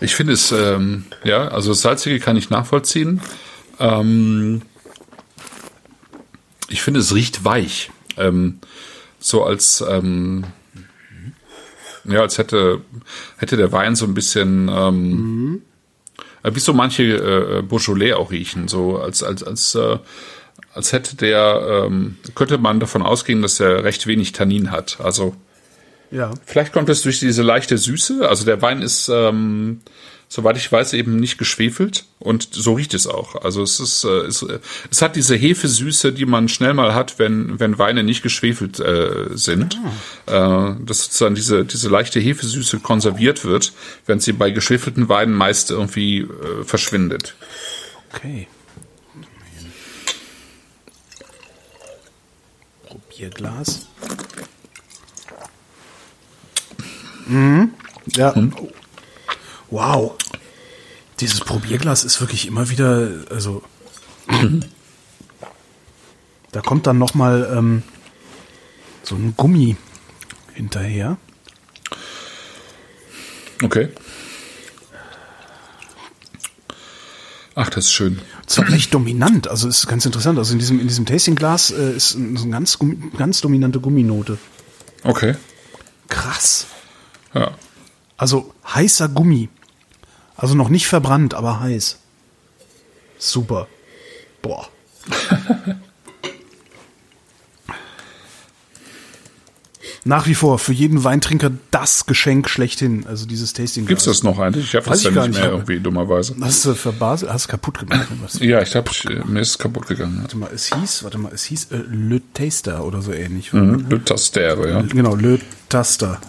[0.02, 3.22] Ich finde es, ähm, ja, also das Salzige kann ich nachvollziehen.
[3.80, 4.62] Ähm,
[6.70, 7.92] ich finde, es riecht weich.
[8.18, 8.60] Ähm,
[9.20, 10.46] so als, ähm,
[12.06, 12.82] ja, als hätte,
[13.38, 15.62] hätte der Wein so ein bisschen, ähm, mhm.
[16.44, 19.98] wie so manche äh, Beaujolais auch riechen, so als, als, als, äh,
[20.74, 25.00] als hätte der, ähm, könnte man davon ausgehen, dass er recht wenig Tannin hat.
[25.02, 25.36] Also,
[26.12, 26.32] ja.
[26.46, 28.28] Vielleicht kommt es durch diese leichte Süße.
[28.28, 29.82] Also der Wein ist, ähm,
[30.28, 33.36] soweit ich weiß, eben nicht geschwefelt und so riecht es auch.
[33.44, 34.46] Also es ist, äh, es,
[34.92, 39.28] es hat diese Hefesüße, die man schnell mal hat, wenn wenn Weine nicht geschwefelt äh,
[39.32, 39.80] sind.
[40.28, 40.70] Ah.
[40.72, 43.74] Äh, dass sozusagen diese diese leichte Hefesüße konserviert wird,
[44.06, 47.36] wenn sie bei geschwefelten Weinen meist irgendwie äh, verschwindet.
[48.14, 48.48] Okay.
[52.88, 53.88] Probierglas.
[57.30, 57.74] Mhm.
[58.16, 58.36] Ja.
[58.36, 58.54] Hm.
[59.70, 60.16] Wow.
[61.20, 63.62] Dieses Probierglas ist wirklich immer wieder, also
[66.52, 67.84] da kommt dann noch mal ähm,
[69.04, 69.76] so ein Gummi
[70.54, 71.18] hinterher.
[73.62, 73.90] Okay.
[77.56, 78.22] Ach, das ist schön.
[78.46, 80.40] Zwar recht dominant, also ist ganz interessant.
[80.40, 82.80] Also in diesem, in diesem Tastingglas äh, ist eine ganz,
[83.18, 84.38] ganz dominante Gumminote.
[85.04, 85.36] Okay.
[86.08, 86.68] Krass.
[87.34, 87.52] Ja.
[88.18, 89.50] Also heißer Gummi.
[90.36, 91.98] Also noch nicht verbrannt, aber heiß.
[93.18, 93.68] Super.
[94.42, 94.68] Boah.
[100.06, 103.06] Nach wie vor für jeden Weintrinker das Geschenk schlechthin.
[103.06, 103.86] Also dieses Tasting.
[103.86, 104.66] Gibt's das noch eigentlich?
[104.66, 106.36] Ich habe es ja nicht mehr irgendwie dummerweise.
[106.40, 107.32] Hast du verbaselt?
[107.32, 108.08] Hast du kaputt gemacht?
[108.40, 108.90] ja, ich habe
[109.26, 110.20] mir ist kaputt gegangen.
[110.22, 113.52] Warte mal, es hieß, warte mal, es hieß äh, Le Taster oder so ähnlich.
[113.52, 114.82] Mhm, Le Taster, ja.
[114.82, 116.20] Genau, Le Taster.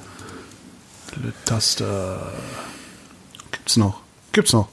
[1.17, 2.33] Le Taster.
[3.51, 4.01] Gibt's noch?
[4.33, 4.69] Gibt's noch.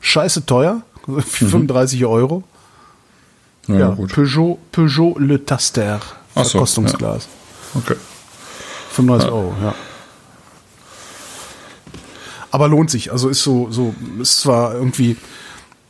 [0.00, 0.82] Scheiße teuer.
[1.06, 2.06] 35 mhm.
[2.06, 2.44] Euro.
[3.66, 6.00] Ja, ja Peugeot, Peugeot Le Taster.
[6.34, 7.28] Verkostungsglas.
[7.72, 7.84] So, ja.
[7.84, 7.96] Okay.
[8.90, 9.34] 35 ja.
[9.34, 9.74] Euro, ja.
[12.50, 13.10] Aber lohnt sich.
[13.10, 15.16] Also ist so, so, ist zwar irgendwie,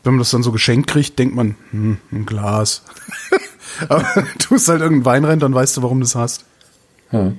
[0.02, 2.82] wenn man das dann so geschenkt kriegt, denkt man, hm, ein Glas.
[3.88, 4.06] Aber
[4.38, 6.44] tust halt irgendeinen Wein rein, dann weißt du, warum du es hast.
[7.10, 7.38] Hm.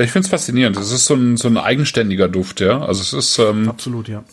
[0.00, 0.78] Ja, ich finde es faszinierend.
[0.78, 2.80] Es ist so ein, so ein eigenständiger Duft, ja.
[2.80, 3.38] Also es ist.
[3.38, 4.24] Ähm, Absolut, ja.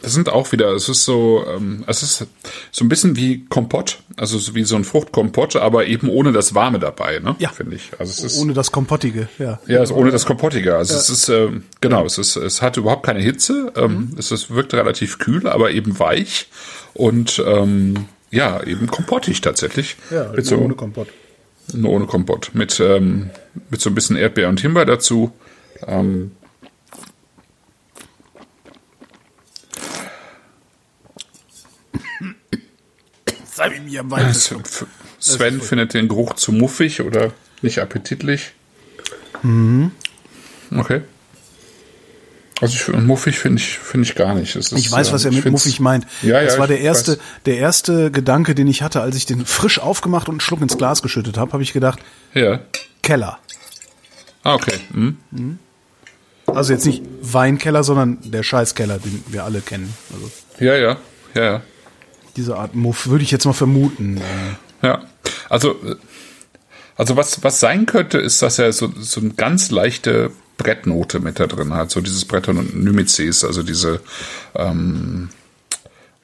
[0.00, 2.28] Das sind auch wieder, es ist so, ähm, es ist
[2.70, 6.54] so ein bisschen wie Kompott, also so wie so ein Fruchtkompott, aber eben ohne das
[6.54, 7.34] Warme dabei, ne?
[7.40, 7.48] Ja.
[7.48, 7.90] finde ich.
[7.98, 9.58] Also es ist Ohne das Kompottige, ja.
[9.66, 10.76] ja, also ohne das Kompottige.
[10.76, 13.72] Also es ist ähm, genau, es ist es hat überhaupt keine Hitze.
[13.74, 16.46] Ähm, Es ist, wirkt relativ kühl, aber eben weich
[16.94, 19.96] und ähm, ja eben kompottig tatsächlich.
[20.12, 21.08] Ja, mit so, ohne Kompott.
[21.74, 22.50] Nur ohne Kompott.
[22.54, 23.30] Mit, ähm,
[23.70, 25.32] mit so ein bisschen Erdbeer und Himbeer dazu.
[25.86, 26.32] Ähm,
[33.44, 34.34] Sei mir am Wein.
[35.18, 38.52] Sven findet den Geruch zu muffig oder nicht appetitlich.
[39.42, 39.90] Mhm.
[40.76, 41.02] Okay.
[42.60, 44.56] Also ich, muffig finde ich, finde ich gar nicht.
[44.56, 46.06] Ist, Ich weiß, was er äh, mit muffig meint.
[46.22, 47.18] Ja, das ja, war der erste, weiß.
[47.46, 50.76] der erste Gedanke, den ich hatte, als ich den frisch aufgemacht und einen Schluck ins
[50.76, 52.00] Glas geschüttet habe, habe ich gedacht,
[52.34, 52.60] Ja.
[53.02, 53.38] Keller.
[54.42, 54.74] Ah, okay.
[54.92, 55.16] Hm.
[56.46, 59.92] Also jetzt nicht Weinkeller, sondern der Scheißkeller, den wir alle kennen.
[60.12, 60.96] Also Ja, ja,
[61.34, 61.62] ja, ja.
[62.36, 64.20] diese Art Muff würde ich jetzt mal vermuten.
[64.82, 65.02] Ja,
[65.48, 65.96] also, äh,
[66.96, 71.40] also was, was sein könnte, ist, dass er so, so eine ganz leichte Brettnote mit
[71.40, 74.00] da drin hat, so dieses Brettanomyces, also diese,
[74.54, 75.30] ähm,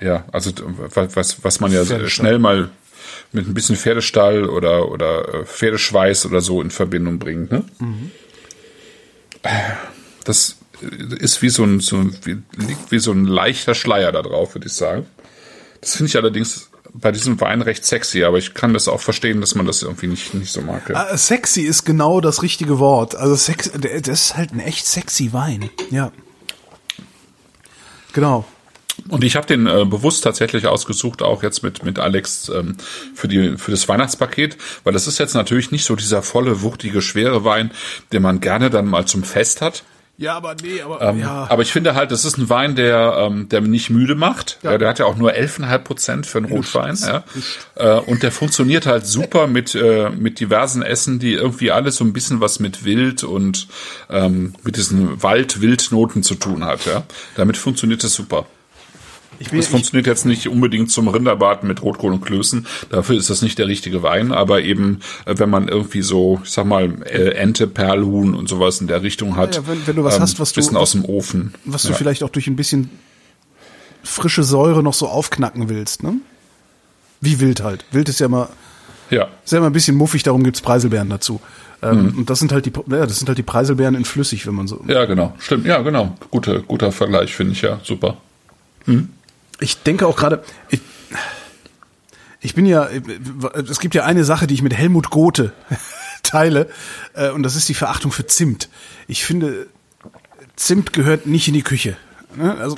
[0.00, 0.50] ja, also
[0.94, 2.68] was, was, man ja schnell mal
[3.32, 7.64] mit ein bisschen Pferdestall oder, oder äh, Pferdeschweiß oder so in Verbindung bringt, ne?
[10.24, 10.56] Das
[11.18, 14.66] ist wie so ein, so wie, liegt wie so ein leichter Schleier da drauf, würde
[14.66, 15.06] ich sagen.
[15.80, 19.40] Das finde ich allerdings bei diesem Wein recht sexy, aber ich kann das auch verstehen,
[19.40, 20.88] dass man das irgendwie nicht, nicht so mag.
[20.88, 21.08] Ja.
[21.10, 23.16] Ah, sexy ist genau das richtige Wort.
[23.16, 25.70] Also sex, das ist halt ein echt sexy Wein.
[25.90, 26.12] Ja.
[28.12, 28.44] Genau.
[29.08, 32.76] Und ich habe den äh, bewusst tatsächlich ausgesucht, auch jetzt mit, mit Alex ähm,
[33.14, 37.02] für, die, für das Weihnachtspaket, weil das ist jetzt natürlich nicht so dieser volle, wuchtige,
[37.02, 37.72] schwere Wein,
[38.12, 39.82] den man gerne dann mal zum Fest hat.
[40.16, 41.46] Ja, aber nee, aber Ähm, ja.
[41.48, 44.58] Aber ich finde halt, das ist ein Wein, der, ähm, der nicht müde macht.
[44.62, 44.78] Ja.
[44.78, 46.96] Der hat ja auch nur 11,5 Prozent für einen Rotwein.
[46.96, 47.24] Ja.
[47.74, 52.04] Äh, und der funktioniert halt super mit, äh, mit diversen Essen, die irgendwie alles so
[52.04, 53.66] ein bisschen was mit Wild und
[54.08, 56.86] ähm, mit diesen Wald-Wildnoten zu tun hat.
[56.86, 57.02] Ja.
[57.34, 58.46] Damit funktioniert das super.
[59.38, 62.66] Will, Das funktioniert jetzt nicht unbedingt zum Rinderbraten mit Rotkohl und Klößen.
[62.90, 64.32] Dafür ist das nicht der richtige Wein.
[64.32, 68.80] Aber eben, äh, wenn man irgendwie so, ich sag mal, äh, Ente, Perlhuhn und sowas
[68.80, 69.56] in der Richtung hat.
[69.56, 71.54] ähm, Ja, wenn- wenn du was hast, was du- Bisschen aus dem Ofen.
[71.64, 71.94] was du ja.
[71.94, 72.90] vielleicht auch durch ein bisschen
[74.02, 76.14] frische Säure noch so aufknacken willst, ne?
[77.20, 77.84] Wie wild halt.
[77.90, 78.50] Wild ist ja immer,
[79.10, 79.28] Ja.
[79.44, 81.40] ist ja immer ein bisschen muffig, darum gibt's Preiselbeeren dazu.
[81.82, 84.54] Ähm, Und das sind halt die, ja, das sind halt die Preiselbeeren in flüssig, wenn
[84.54, 84.82] man so.
[84.88, 85.34] Ja, genau.
[85.38, 85.66] Stimmt.
[85.66, 86.16] Ja, genau.
[86.30, 87.80] Guter, guter Vergleich, finde ich ja.
[87.82, 88.16] Super.
[89.60, 90.80] Ich denke auch gerade, ich,
[92.40, 92.88] ich bin ja,
[93.54, 95.52] es gibt ja eine Sache, die ich mit Helmut Gothe
[96.22, 96.68] teile,
[97.14, 98.68] äh, und das ist die Verachtung für Zimt.
[99.06, 99.66] Ich finde,
[100.56, 101.96] Zimt gehört nicht in die Küche.
[102.36, 102.56] ne?
[102.56, 102.76] Also,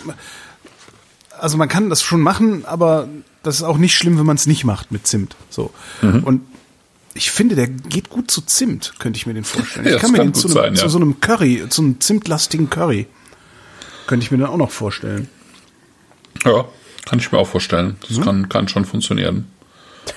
[1.38, 3.08] also man kann das schon machen, aber
[3.42, 5.36] das ist auch nicht schlimm, wenn man es nicht macht mit Zimt.
[5.50, 5.72] So.
[6.00, 6.42] Und
[7.16, 9.86] ich finde, der geht gut zu Zimt, könnte ich mir den vorstellen.
[9.86, 10.80] Ja, ich kann mir kann den zu, einem, sein, ja.
[10.80, 13.06] zu so einem Curry, zu einem zimtlastigen Curry,
[14.06, 15.28] könnte ich mir den auch noch vorstellen.
[16.44, 16.64] Ja,
[17.04, 17.96] kann ich mir auch vorstellen.
[18.08, 19.46] Das kann, kann schon funktionieren.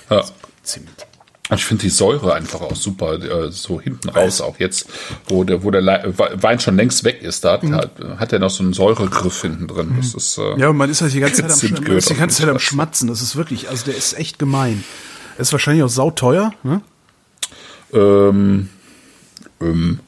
[0.10, 0.24] Ja.
[0.64, 0.90] Zimt.
[1.50, 4.88] Und Ich finde die Säure einfach auch super, äh, so hinten raus, auch jetzt,
[5.28, 8.38] wo der, wo der Le- Wein schon längst weg ist, da hat, hat, hat er
[8.40, 9.96] noch so einen Säuregriff hinten drin.
[9.98, 12.14] Das ist, äh, Ja, und man ist halt die ganze Zeit am, man ist die
[12.16, 12.60] ganze Zeit am.
[12.60, 13.08] Schmatzen.
[13.08, 14.84] Das ist wirklich, also der ist echt gemein.
[15.38, 16.82] Er ist wahrscheinlich auch sauteuer, ne?
[17.94, 18.70] ähm,
[19.62, 20.00] ähm,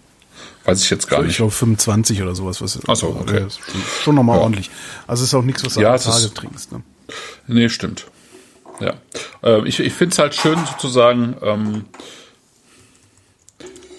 [0.66, 1.38] weiß ich jetzt gar Ich nicht.
[1.38, 2.62] glaube 25 oder sowas.
[2.62, 3.42] Was, Ach so, okay.
[3.42, 3.48] Ja,
[4.04, 4.70] schon, nochmal ordentlich.
[5.08, 6.72] Also ist auch nichts, was du Ja, alle es ist- Tage trinkst.
[6.72, 6.84] Ne?
[7.48, 8.06] Nee, stimmt.
[8.80, 8.94] Ja.
[9.44, 11.86] Äh, ich ich finde es halt schön sozusagen, ähm,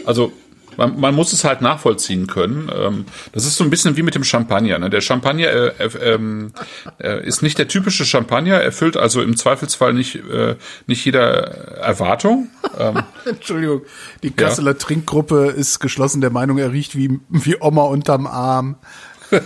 [0.04, 0.32] also
[0.76, 2.70] man, man muss es halt nachvollziehen können.
[2.74, 4.78] Ähm, das ist so ein bisschen wie mit dem Champagner.
[4.78, 4.90] Ne?
[4.90, 6.52] Der Champagner äh, äh, ähm,
[6.98, 12.48] äh, ist nicht der typische Champagner, erfüllt also im Zweifelsfall nicht, äh, nicht jeder Erwartung.
[12.78, 13.82] Ähm, Entschuldigung,
[14.22, 18.76] die Kasseler Trinkgruppe ist geschlossen der Meinung, er riecht wie, wie Oma unterm Arm.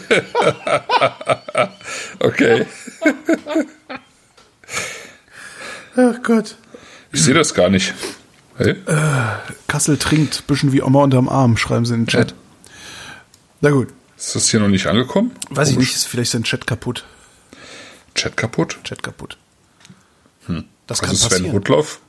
[2.18, 2.66] okay.
[5.96, 6.56] Ach Gott.
[7.12, 7.94] Ich sehe das gar nicht.
[8.58, 8.76] Hey?
[9.68, 12.34] Kassel trinkt, bisschen wie Oma unterm Arm, schreiben sie in den Chat.
[13.60, 13.88] Na gut.
[14.16, 15.32] Ist das hier noch nicht angekommen?
[15.50, 15.88] Weiß ich Komisch.
[15.88, 17.04] nicht, ist vielleicht sein Chat kaputt.
[18.14, 18.78] Chat kaputt?
[18.84, 19.36] Chat kaputt.
[20.86, 21.50] Das kann Also Sven passieren.
[21.50, 22.00] Rudloff,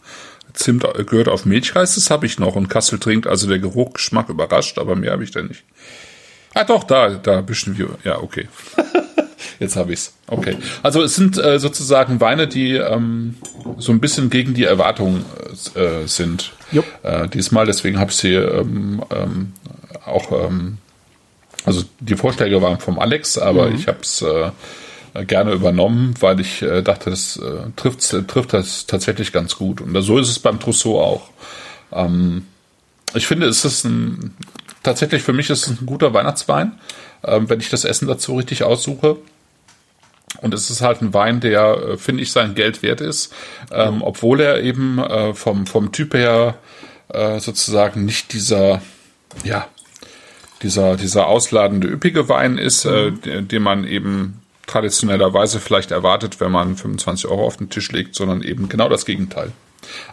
[0.53, 2.55] Zimt gehört auf Milchreis, das habe ich noch.
[2.55, 5.63] Und Kassel trinkt, also der Geruch, Geschmack überrascht, aber mehr habe ich da nicht.
[6.53, 7.89] Ah doch, da, da bisschen wir.
[8.03, 8.47] Ja, okay.
[9.59, 10.13] Jetzt habe ich's.
[10.27, 10.57] Okay.
[10.83, 13.35] Also es sind äh, sozusagen Weine, die ähm,
[13.77, 15.25] so ein bisschen gegen die Erwartungen
[15.75, 16.53] äh, sind.
[17.03, 19.53] Äh, diesmal, deswegen habe ich sie ähm, ähm,
[20.05, 20.77] auch, ähm,
[21.65, 24.51] also die Vorschläge waren vom Alex, aber ich habe es äh,
[25.25, 29.81] gerne übernommen, weil ich äh, dachte, das äh, trifft, trifft das tatsächlich ganz gut.
[29.81, 31.29] Und so ist es beim Trousseau auch.
[31.91, 32.45] Ähm,
[33.13, 34.35] ich finde, es ist ein,
[34.83, 36.73] tatsächlich für mich ist es ein guter Weihnachtswein,
[37.23, 39.17] ähm, wenn ich das Essen dazu richtig aussuche.
[40.41, 43.33] Und es ist halt ein Wein, der, äh, finde ich, sein Geld wert ist,
[43.71, 46.57] ähm, obwohl er eben äh, vom, vom Typ her
[47.09, 48.81] äh, sozusagen nicht dieser,
[49.43, 49.67] ja,
[50.61, 56.51] dieser, dieser ausladende, üppige Wein ist, äh, den, den man eben traditionellerweise vielleicht erwartet, wenn
[56.51, 59.53] man 25 Euro auf den Tisch legt, sondern eben genau das Gegenteil.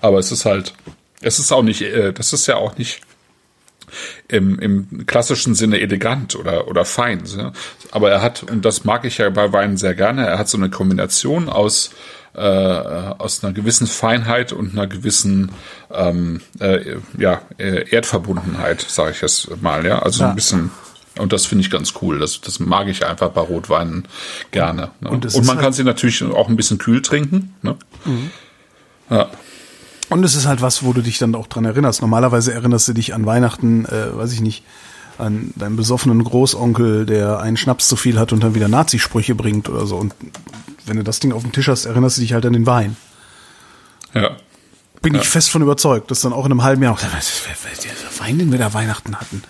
[0.01, 0.75] Aber es ist halt,
[1.21, 3.01] es ist auch nicht, äh, das ist ja auch nicht
[4.29, 7.23] im, im klassischen Sinne elegant oder, oder fein.
[7.91, 10.59] Aber er hat, und das mag ich ja bei Weinen sehr gerne, er hat so
[10.59, 11.91] eine Kombination aus
[12.35, 15.53] äh, aus einer gewissen Feinheit und einer gewissen
[15.93, 20.01] ähm, äh, ja, äh, Erdverbundenheit, sage ich jetzt mal, ja.
[20.01, 20.31] Also ja.
[20.31, 20.73] ein bisschen
[21.19, 22.19] und das finde ich ganz cool.
[22.19, 24.05] Das, das mag ich einfach bei Rotweinen
[24.51, 24.91] gerne.
[25.01, 25.11] Ne?
[25.11, 27.55] Und, und, man halt kann sie natürlich auch ein bisschen kühl trinken.
[27.63, 27.77] Ne?
[28.05, 28.31] Mhm.
[29.11, 29.31] Ja.
[30.11, 32.01] Und es ist halt was, wo du dich dann auch dran erinnerst.
[32.01, 34.65] Normalerweise erinnerst du dich an Weihnachten, äh, weiß ich nicht,
[35.19, 39.69] an deinen besoffenen Großonkel, der einen Schnaps zu viel hat und dann wieder Nazisprüche bringt
[39.69, 39.97] oder so.
[39.97, 40.15] Und
[40.87, 42.97] wenn du das Ding auf dem Tisch hast, erinnerst du dich halt an den Wein.
[44.13, 44.37] Ja.
[45.03, 45.21] Bin ja.
[45.21, 47.11] ich fest von überzeugt, dass dann auch in einem halben Jahr auch, der
[48.19, 49.43] Wein, den wir da Weihnachten hatten.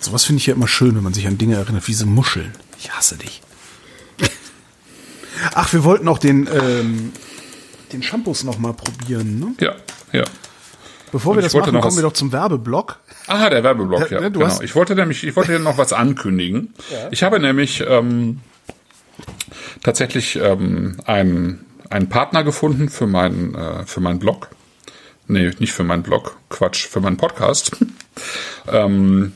[0.00, 2.52] Sowas finde ich ja immer schön, wenn man sich an Dinge erinnert, wie diese Muscheln.
[2.78, 3.42] Ich hasse dich.
[5.54, 7.12] Ach, wir wollten auch den, ähm,
[7.92, 9.54] den Shampoos noch mal probieren, ne?
[9.60, 9.74] Ja,
[10.12, 10.24] ja.
[11.12, 12.98] Bevor wir das machen, kommen wir doch zum Werbeblock.
[13.26, 14.16] Aha, der Werbeblock, ja.
[14.16, 14.60] ja ne, genau.
[14.62, 16.72] Ich wollte nämlich, ich wollte noch was ankündigen.
[16.90, 17.08] Ja.
[17.10, 18.40] Ich habe nämlich ähm,
[19.82, 24.48] tatsächlich ähm, einen, einen Partner gefunden für meinen, äh, für meinen Blog.
[25.28, 27.76] Nee, nicht für meinen Blog, Quatsch, für meinen Podcast.
[28.68, 29.32] ähm,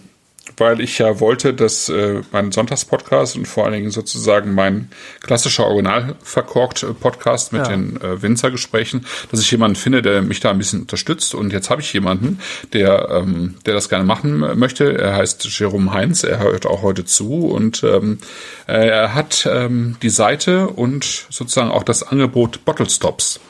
[0.57, 5.67] weil ich ja wollte, dass äh, mein Sonntagspodcast und vor allen Dingen sozusagen mein klassischer
[5.67, 7.69] Original verkorkt Podcast mit ja.
[7.69, 11.35] den äh, Winzergesprächen, dass ich jemanden finde, der mich da ein bisschen unterstützt.
[11.35, 12.41] Und jetzt habe ich jemanden,
[12.73, 14.97] der, ähm, der das gerne machen möchte.
[14.97, 16.25] Er heißt Jerome Heinz.
[16.25, 18.19] Er hört auch heute zu und ähm,
[18.67, 23.41] er hat ähm, die Seite und sozusagen auch das Angebot Bottle Stops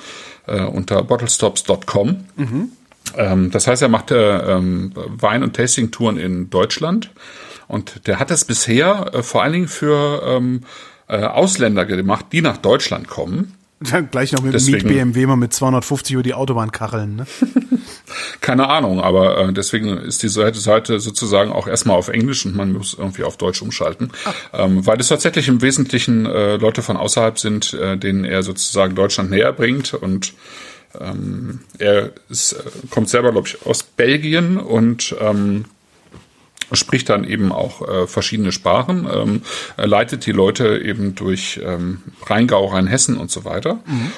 [0.47, 2.25] äh, unter bottlestops.com.
[2.37, 2.73] Mhm.
[3.17, 7.11] Ähm, das heißt, er macht äh, ähm, Wein- und Tasting-Touren in Deutschland.
[7.69, 10.63] Und der hat das bisher äh, vor allen Dingen für ähm,
[11.09, 13.55] äh, Ausländer gemacht, die nach Deutschland kommen.
[13.79, 17.27] Dann gleich noch mit dem Miet BMW mal mit 250 über die Autobahn kacheln, ne?
[18.41, 22.57] Keine Ahnung, aber äh, deswegen ist die Seite, Seite sozusagen auch erstmal auf Englisch und
[22.57, 24.13] man muss irgendwie auf Deutsch umschalten.
[24.55, 28.95] Ähm, weil es tatsächlich im Wesentlichen äh, Leute von außerhalb sind, äh, denen er sozusagen
[28.95, 30.33] Deutschland näher bringt und
[31.01, 35.67] ähm, er ist, äh, kommt selber, glaube ich, aus Belgien und ähm,
[36.73, 39.43] spricht dann eben auch äh, verschiedene Sprachen, ähm,
[39.77, 43.75] leitet die Leute eben durch ähm, Rheingau, Rheinhessen und so weiter.
[43.87, 44.13] Mhm.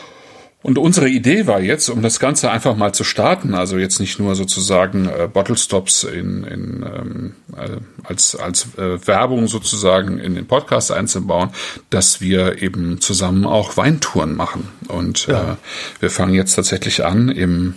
[0.60, 4.18] Und unsere Idee war jetzt, um das Ganze einfach mal zu starten, also jetzt nicht
[4.18, 10.34] nur sozusagen äh, Bottle Stops in, in, ähm, äh, als, als äh, Werbung sozusagen in
[10.34, 11.50] den Podcast einzubauen,
[11.90, 14.68] dass wir eben zusammen auch Weintouren machen.
[14.88, 15.52] Und ja.
[15.52, 15.56] äh,
[16.00, 17.74] wir fangen jetzt tatsächlich an im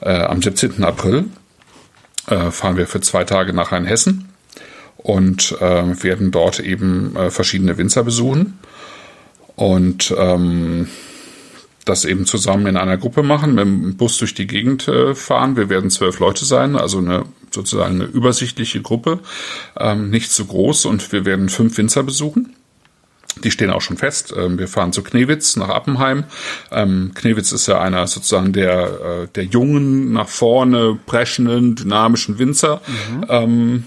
[0.00, 0.84] äh, am 17.
[0.84, 1.24] April
[2.28, 4.28] äh, fahren wir für zwei Tage nach Rheinhessen
[4.96, 8.58] und äh, werden dort eben äh, verschiedene Winzer besuchen.
[9.54, 10.88] Und ähm,
[11.86, 15.56] das eben zusammen in einer Gruppe machen, mit dem Bus durch die Gegend äh, fahren.
[15.56, 19.20] Wir werden zwölf Leute sein, also eine sozusagen eine übersichtliche Gruppe,
[19.78, 22.54] ähm, nicht zu groß und wir werden fünf Winzer besuchen.
[23.44, 24.34] Die stehen auch schon fest.
[24.36, 26.24] Ähm, wir fahren zu Knewitz nach Appenheim.
[26.70, 32.80] Ähm, Knewitz ist ja einer sozusagen der, äh, der jungen, nach vorne preschenden, dynamischen Winzer.
[32.86, 33.26] Mhm.
[33.28, 33.84] Ähm,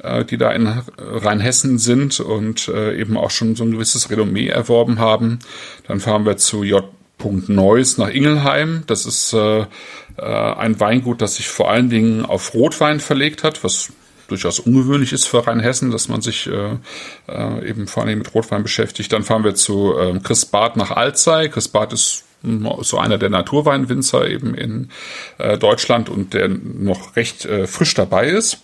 [0.00, 0.66] äh, die da in
[0.98, 5.40] Rheinhessen sind und äh, eben auch schon so ein gewisses Renommee erworben haben.
[5.88, 6.84] Dann fahren wir zu J.
[7.18, 8.84] Punkt Neuss nach Ingelheim.
[8.86, 9.66] Das ist äh, äh,
[10.16, 13.92] ein Weingut, das sich vor allen Dingen auf Rotwein verlegt hat, was
[14.28, 16.76] durchaus ungewöhnlich ist für Rheinhessen, dass man sich äh,
[17.28, 19.12] äh, eben vor allen Dingen mit Rotwein beschäftigt.
[19.12, 21.48] Dann fahren wir zu äh, Chris Barth nach Alzey.
[21.48, 22.24] Chris Barth ist
[22.82, 24.90] so einer der Naturweinwinzer eben in
[25.38, 28.62] äh, Deutschland und der noch recht äh, frisch dabei ist.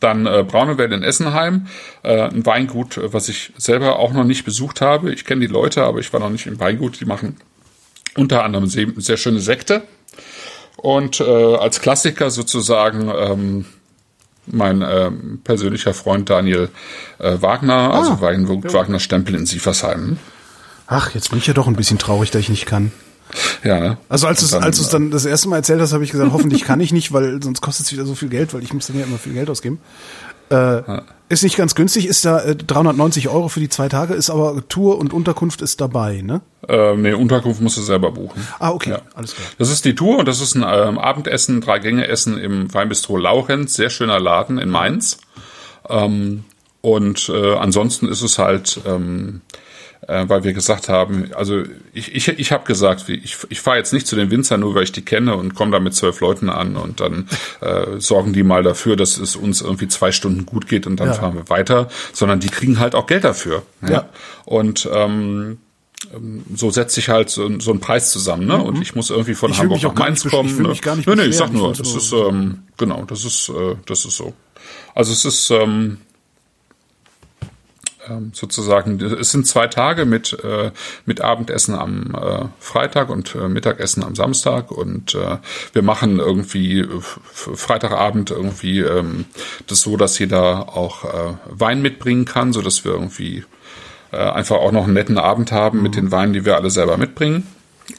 [0.00, 1.66] Dann äh, Braunewell in Essenheim,
[2.02, 5.12] äh, ein Weingut, was ich selber auch noch nicht besucht habe.
[5.12, 7.00] Ich kenne die Leute, aber ich war noch nicht im Weingut.
[7.00, 7.36] Die machen
[8.16, 9.82] unter anderem sehr, sehr schöne Sekte.
[10.76, 13.64] Und äh, als Klassiker sozusagen ähm,
[14.46, 15.10] mein äh,
[15.44, 16.68] persönlicher Freund Daniel
[17.18, 18.72] äh, Wagner, also ah, also Weingut ja.
[18.72, 20.18] Wagner Stempel in Sieversheim.
[20.86, 22.92] Ach, jetzt bin ich ja doch ein bisschen traurig, dass ich nicht kann.
[23.64, 23.96] Ja?
[24.08, 26.64] Also als du als es dann das erste Mal erzählt hast, habe ich gesagt, hoffentlich
[26.64, 28.98] kann ich nicht, weil sonst kostet es wieder so viel Geld, weil ich muss dann
[28.98, 29.80] ja immer viel Geld ausgeben.
[30.50, 30.82] Äh,
[31.30, 34.62] Ist nicht ganz günstig, ist da äh, 390 Euro für die zwei Tage, ist aber
[34.68, 36.42] Tour und Unterkunft ist dabei, ne?
[36.68, 38.46] Äh, nee, Unterkunft musst du selber buchen.
[38.58, 39.02] Ah, okay, Ja.
[39.14, 39.46] alles klar.
[39.56, 43.16] Das ist die Tour und das ist ein ähm, Abendessen, drei Gänge Essen im Weinbistro
[43.16, 45.18] Laurenz, sehr schöner Laden in Mainz.
[45.88, 46.44] Ähm,
[46.82, 49.40] und äh, ansonsten ist es halt, ähm,
[50.08, 51.62] äh, weil wir gesagt haben, also
[51.92, 54.82] ich, ich, ich habe gesagt, ich, ich fahre jetzt nicht zu den Winzern, nur weil
[54.84, 57.28] ich die kenne und komme da mit zwölf Leuten an und dann
[57.60, 61.08] äh, sorgen die mal dafür, dass es uns irgendwie zwei Stunden gut geht und dann
[61.08, 61.14] Ja.
[61.14, 63.62] fahren wir weiter, sondern die kriegen halt auch Geld dafür.
[63.88, 64.08] Ja.
[64.44, 65.58] Und ähm,
[66.54, 68.60] so setzt sich halt so, so ein Preis zusammen, ne?
[68.60, 69.54] Und ich muss irgendwie von Mhm.
[69.54, 70.48] Ich Hamburg nach Mainz kommen.
[70.48, 70.68] ich will ne?
[70.70, 73.48] mich gar nicht nee, nee, ich sag nur, das ist nur- ähm, genau, das ist
[73.50, 74.32] äh, das ist so.
[74.96, 75.98] Also es ist ähm, ähm,
[78.32, 80.70] sozusagen, es sind zwei Tage mit, äh,
[81.06, 85.16] mit Abendessen am äh, Freitag und äh, Mittagessen am Samstag und
[85.72, 86.86] wir machen irgendwie
[87.32, 89.26] Freitagabend irgendwie ähm,
[89.66, 91.04] das so, dass jeder auch
[91.48, 93.44] Wein mitbringen kann, so dass wir irgendwie
[94.10, 97.46] einfach auch noch einen netten Abend haben mit den Weinen, die wir alle selber mitbringen.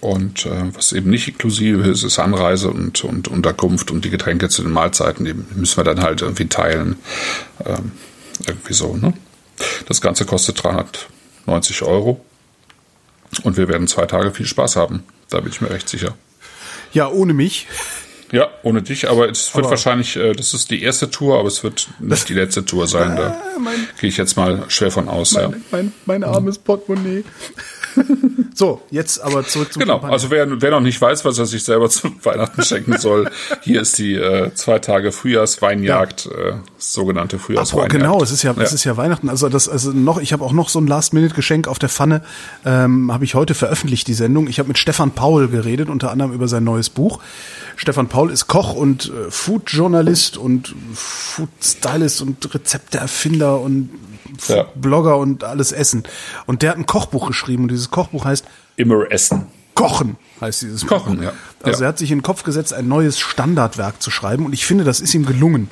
[0.02, 4.50] Und äh, was eben nicht inklusive ist, ist Anreise und, und Unterkunft und die Getränke
[4.50, 6.98] zu den Mahlzeiten, die müssen wir dann halt irgendwie teilen.
[7.66, 7.92] Ähm,
[8.48, 9.14] irgendwie so, ne?
[9.88, 12.24] Das Ganze kostet 390 Euro.
[13.44, 15.04] Und wir werden zwei Tage viel Spaß haben.
[15.30, 16.16] Da bin ich mir recht sicher.
[16.94, 17.68] Ja, ohne mich.
[18.32, 21.48] Ja, ohne dich, aber es wird Aber- wahrscheinlich, äh, das ist die erste Tour, aber
[21.48, 23.16] es wird nicht die letzte Tour sein.
[23.16, 25.34] Da mein- gehe ich jetzt mal schwer von aus.
[25.34, 25.52] ja.
[25.72, 27.24] Mein, mein armes Portemonnaie.
[28.56, 30.14] so, jetzt aber zurück zum Genau, Champagner.
[30.14, 33.30] also wer, wer noch nicht weiß, was er sich selber zu Weihnachten schenken soll,
[33.62, 36.54] hier ist die äh, zwei Tage Frühjahrsweinjagd, äh,
[36.92, 37.92] sogenannte Frühjahrsweinjagd.
[37.94, 39.30] genau, es ist ja, es ist ja Weihnachten.
[39.30, 42.22] Also das, also noch, ich habe auch noch so ein Last-Minute-Geschenk auf der Pfanne.
[42.66, 44.48] Ähm, habe ich heute veröffentlicht die Sendung.
[44.48, 47.20] Ich habe mit Stefan Paul geredet, unter anderem über sein neues Buch.
[47.78, 53.90] Stefan Paul ist Koch und äh, Food-Journalist und Food-Stylist und Rezepteerfinder und
[54.48, 54.66] Ja.
[54.76, 56.04] Blogger und alles Essen.
[56.46, 58.46] Und der hat ein Kochbuch geschrieben und dieses Kochbuch heißt
[58.76, 59.48] Immer essen.
[59.76, 61.24] Kochen heißt dieses Kochen, Buch.
[61.24, 61.34] ja.
[61.64, 61.86] Also Ja.
[61.86, 64.84] er hat sich in den Kopf gesetzt, ein neues Standardwerk zu schreiben und ich finde,
[64.84, 65.70] das ist ihm gelungen.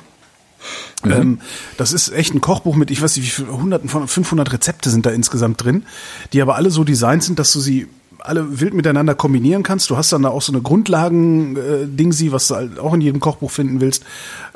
[1.04, 1.12] Mhm.
[1.12, 1.40] Ähm,
[1.76, 4.90] das ist echt ein Kochbuch mit, ich weiß nicht, wie viele hunderten von 500 Rezepte
[4.90, 5.84] sind da insgesamt drin,
[6.32, 7.88] die aber alle so designt sind, dass du sie
[8.20, 9.90] alle wild miteinander kombinieren kannst.
[9.90, 13.50] Du hast dann da auch so eine Grundlagen-Dingsi, was du halt auch in jedem Kochbuch
[13.50, 14.04] finden willst.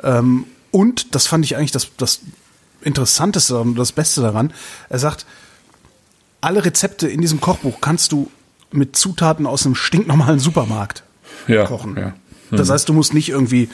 [0.03, 2.21] Ähm, und das fand ich eigentlich das, das
[2.81, 4.53] Interessanteste und das Beste daran.
[4.89, 5.25] Er sagt,
[6.41, 8.29] alle Rezepte in diesem Kochbuch kannst du
[8.71, 11.03] mit Zutaten aus einem stinknormalen Supermarkt
[11.47, 11.95] Ja, kochen.
[11.97, 12.13] ja.
[12.51, 13.69] Das heißt, du musst nicht irgendwie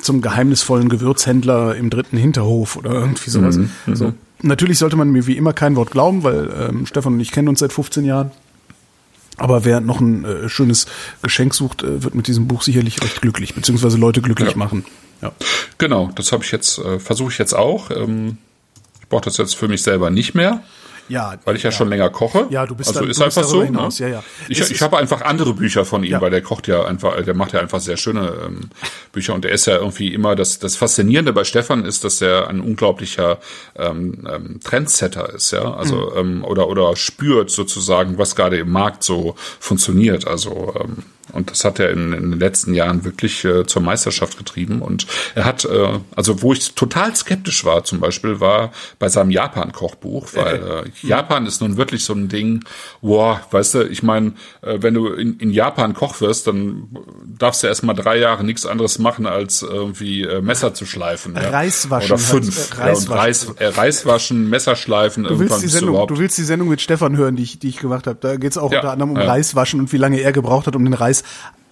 [0.00, 3.56] zum geheimnisvollen Gewürzhändler im dritten Hinterhof oder irgendwie sowas.
[3.56, 4.12] Mhm, So.
[4.42, 7.48] Natürlich sollte man mir wie immer kein Wort glauben, weil ähm, Stefan und ich kennen
[7.48, 8.30] uns seit 15 Jahren.
[9.38, 10.86] Aber wer noch ein äh, schönes
[11.22, 14.56] Geschenk sucht, äh, wird mit diesem Buch sicherlich recht glücklich, beziehungsweise Leute glücklich Ja.
[14.56, 14.84] machen.
[15.22, 15.32] Ja.
[15.78, 17.90] Genau, das habe ich jetzt, äh, versuche ich jetzt auch.
[17.90, 18.38] Ähm,
[19.00, 20.62] ich brauche das jetzt für mich selber nicht mehr.
[21.08, 22.46] Ja, Weil ich ja, schon länger koche.
[22.50, 23.62] Ja, du bist also dann- ist bist einfach so.
[23.62, 23.88] ne?
[23.98, 24.24] ja, ja.
[24.48, 26.20] Ich, Es ich habe einfach andere Bücher von ihm, Ja.
[26.20, 28.70] weil der kocht ja einfach, der macht ja einfach sehr schöne ähm,
[29.12, 32.48] Bücher und der ist ja irgendwie immer das das Faszinierende bei Stefan ist, dass er
[32.48, 33.38] ein unglaublicher
[33.76, 36.18] ähm, ähm, Trendsetter ist, ja, also Mhm.
[36.38, 41.04] ähm, oder oder spürt sozusagen, was gerade im Markt so funktioniert, also ähm,
[41.36, 44.82] und das hat er in, in den letzten Jahren wirklich äh, zur Meisterschaft getrieben.
[44.82, 49.30] Und er hat, äh, also wo ich total skeptisch war, zum Beispiel, war bei seinem
[49.30, 52.64] Japan-Kochbuch, weil äh, Japan ist nun wirklich so ein Ding,
[53.02, 54.32] boah, weißt du, ich meine,
[54.62, 56.88] äh, wenn du in, in Japan Koch wirst, dann
[57.38, 61.34] darfst du erst mal drei Jahre nichts anderes machen, als irgendwie äh, Messer zu schleifen.
[61.34, 61.50] Ja.
[61.50, 62.76] Reis waschen Oder fünf.
[62.78, 66.06] heißt, äh, ja, und Reis äh, Reis waschen, Messer schleifen, Du willst, die du Sendung,
[66.06, 68.18] du willst die Sendung mit Stefan hören, die ich, die ich gemacht habe.
[68.20, 69.24] Da geht es auch Ja, unter anderem um ja.
[69.24, 71.24] Reiswaschen und wie lange er gebraucht hat, um den Reis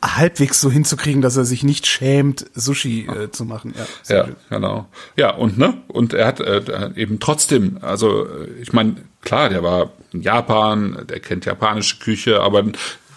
[0.05, 3.75] halbwegs so hinzukriegen, dass er sich nicht schämt, Sushi äh, zu machen.
[3.77, 4.87] Ja, Ja, genau.
[5.17, 5.79] Ja, und ne?
[5.89, 11.05] Und er hat äh, eben trotzdem, also äh, ich meine, klar, der war in Japan,
[11.09, 12.65] der kennt japanische Küche, aber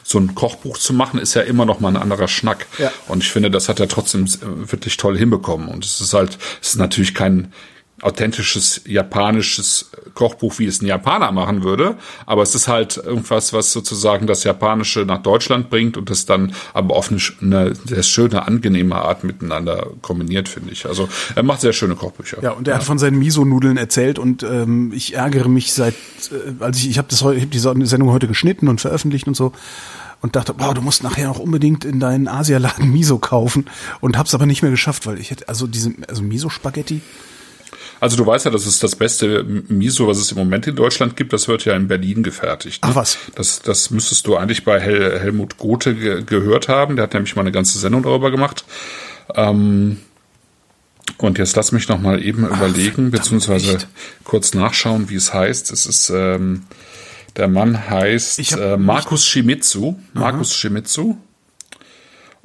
[0.04, 2.66] so ein Kochbuch zu machen, ist ja immer noch mal ein anderer Schnack.
[2.78, 2.92] Ja.
[3.10, 5.68] Und ich finde, das hat er trotzdem äh, wirklich toll hinbekommen.
[5.68, 7.52] Und es ist halt, es ist natürlich kein
[8.02, 11.96] authentisches japanisches Kochbuch, wie es ein Japaner machen würde,
[12.26, 16.54] aber es ist halt irgendwas, was sozusagen das Japanische nach Deutschland bringt und das dann
[16.74, 20.86] aber auf eine, eine sehr schöne, angenehme Art miteinander kombiniert, finde ich.
[20.86, 22.42] Also er macht sehr schöne Kochbücher.
[22.44, 25.96] Ja, und er hat von seinen Miso-Nudeln erzählt und ähm, ich ärgere mich seit,
[26.32, 29.28] äh, als ich, ich habe das heute, ich habe die Sendung heute geschnitten und veröffentlicht
[29.28, 29.54] und so
[30.22, 33.66] und dachte, boah, du musst nachher noch unbedingt in deinen Asialaden Miso kaufen
[34.02, 37.02] und hab's aber nicht mehr geschafft, weil ich hätte, also diese, also Miso-Spaghetti,
[38.00, 41.16] Also du weißt ja, das ist das beste Miso, was es im Moment in Deutschland
[41.16, 41.34] gibt.
[41.34, 42.84] Das wird ja in Berlin gefertigt.
[42.84, 42.90] Ne?
[42.92, 43.18] Ach was.
[43.36, 46.96] Das, das müsstest du eigentlich bei Hel Helmut Gothe ge gehört haben.
[46.96, 48.66] Der hat nämlich mal eine ganze Sendung darüber gemacht.
[49.36, 49.98] Ähm,
[51.18, 53.88] und jetzt lass mich noch mal eben Ach, überlegen, beziehungsweise echt?
[54.24, 55.72] kurz nachschauen, wie es heißt.
[55.72, 56.64] Es ist ähm,
[57.38, 60.00] der Mann heißt äh, Markus Shimizu.
[60.14, 61.18] Markus Shimizu.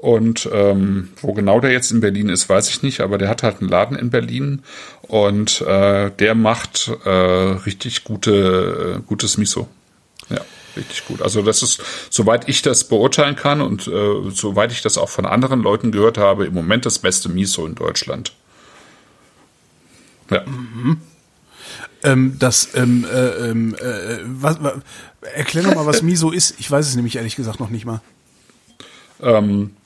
[0.03, 3.45] Und ähm, wo genau der jetzt in Berlin ist, weiß ich nicht, aber der hat
[3.45, 4.65] halt einen Laden in Berlin
[5.03, 9.69] und äh, der macht äh, richtig gute, äh, gutes Miso.
[10.29, 10.41] Ja,
[10.77, 11.23] richtig gut.
[11.23, 15.25] Also das ist, soweit ich das beurteilen kann und äh, soweit ich das auch von
[15.25, 18.33] anderen Leuten gehört habe, im Moment das beste Miso in Deutschland.
[20.31, 20.43] Ja.
[20.45, 21.01] Mhm.
[22.03, 24.73] Ähm, das, ähm, äh, ähm, äh, was, was,
[25.33, 26.57] erklär doch mal, was Miso ist.
[26.59, 28.01] Ich weiß es nämlich ehrlich gesagt noch nicht mal.
[29.21, 29.77] Ähm,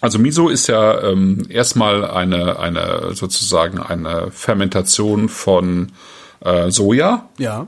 [0.00, 5.92] also Miso ist ja ähm, erstmal eine, eine sozusagen eine Fermentation von
[6.40, 7.28] äh, Soja.
[7.38, 7.66] Ja.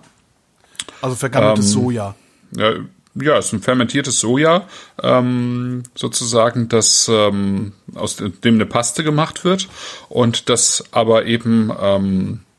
[1.01, 2.15] Also vergammeltes ähm, Soja.
[2.57, 2.73] Ja,
[3.15, 4.67] ja, ist ein fermentiertes Soja,
[5.03, 9.69] ähm, sozusagen, das ähm, aus dem eine Paste gemacht wird
[10.09, 12.52] und das aber eben ähm, äh,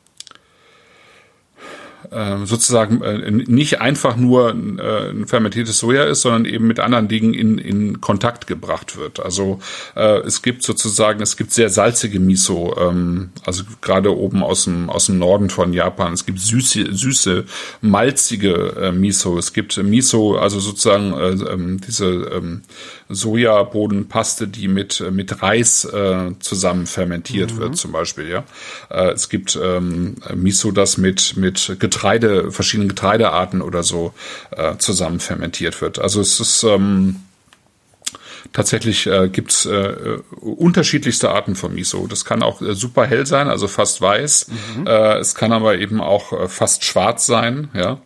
[2.45, 7.33] sozusagen äh, nicht einfach nur äh, ein fermentiertes Soja ist, sondern eben mit anderen Dingen
[7.33, 9.19] in, in Kontakt gebracht wird.
[9.19, 9.59] Also
[9.95, 14.89] äh, es gibt sozusagen, es gibt sehr salzige Miso, ähm, also gerade oben aus dem,
[14.89, 16.13] aus dem Norden von Japan.
[16.13, 17.45] Es gibt süße, süße
[17.81, 19.37] malzige äh, Miso.
[19.37, 22.61] Es gibt Miso, also sozusagen äh, ähm, diese ähm,
[23.09, 27.57] Sojabodenpaste, die mit, mit Reis äh, zusammen fermentiert mhm.
[27.57, 28.43] wird, zum Beispiel, ja.
[28.89, 32.02] Es gibt ähm, Miso, das mit, mit Getreide,
[32.51, 34.13] verschiedenen Getreidearten oder so
[34.51, 35.99] äh, zusammen fermentiert wird.
[35.99, 37.21] Also es ist ähm,
[38.51, 42.07] tatsächlich äh, gibt's äh, unterschiedlichste Arten von Miso.
[42.07, 44.47] Das kann auch äh, super hell sein, also fast weiß.
[44.77, 44.87] Mhm.
[44.87, 47.99] Äh, es kann aber eben auch äh, fast schwarz sein, ja.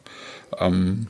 [0.58, 1.08] Ähm,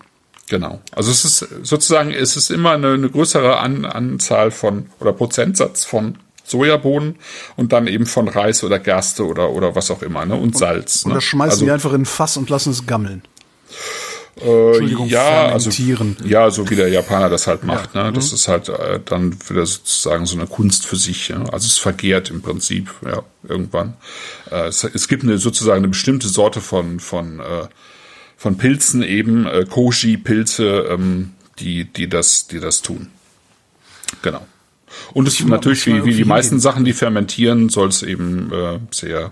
[0.50, 0.80] Genau.
[0.94, 5.84] Also es ist sozusagen, es ist immer eine, eine größere An, Anzahl von oder Prozentsatz
[5.84, 7.18] von Sojabohnen
[7.56, 10.36] und dann eben von Reis oder Gerste oder, oder was auch immer, ne?
[10.36, 11.04] Und, und Salz.
[11.04, 11.16] Und ne?
[11.16, 13.22] das schmeißen also, die einfach in ein Fass und lassen es gammeln.
[14.40, 15.72] Äh, ja, also,
[16.24, 17.96] ja, so wie der Japaner das halt macht.
[17.96, 18.06] Ja.
[18.06, 18.14] Ne?
[18.14, 18.36] Das mhm.
[18.36, 21.30] ist halt äh, dann wieder sozusagen so eine Kunst für sich.
[21.30, 21.44] Ja?
[21.52, 23.96] Also es vergehrt im Prinzip, ja, irgendwann.
[24.52, 27.68] Äh, es, es gibt eine sozusagen eine bestimmte Sorte von von äh,
[28.38, 33.10] von Pilzen eben, äh, Koshi-Pilze, ähm, die, die das, die das tun.
[34.22, 34.46] Genau.
[35.14, 38.80] Und es ist natürlich, wie, wie die meisten Sachen, die fermentieren, soll es eben äh,
[38.92, 39.32] sehr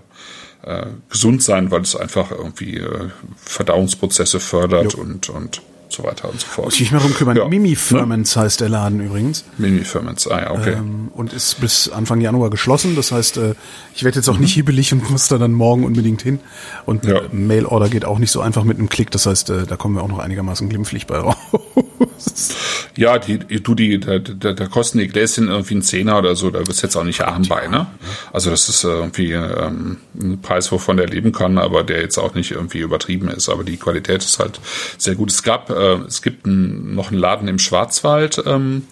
[0.62, 5.00] äh, gesund sein, weil es einfach irgendwie äh, Verdauungsprozesse fördert jo.
[5.00, 6.66] und, und so weiter und so fort.
[6.66, 7.36] Muss ich mich mal drum kümmern.
[7.36, 7.48] Ja.
[7.48, 8.24] Mimi ne?
[8.36, 9.44] heißt der Laden übrigens.
[9.58, 10.72] Mimi Ferments, ah ja, okay.
[10.74, 12.96] Ähm, und ist bis Anfang Januar geschlossen.
[12.96, 13.54] Das heißt, äh,
[13.94, 14.42] ich werde jetzt auch mhm.
[14.42, 16.40] nicht hibbelig und muss da dann morgen unbedingt hin.
[16.84, 17.20] Und ja.
[17.32, 19.10] Mail-Order geht auch nicht so einfach mit einem Klick.
[19.10, 21.36] Das heißt, äh, da kommen wir auch noch einigermaßen glimpflich bei raus.
[22.96, 26.50] Ja, die, du, die, da, da, da kosten die Gläschen irgendwie einen Zehner oder so,
[26.50, 27.86] da bist jetzt auch nicht arm bei, ne?
[28.32, 32.34] Also das ist irgendwie ähm, ein Preis, wovon der leben kann, aber der jetzt auch
[32.34, 33.50] nicht irgendwie übertrieben ist.
[33.50, 34.60] Aber die Qualität ist halt
[34.96, 35.30] sehr gut.
[35.30, 38.86] Es gab, äh, es gibt ein, noch einen Laden im Schwarzwald, ähm,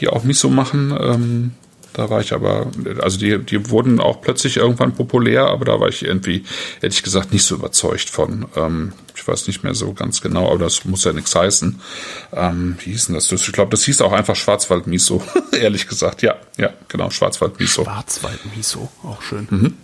[0.00, 0.96] die auch nicht so machen.
[0.98, 1.50] Ähm,
[1.92, 5.88] da war ich aber, also die, die wurden auch plötzlich irgendwann populär, aber da war
[5.88, 6.44] ich irgendwie,
[6.80, 8.46] ehrlich gesagt, nicht so überzeugt von.
[8.56, 11.80] Ähm, ich weiß nicht mehr so ganz genau, aber das muss ja nichts heißen.
[12.32, 13.30] Ähm, wie hieß denn das?
[13.30, 15.22] Ich glaube, das hieß auch einfach Schwarzwald-Miso,
[15.60, 16.22] ehrlich gesagt.
[16.22, 17.84] Ja, ja, genau, Schwarzwald-Miso.
[17.84, 19.48] Schwarzwald-Miso, auch schön.
[19.50, 19.76] Mhm.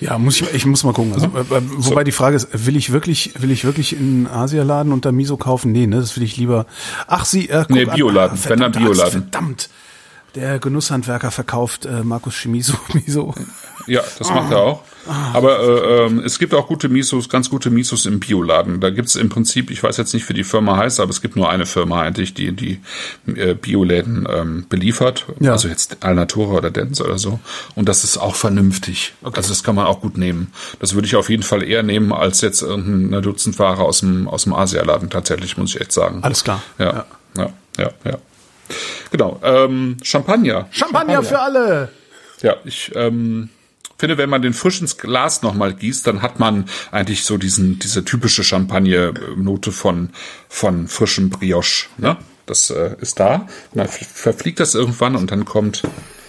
[0.00, 1.12] Ja, muss ich, ich muss mal gucken.
[1.12, 2.04] Also, äh, äh wobei so.
[2.04, 5.72] die Frage ist, will ich wirklich, will ich wirklich in Asialaden unter Miso kaufen?
[5.72, 6.66] Nee, ne, das will ich lieber.
[7.06, 9.22] Ach, sie, äh, guck nee, Bioladen, ah, wenn dann Bioladen.
[9.30, 9.68] Verdammt.
[10.34, 13.34] Der Genusshandwerker verkauft äh, Markus Chimiso Miso.
[13.86, 14.82] Ja, das macht er auch.
[15.32, 18.80] Aber äh, äh, es gibt auch gute Misos, ganz gute Misos im Bioladen.
[18.80, 21.36] Da gibt's im Prinzip, ich weiß jetzt nicht, wie die Firma heißt, aber es gibt
[21.36, 22.80] nur eine Firma eigentlich, die die
[23.26, 25.26] äh, Bioläden ähm, beliefert.
[25.40, 25.52] Ja.
[25.52, 27.40] Also jetzt Alnatura oder Dens oder so.
[27.74, 29.14] Und das ist auch vernünftig.
[29.22, 29.36] Okay.
[29.36, 30.52] Also das kann man auch gut nehmen.
[30.78, 34.44] Das würde ich auf jeden Fall eher nehmen als jetzt irgendeine Dutzendware aus dem aus
[34.44, 35.10] dem Asialaden.
[35.10, 36.22] Tatsächlich muss ich echt sagen.
[36.22, 36.62] Alles klar.
[36.78, 37.90] Ja, ja, ja, ja.
[38.04, 38.18] ja.
[39.10, 39.40] Genau.
[39.42, 40.68] Ähm, Champagner.
[40.70, 41.14] Champagner.
[41.14, 41.88] Champagner für alle.
[42.42, 43.50] Ja, ich ähm,
[43.98, 47.78] finde, wenn man den frisch ins Glas nochmal gießt, dann hat man eigentlich so diesen,
[47.78, 50.10] diese typische Champagner-Note von,
[50.48, 51.88] von frischem Brioche.
[51.98, 52.16] Ne?
[52.46, 53.46] Das äh, ist da.
[53.72, 55.82] Und dann verfliegt das irgendwann und dann kommt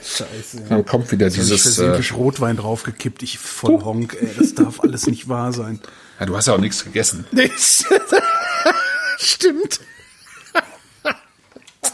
[0.03, 0.65] Scheiße.
[0.67, 1.77] Dann kommt wieder Jetzt dieses.
[1.77, 3.21] Ich äh, Rotwein draufgekippt.
[3.23, 3.85] Ich voll uh.
[3.85, 4.29] Honk, ey.
[4.37, 5.79] Das darf alles nicht wahr sein.
[6.19, 7.25] Ja, du hast ja auch nichts gegessen.
[7.31, 7.85] Nichts.
[9.17, 9.79] Stimmt.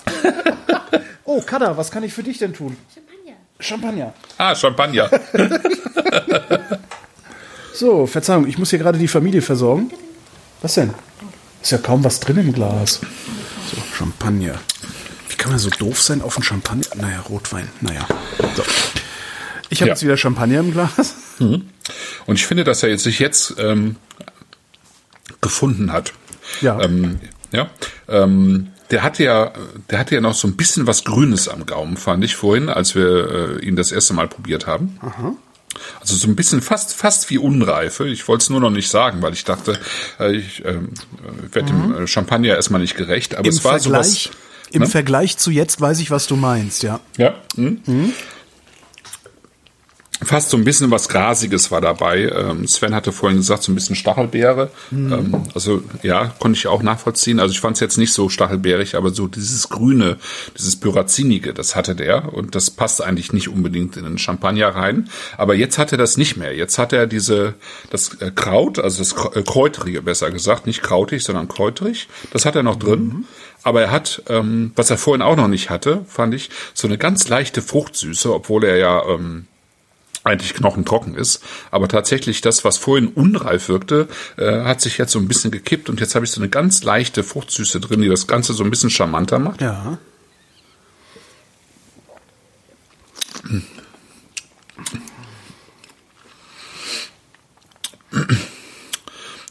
[1.26, 2.76] oh, Kada, was kann ich für dich denn tun?
[2.94, 3.34] Champagner.
[3.60, 4.14] Champagner.
[4.38, 5.10] Ah, Champagner.
[7.74, 9.91] So, Verzeihung, ich muss hier gerade die Familie versorgen.
[10.64, 10.95] Was denn?
[11.61, 13.02] Ist ja kaum was drin im Glas.
[13.69, 14.56] So, Champagner.
[15.30, 16.88] Wie kann man so doof sein auf einen Champagner?
[16.95, 17.69] Naja, Rotwein.
[17.82, 18.07] Naja.
[18.56, 18.64] So.
[19.69, 19.94] Ich habe Ja.
[19.94, 21.14] jetzt wieder Champagner im Glas.
[21.40, 21.69] Und
[22.36, 23.98] ich finde, dass er jetzt sich jetzt ähm,
[25.40, 26.14] gefunden hat.
[26.61, 26.82] Ja.
[26.82, 27.19] Ähm,
[27.52, 27.69] ja.
[28.07, 29.51] Ähm, der hatte ja,
[29.89, 32.95] der hatte ja noch so ein bisschen was Grünes am Gaumen, fand ich vorhin, als
[32.95, 34.97] wir äh, ihn das erste Mal probiert haben.
[35.99, 38.07] Also so ein bisschen fast, fast wie Unreife.
[38.07, 39.77] Ich wollte es nur noch nicht sagen, weil ich dachte,
[40.19, 43.35] äh, ich ähm, äh, werde dem äh, Champagner erstmal nicht gerecht.
[43.35, 44.30] Aber Im es war Vergleich, sowas.
[44.72, 44.88] Im ne?
[44.88, 46.99] Vergleich zu jetzt weiß ich, was du meinst, ja.
[47.18, 47.35] Ja.
[47.85, 48.14] hm?
[50.23, 52.30] Fast so ein bisschen was Grasiges war dabei.
[52.30, 54.72] Ähm, Sven hatte vorhin gesagt, so ein bisschen Stachelbeere.
[54.91, 57.39] Ähm, also ja, konnte ich auch nachvollziehen.
[57.39, 60.18] Also ich fand es jetzt nicht so stachelbeerig, aber so dieses Grüne,
[60.57, 62.34] dieses Pyrazinige, das hatte der.
[62.34, 65.10] Und das passt eigentlich nicht unbedingt in den Champagner rein.
[65.38, 66.56] Aber jetzt hat er das nicht mehr.
[66.56, 67.53] Jetzt hat er diese,
[67.91, 72.07] das äh, Kraut, also das äh, Kräutrige besser gesagt, nicht krautig, sondern kräutrig.
[72.31, 73.26] Das hat er noch drin.
[73.64, 76.98] Aber er hat, ähm, was er vorhin auch noch nicht hatte, fand ich, so eine
[76.98, 79.45] ganz leichte Fruchtsüße, obwohl er ja ähm,
[80.28, 81.44] eigentlich knochentrocken ist.
[81.72, 85.90] Aber tatsächlich das, was vorhin unreif wirkte, äh, hat sich jetzt so ein bisschen gekippt
[85.90, 88.70] und jetzt habe ich so eine ganz leichte Fruchtsüße drin, die das Ganze so ein
[88.70, 89.62] bisschen charmanter macht.
[89.62, 89.98] Ja.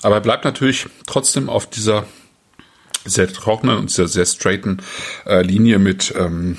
[0.03, 2.07] Aber er bleibt natürlich trotzdem auf dieser
[3.05, 4.82] sehr trockenen und sehr, sehr straighten
[5.24, 6.59] äh, Linie mit ähm,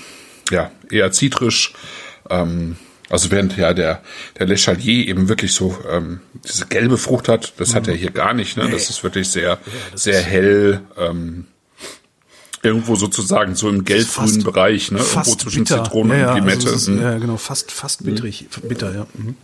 [0.49, 1.73] ja, eher zitrisch.
[2.29, 2.77] Ähm,
[3.09, 4.01] also während ja der,
[4.37, 8.11] der Le Chalier eben wirklich so ähm, diese gelbe Frucht hat, das hat er hier
[8.11, 8.57] gar nicht.
[8.57, 8.69] Ne?
[8.69, 9.59] Das ist wirklich sehr,
[9.95, 10.81] sehr hell.
[10.97, 11.45] Ähm,
[12.63, 14.99] irgendwo sozusagen so im gelb-grünen Bereich, ne?
[14.99, 15.83] Irgendwo zwischen bitter.
[15.83, 16.65] Zitrone ja, ja, und Limette.
[16.67, 17.01] Also ist, Mhm.
[17.01, 18.47] ja, genau, fast, fast bitterig.
[18.63, 19.07] Bitter, ja.
[19.13, 19.35] Mhm.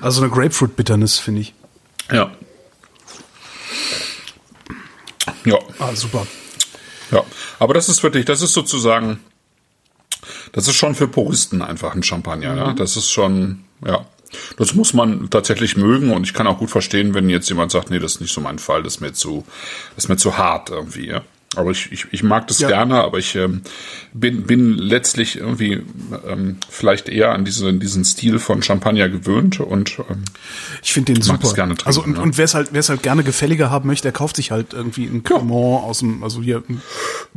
[0.00, 1.54] Also eine Grapefruit-Bitternis, finde ich.
[2.12, 2.30] ja.
[5.44, 5.58] Ja.
[5.78, 6.26] Ah, super.
[7.10, 7.22] Ja,
[7.58, 9.20] aber das ist wirklich, das ist sozusagen,
[10.52, 12.56] das ist schon für Puristen einfach ein Champagner.
[12.56, 12.72] Ja?
[12.72, 14.06] Das ist schon, ja,
[14.56, 17.90] das muss man tatsächlich mögen und ich kann auch gut verstehen, wenn jetzt jemand sagt,
[17.90, 19.44] nee, das ist nicht so mein Fall, das ist mir zu,
[19.94, 21.06] das ist mir zu hart irgendwie.
[21.06, 21.22] Ja?
[21.56, 22.68] Aber ich, ich, ich mag das Ja.
[22.68, 23.62] gerne, aber ich ähm,
[24.12, 25.82] bin, bin letztlich irgendwie
[26.26, 30.24] ähm, vielleicht eher an diese, diesen Stil von Champagner gewöhnt und ähm,
[30.82, 31.52] Ich finde den super.
[31.54, 32.22] gerne trinken, also und, ja.
[32.22, 34.72] und wer es halt, wer es halt gerne gefälliger haben möchte, der kauft sich halt
[34.72, 36.62] irgendwie ein Cremant aus dem, also hier.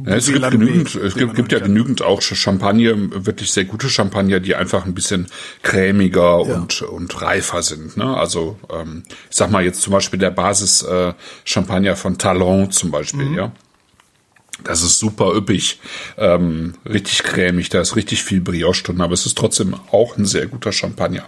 [0.05, 2.93] Ja, es gibt genügend, es gibt, gibt ja genügend auch Champagner,
[3.25, 5.27] wirklich sehr gute Champagner, die einfach ein bisschen
[5.63, 7.97] cremiger und, und reifer sind.
[7.97, 8.05] Ne?
[8.17, 11.13] Also ähm, ich sag mal jetzt zum Beispiel der Basis äh,
[11.45, 13.35] Champagner von Talon zum Beispiel, Mhm.
[13.35, 13.51] ja.
[14.63, 15.79] Das ist super üppig,
[16.17, 20.25] ähm, richtig cremig, da ist richtig viel Brioche drin, aber es ist trotzdem auch ein
[20.25, 21.25] sehr guter Champagner.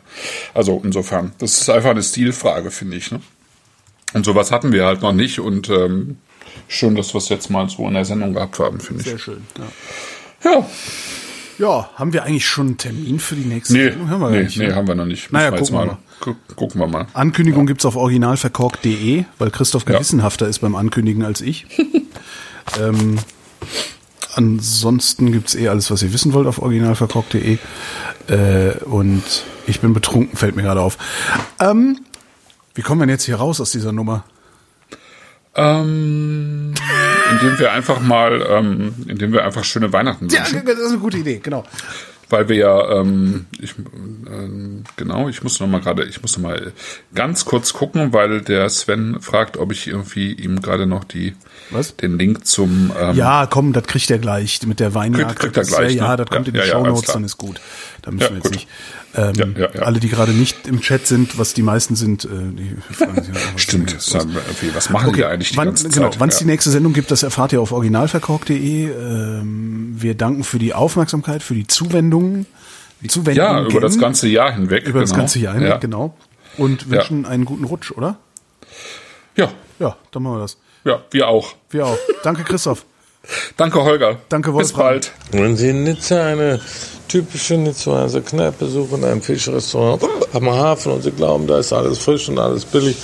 [0.53, 3.11] Also insofern, das ist einfach eine Stilfrage, finde ich.
[3.11, 3.22] Ne?
[4.14, 6.18] Und sowas hatten wir halt noch nicht und ähm,
[6.68, 9.10] schön, dass wir es jetzt mal so in der Sendung gehabt haben, finde ich.
[9.10, 9.41] Sehr schön.
[10.43, 10.51] Ja.
[10.51, 10.65] Ja,
[11.60, 14.10] ja, haben wir eigentlich schon einen Termin für die nächste nee, Sendung?
[14.10, 14.76] Haben wir nee, nicht, nee ne?
[14.76, 15.31] haben wir noch nicht.
[15.34, 17.07] Naja, gucken wir mal, gu- gucken wir mal.
[17.14, 19.93] Ankündigung gibt's auf originalverkork.de, weil Christoph Ja.
[19.95, 21.65] gewissenhafter ist beim Ankündigen als ich.
[22.79, 23.17] ähm,
[24.35, 27.57] ansonsten gibt's eh alles, was ihr wissen wollt auf originalverkork.de.
[28.27, 29.23] Äh, und
[29.67, 30.97] ich bin betrunken, fällt mir gerade auf.
[31.59, 31.99] Ähm,
[32.75, 34.23] wie kommen wir denn jetzt hier raus aus dieser Nummer?
[35.55, 36.73] Ähm,
[37.31, 40.65] indem wir einfach mal, ähm, indem wir einfach schöne Weihnachten Ja, wünschen.
[40.65, 41.63] das ist eine gute Idee, genau.
[42.30, 46.43] Weil wir ja, ähm, ich, ähm, genau, ich muss noch mal gerade, ich muss noch
[46.49, 46.73] mal
[47.15, 51.35] ganz kurz gucken, weil der Sven fragt, ob ich irgendwie ihm gerade noch die,
[51.72, 51.95] Was?
[51.95, 55.39] den Link zum, ähm, Ja, komm, das kriegt er gleich mit der Weinjagd.
[55.39, 56.18] Kriegt- kriegt er gleich, Ja, ja ne?
[56.18, 57.14] das kommt Ja, in die ja, ja, Shownotes, alles klar.
[57.15, 57.61] dann ist gut.
[58.01, 58.51] Da müssen Ja, wir jetzt gut.
[58.53, 58.68] nicht.
[59.15, 59.81] Ähm, Ja, ja, ja.
[59.81, 63.34] Alle, die gerade nicht im Chat sind, was die meisten sind, äh, die fragen sich
[63.34, 65.90] halt auch, was stimmt, das haben wir irgendwie, was machen die eigentlich die wann, ganze
[65.90, 68.91] genau, wann es die nächste Sendung gibt, das erfahrt ihr auf originalverkork.de.
[68.91, 72.45] Ähm, wir danken für die Aufmerksamkeit, für die Zuwendungen.
[73.07, 74.86] Zuwendungen ja, über das ganze Jahr hinweg.
[74.86, 75.22] über das genau.
[75.22, 76.15] ganze Jahr hinweg, genau.
[76.57, 78.18] Und wünschen einen guten Rutsch, oder?
[79.36, 79.49] Ja,
[79.80, 80.57] Ja, dann machen wir das.
[80.84, 81.56] ja, wir auch.
[81.69, 81.98] Wir auch.
[82.23, 82.86] Danke, Christoph.
[83.57, 84.17] Danke, Holger.
[84.29, 84.85] Danke, Bis Wolfram.
[84.85, 85.11] bald.
[85.31, 86.59] Wenn Sie in Nizza eine
[87.07, 92.29] typische Nizzaer Kneipe suchen, ein Fischrestaurant am Hafen und Sie glauben, da ist alles frisch
[92.29, 92.95] und alles billig,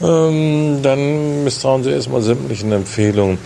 [0.00, 3.38] ähm, dann misstrauen Sie erstmal sämtlichen Empfehlungen.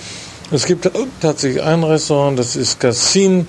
[0.53, 0.89] Es gibt
[1.21, 3.49] tatsächlich ein Restaurant, das ist Cassin.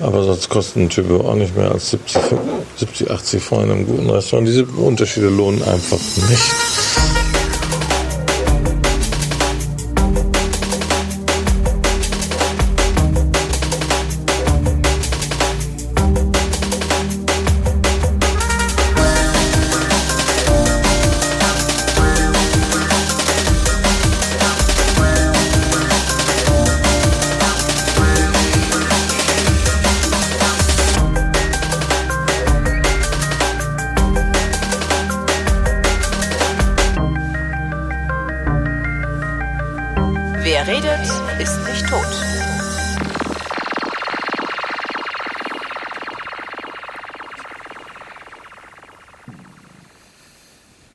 [0.00, 2.20] Aber sonst kosten ein Typo auch nicht mehr als 70,
[2.76, 4.46] 70 80 Francs in einem guten Restaurant.
[4.46, 5.98] Diese Unterschiede lohnen einfach
[6.28, 6.65] nicht.